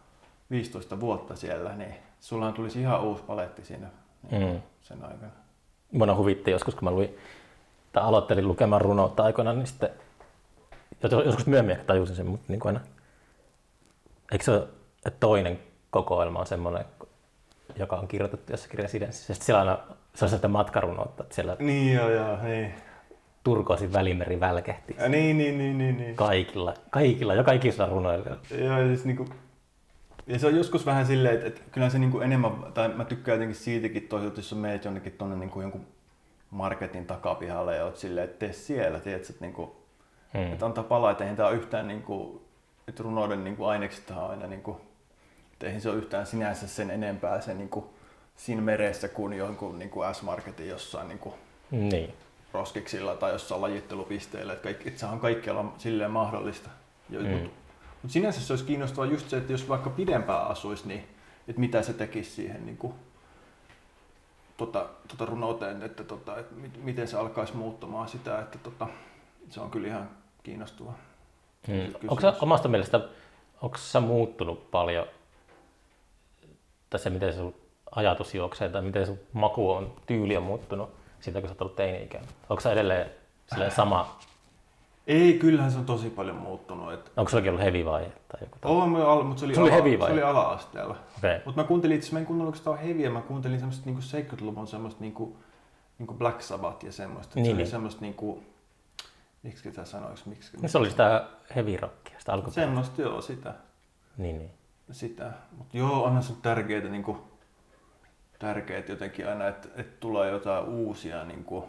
[0.54, 3.86] 15 vuotta siellä, niin sulla tulisi ihan uusi paletti siinä
[4.30, 4.60] niin Mm.
[4.82, 5.32] sen aikana.
[5.92, 7.16] Mua huvitti joskus, kun mä luin,
[7.92, 9.88] tai aloittelin lukemaan runoutta aikoinaan, niin sitten
[11.02, 12.86] jos- joskus myöhemmin tajusin sen, mutta niin kuin aina,
[14.32, 14.68] eikö se ole,
[15.06, 15.58] että toinen
[15.90, 16.84] kokoelma on semmoinen,
[17.76, 19.34] joka on kirjoitettu jossakin residenssissä.
[19.34, 19.78] Sitten siellä aina,
[20.14, 22.74] se on sitä matkarunoutta, että siellä Niin joo, joo, niin.
[23.44, 26.16] turkoisin välimeri välkehti Ja niin, niin, niin, niin, niin.
[26.16, 28.26] kaikilla, kaikilla, joka ikisellä runoilla.
[28.58, 29.26] Joo, siis niinku,
[30.26, 33.36] ja se on joskus vähän silleen, että, että kyllä se niinku enemmän, tai mä tykkään
[33.36, 35.86] jotenkin siitäkin toisaalta, jos sä meet jonnekin tonne niinku jonkun
[36.50, 39.76] marketin takapihalle ja oot silleen, että tee siellä, tiedätkö, että, niinku,
[40.34, 40.52] Hmm.
[40.52, 42.42] että antaa palaa, että eihän tää ole yhtään niinku,
[42.88, 44.80] että runouden niinku ainekset on aina niinku,
[45.52, 47.90] että eihän se ole yhtään sinänsä sen enempää se niinku,
[48.36, 51.34] siinä meressä kuin jonkun niinku S-marketin jossain niinku,
[51.70, 52.14] Niin.
[52.52, 56.70] roskiksilla tai jossain lajittelupisteillä, että, kaikki, että se on kaikkialla silleen mahdollista.
[57.10, 57.28] Ja, Mm.
[57.28, 57.50] Mutta
[58.04, 61.08] mut sinänsä se olisi kiinnostavaa just se, että jos vaikka pidempään asuisi, niin
[61.48, 62.94] että mitä se tekisi siihen niin kuin,
[64.56, 68.86] tota, tota runouteen, että, tota, että mit- miten se alkaisi muuttamaan sitä, että tota,
[69.50, 70.10] se on kyllä ihan
[70.42, 70.98] kiinnostavaa.
[71.66, 71.94] Hmm.
[72.08, 73.00] Onko sä omasta mielestä,
[73.62, 75.06] onko sä muuttunut paljon
[76.90, 77.54] tässä, miten sun
[77.90, 80.90] ajatus juoksee tai miten sun maku on, tyyli on muuttunut
[81.20, 82.30] siitä, kun sä oot ollut teini-ikäinen?
[82.48, 83.10] Onko sä edelleen
[83.68, 84.18] sama,
[85.06, 86.92] Ei, kyllähän se on tosi paljon muuttunut.
[86.92, 89.70] Että, onko sullakin ollut heavy vaihe tai joku oh, al, mutta se oli, Se oli
[89.70, 90.08] ala, heavy vai?
[90.08, 90.96] se oli ala-asteella.
[91.18, 91.40] Okei.
[91.44, 94.02] Mutta mä kuuntelin itse, mä en kuunnellut oikeastaan heviä, mä kuuntelin semmoista niinku
[94.36, 95.36] 70-luvun semmoista niinku,
[95.98, 97.34] niinku Black Sabbath ja semmoista.
[97.34, 97.70] Niin, Niin, se oli niin.
[97.70, 98.42] semmoista niinku,
[99.42, 100.56] miksi tämä sanoisi, miksi?
[100.62, 101.24] No se oli sitä
[101.54, 102.60] heavy rockia, sitä alkuperäistä.
[102.60, 103.54] Semmoista joo, sitä.
[104.16, 104.50] Niin, niin.
[104.90, 105.32] sitä.
[105.58, 107.18] Mutta joo, onhan se tärkeää niinku,
[108.38, 111.68] tärkeät jotenkin aina, että, että tulee jotain uusia niinku,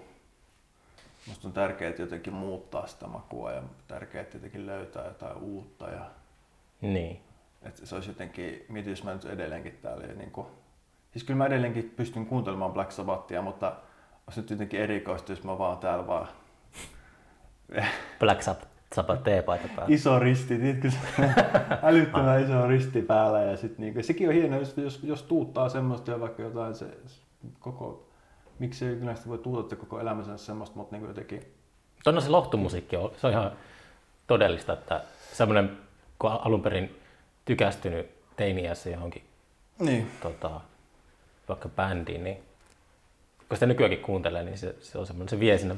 [1.28, 5.90] Musta on tärkeää jotenkin muuttaa sitä makua ja tärkeää jotenkin löytää jotain uutta.
[5.90, 6.06] Ja,
[6.82, 7.22] Niin.
[7.64, 10.08] että se olisi jotenkin, mietin jos mä nyt edelleenkin täällä.
[10.08, 10.48] Niin kuin,
[11.12, 13.76] siis kyllä mä edelleenkin pystyn kuuntelemaan Black Sabbathia, mutta
[14.28, 16.28] olisi nyt jotenkin erikoista, jos mä vaan täällä vaan
[18.20, 19.96] Black Sabbath, teepaita päällä.
[19.96, 20.90] iso risti, tiedätkö
[21.90, 26.12] älyttömän iso risti päällä ja sit niinku, sekin on hienoa, jos, jos, jos tuuttaa semmoista
[26.12, 27.22] ja vaikka jotain se, se
[27.60, 28.08] koko,
[28.60, 28.86] miksi
[29.16, 31.56] sitä voi tuutata koko elämänsä semmoista, mutta niinku jotenkin,
[32.06, 33.52] Tuonne se lohtumusiikki on, se on ihan
[34.28, 35.02] todellista, että
[35.34, 35.78] semmoinen,
[36.20, 37.00] kun alun perin
[37.46, 39.24] tykästynyt teiniässä johonkin
[39.80, 40.12] niin.
[40.24, 40.62] tota,
[41.50, 42.38] vaikka bändiin, niin
[43.50, 45.76] kun sitä nykyäänkin kuuntelee, niin se, se on semmoinen, se vie sinne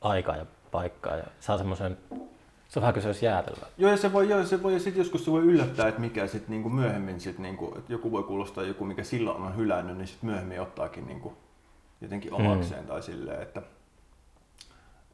[0.00, 1.98] aikaa ja paikkaa ja saa semmoisen,
[2.68, 3.66] se on vähän kuin se olisi jäätelöä.
[3.78, 6.26] Joo, ja se voi, joo, se voi, ja sit joskus se voi yllättää, että mikä
[6.26, 10.08] sit niinku myöhemmin, sit niinku, että joku voi kuulostaa joku, mikä silloin on hylännyt, niin
[10.08, 11.36] sit myöhemmin ottaakin niinku
[12.04, 12.86] jotenkin omakseen mm.
[12.88, 13.62] tai silleen, että,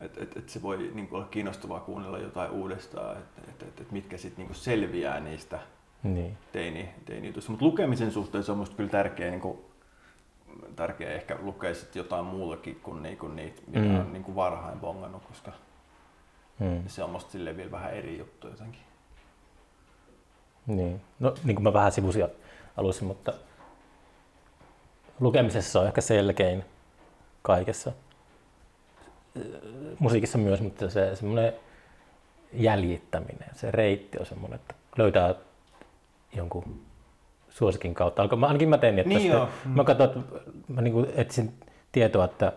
[0.00, 3.80] että et, et se voi niin kuin, olla kiinnostavaa kuunnella jotain uudestaan, että et, et,
[3.80, 5.58] et mitkä sitten niin selviää niistä
[6.02, 6.38] Niin.
[6.52, 7.50] teini, teini-jutuista.
[7.50, 9.58] Mutta lukemisen suhteen se on musta kyllä tärkeä, niin kuin,
[10.76, 14.00] tärkeä ehkä lukea sit jotain muutakin kuin, niin kuin niitä, mitä Mm.
[14.00, 15.52] on niin kuin varhain bongannut, koska
[16.58, 16.82] Mm.
[16.86, 18.80] se on musta silleen vielä vähän eri juttu jotenkin.
[20.66, 21.00] Niin.
[21.20, 22.26] No, niin kuin mä vähän sivusin
[22.76, 23.32] alussa, mutta
[25.20, 26.64] lukemisessa on ehkä selkein
[27.42, 27.92] kaikessa.
[29.98, 31.52] Musiikissa myös, mutta se semmoinen
[32.52, 35.34] jäljittäminen, se reitti on semmoinen, että löytää
[36.32, 36.80] jonkun
[37.48, 38.22] suosikin kautta.
[38.22, 39.48] Alko, mä, ainakin mä tein, niin, että Niin sitten, joo.
[39.64, 40.20] mä katsoin, että
[40.68, 41.54] mä niin etsin
[41.92, 42.52] tietoa, että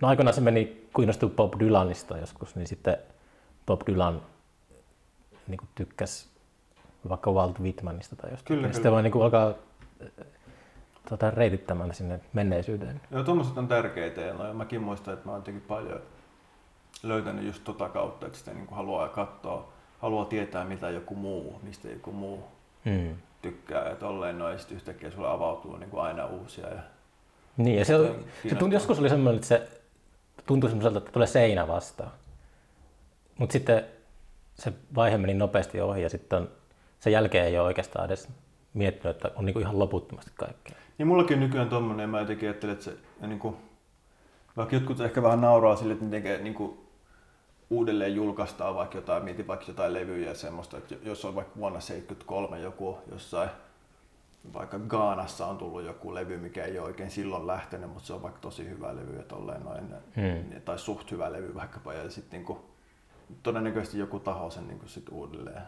[0.00, 2.96] no aikoinaan se meni kiinnostui Bob Dylanista joskus, niin sitten
[3.66, 4.22] Bob Dylan
[5.48, 6.28] niin tykkäsi
[7.08, 8.46] vaikka Walt Whitmanista tai jostain.
[8.46, 8.72] Kyllä, ja kyllä.
[8.72, 10.26] sitten voi niin alkaa äh,
[11.08, 13.00] tota, reitittämään sinne menneisyyteen.
[13.10, 16.00] Joo, tuommoiset on tärkeitä ja no, mäkin muistan, että mä oon jotenkin paljon
[17.02, 21.60] löytänyt just tota kautta, että sitä niin kuin haluaa katsoa, haluaa tietää mitä joku muu,
[21.62, 22.44] mistä joku muu
[22.84, 23.16] Mm.
[23.42, 26.68] tykkää ja tolleen noin, sitten yhtäkkiä sulle avautuu niin kuin aina uusia.
[26.68, 26.82] Ja
[27.56, 29.68] Niin, ja se, Se on se tuntui, joskus oli semmoinen, että se
[30.46, 32.10] tuntui semmoiselta, että tulee seinä vastaan.
[33.38, 33.84] Mutta sitten
[34.54, 36.48] se vaihe meni nopeasti ohi ja sitten on,
[37.00, 38.28] sen jälkeen ei ole oikeastaan edes
[38.74, 40.76] miettinyt, että on niinku ihan loputtomasti kaikkea.
[40.98, 43.56] Niin mullakin nykyään tommonen, mä jotenkin ajattelen, että se, ja niin kuin,
[44.56, 46.78] vaikka jotkut ehkä vähän nauraa sille, että ne tekee niin kuin,
[47.70, 51.80] uudelleen julkaistaan vaikka jotain, mietin vaikka jotain levyjä ja semmoista, että jos on vaikka vuonna
[51.80, 53.50] 73 joku jossain,
[54.52, 58.22] vaikka Gaanassa on tullut joku levy, mikä ei ole oikein silloin lähtenyt, mutta se on
[58.22, 59.84] vaikka tosi hyvä levy ja tolleen noin,
[60.16, 60.60] Hmm.
[60.64, 62.58] tai suht hyvä levy vaikkapa, ja sitten niin kuin,
[63.42, 65.62] todennäköisesti joku taho sen niin kuin sit uudelleen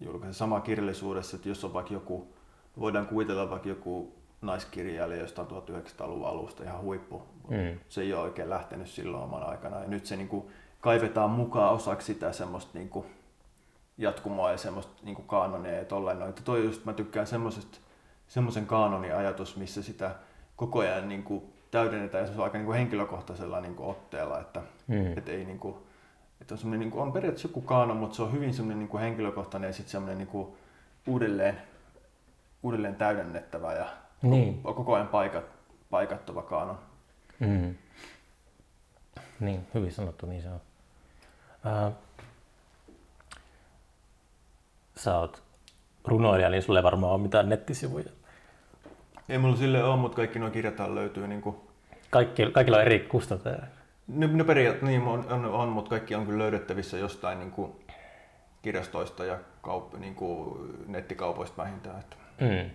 [0.00, 0.32] julkaisee.
[0.32, 2.34] Sama kirjallisuudessa, että jos on vaikka joku,
[2.80, 7.22] voidaan kuvitella vaikka joku naiskirjailija jostain 1900-luvun alusta ihan huippu.
[7.48, 7.78] Mm.
[7.88, 9.80] Se ei ole oikein lähtenyt silloin oman aikana.
[9.80, 10.44] Ja nyt se niin kuin,
[10.80, 13.06] kaivetaan mukaan osaksi sitä semmoista niin kuin,
[13.98, 16.18] jatkumoa ja semmoista niin kuin kaanonia ja tolleen.
[16.18, 16.28] noin.
[16.30, 17.78] Että toi just, mä tykkään semmoisesta,
[18.28, 20.10] semmoisen kaanonin ajatus, missä sitä
[20.56, 24.40] koko ajan niin kuin, täydennetään ja se on aika niin kuin henkilökohtaisella niin kuin, otteella,
[24.40, 25.18] että Mm.
[25.18, 25.86] et ei niinku,
[26.40, 29.68] et on, semmoinen, niinku, on periaatteessa joku kaano, mutta se on hyvin semmoinen niinku henkilökohtainen
[29.68, 30.56] ja sitten semmoinen niinku
[31.06, 31.58] uudelleen,
[32.62, 33.86] uudelleen täydennettävä ja
[34.22, 34.60] Niin.
[34.64, 35.44] on koko ajan paikat,
[35.90, 36.78] paikattava kaano.
[37.38, 37.74] Mm.
[39.40, 40.60] Niin, hyvin sanottu, niin se on.
[41.64, 41.92] Ää,
[44.96, 45.42] sä oot
[46.04, 48.04] runoilija, niin sulle ei varmaan ole mitään nettisivuja.
[49.28, 51.70] Ei mulla sille ole, mutta kaikki nuo kirjathan löytyy niinku,
[52.10, 53.58] Kaikki, kaikilla on eri kustantaja.
[54.08, 57.80] ne, ne periaatteessa niin on, on, on, mutta kaikki on kyllä löydettävissä jostain niinku
[58.62, 62.00] kirjastoista ja kaup, niinku nettikaupoista vähintään.
[62.00, 62.70] Että Mm.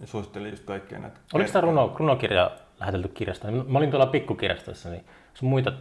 [0.00, 1.20] Ja suosittelen just kaikkea näitä.
[1.34, 3.50] Oliko tämä runo, runokirja lähetelty kirjasta?
[3.50, 5.72] Mä olin tuolla pikkukirjastossa, niin sun muita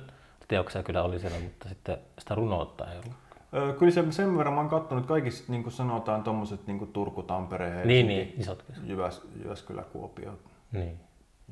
[0.47, 3.13] teoksia kyllä oli siellä, mutta sitten sitä runoutta ei ollut.
[3.53, 6.93] Ö, Kyllä se, sen verran mä oon katsonut, kaikista niin kuin sanotaan tommoset niin kuin
[6.93, 8.63] Turku, Tampere, Helsinki, Niin, niin, isot.
[8.83, 10.39] Jyväs, Jyväskylä, Kuopio,
[10.71, 10.99] Niin.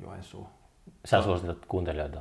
[0.02, 0.48] Joensuu.
[1.04, 2.20] Sä suositat kuuntelijoita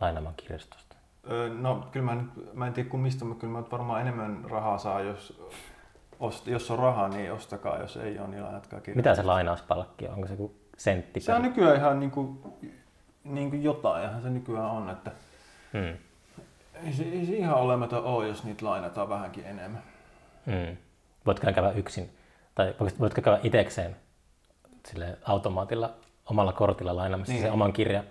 [0.00, 0.96] lainaamaan kirjastosta.
[1.30, 4.78] Ö, No kyllä mä, mä en tiedä kuin mistä, mutta kyllä mä varmaan enemmän rahaa
[4.78, 5.40] saa, jos,
[6.20, 8.96] ost, jos on rahaa, niin ostakaa, jos ei ole, niin lainatkaa kirjaa.
[8.96, 10.14] Mitä se lainauspalkki on?
[10.14, 11.20] Onko se joku sentti?
[11.20, 12.38] Se on nykyään ihan niin kuin,
[13.24, 15.10] niin kuin jotain, ihan se nykyään on, että
[15.72, 15.96] Mm.
[16.86, 19.82] ei se, ei se ihan olematon ole, jos niitä lainataan vähänkin enemmän.
[20.46, 20.76] Mm.
[21.26, 22.10] Voitko käydä yksin?
[22.54, 23.96] Tai voitko käydä itekseen
[24.86, 25.94] sille automaatilla
[26.30, 27.42] omalla kortilla lainaamassa Niin.
[27.42, 28.04] sen oman kirjan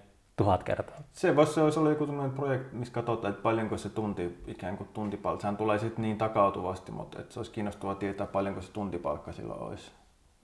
[0.44, 0.96] tuhat kertaa?
[1.12, 4.90] Se voisi se ollut joku tämmöinen projekti, missä katsotaan, että paljonko se tunti, ikään kuin
[4.94, 9.32] tuntipalkka, sehän tulee sitten niin takautuvasti, mutta että se olisi kiinnostavaa tietää, paljonko se tuntipalkka
[9.32, 9.92] silloin olisi.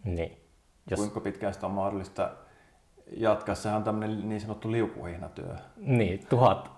[0.04, 0.38] Niin.
[0.92, 2.32] Jos, Kuinka pitkään sitä on mahdollista
[3.18, 3.56] jatkaa.
[3.56, 5.56] Sehän on tämmöinen niin sanottu liukuhihnatyö.
[5.78, 6.72] Niin, tuhat.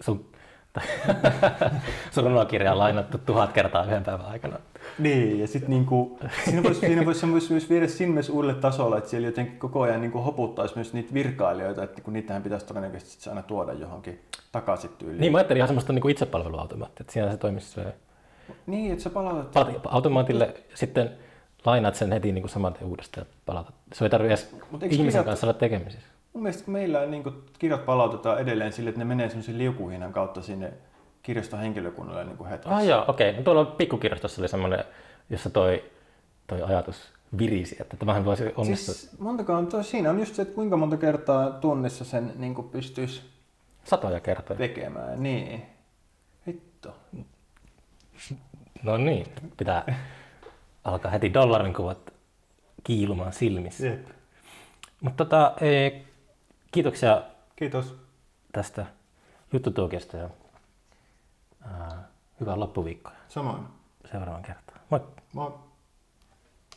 [0.00, 0.31] Sun,
[2.12, 4.58] sun runokirja on lainattu tuhat kertaa yhden päivän aikana.
[4.98, 8.98] Niin, ja sitten niinku, siinä voisi siinä vois, vois myös viedä sinne myös uudelle tasolle,
[8.98, 13.30] että siellä jotenkin koko ajan niinku hoputtaisi myös niitä virkailijoita, että kun niitähän pitäisi todennäköisesti
[13.30, 14.20] aina tuoda johonkin
[14.52, 15.20] takaisin tyyliin.
[15.20, 17.94] Niin, mä ajattelin ihan semmoista niin itsepalveluautomaattia, että siinä se toimisi se
[18.66, 21.10] niin että sä palautat palautat automaatille, sitten
[21.64, 23.74] lainaat sen heti niin kuin saman tien uudestaan ja palautat.
[23.92, 26.08] Se ei tarvitse edes ihmisen kanssa olla tekemisissä.
[26.32, 27.24] Mun mielestä kun meillä niin
[27.58, 30.72] kirjat palautetaan edelleen sille, että ne menee semmoisen liukuhinnan kautta sinne
[31.22, 32.76] kirjaston henkilökunnalle niin hetkessä.
[32.76, 33.32] Ah joo, okei.
[33.32, 34.84] No tuolla pikkukirjastossa oli semmoinen,
[35.30, 35.84] jossa toi,
[36.46, 38.94] toi ajatus virisi, että tämähän voisi onnistua.
[38.94, 39.18] Siis...
[39.18, 43.22] Montakaan, toi, siinä on just se, että kuinka monta kertaa tunnissa sen niin pystyisi
[43.84, 44.58] Satoja kertoja.
[44.58, 45.22] tekemään.
[45.22, 45.62] Niin.
[46.46, 46.94] Hitto.
[48.82, 49.26] No niin,
[49.56, 50.00] pitää
[50.84, 52.12] alkaa heti dollarin kuvat
[52.84, 53.86] kiilumaan silmissä.
[53.86, 54.08] Jep.
[55.00, 55.54] Mutta tota,
[56.72, 57.22] kiitoksia
[57.56, 57.96] Kiitos.
[58.52, 58.86] tästä
[59.52, 60.30] juttutuokiosta ja
[61.62, 62.08] ää,
[62.40, 63.62] hyvää loppuviikkoa Samoin.
[64.12, 64.80] seuraavan kertaan.
[64.90, 65.00] Moi!
[65.32, 65.52] Moi.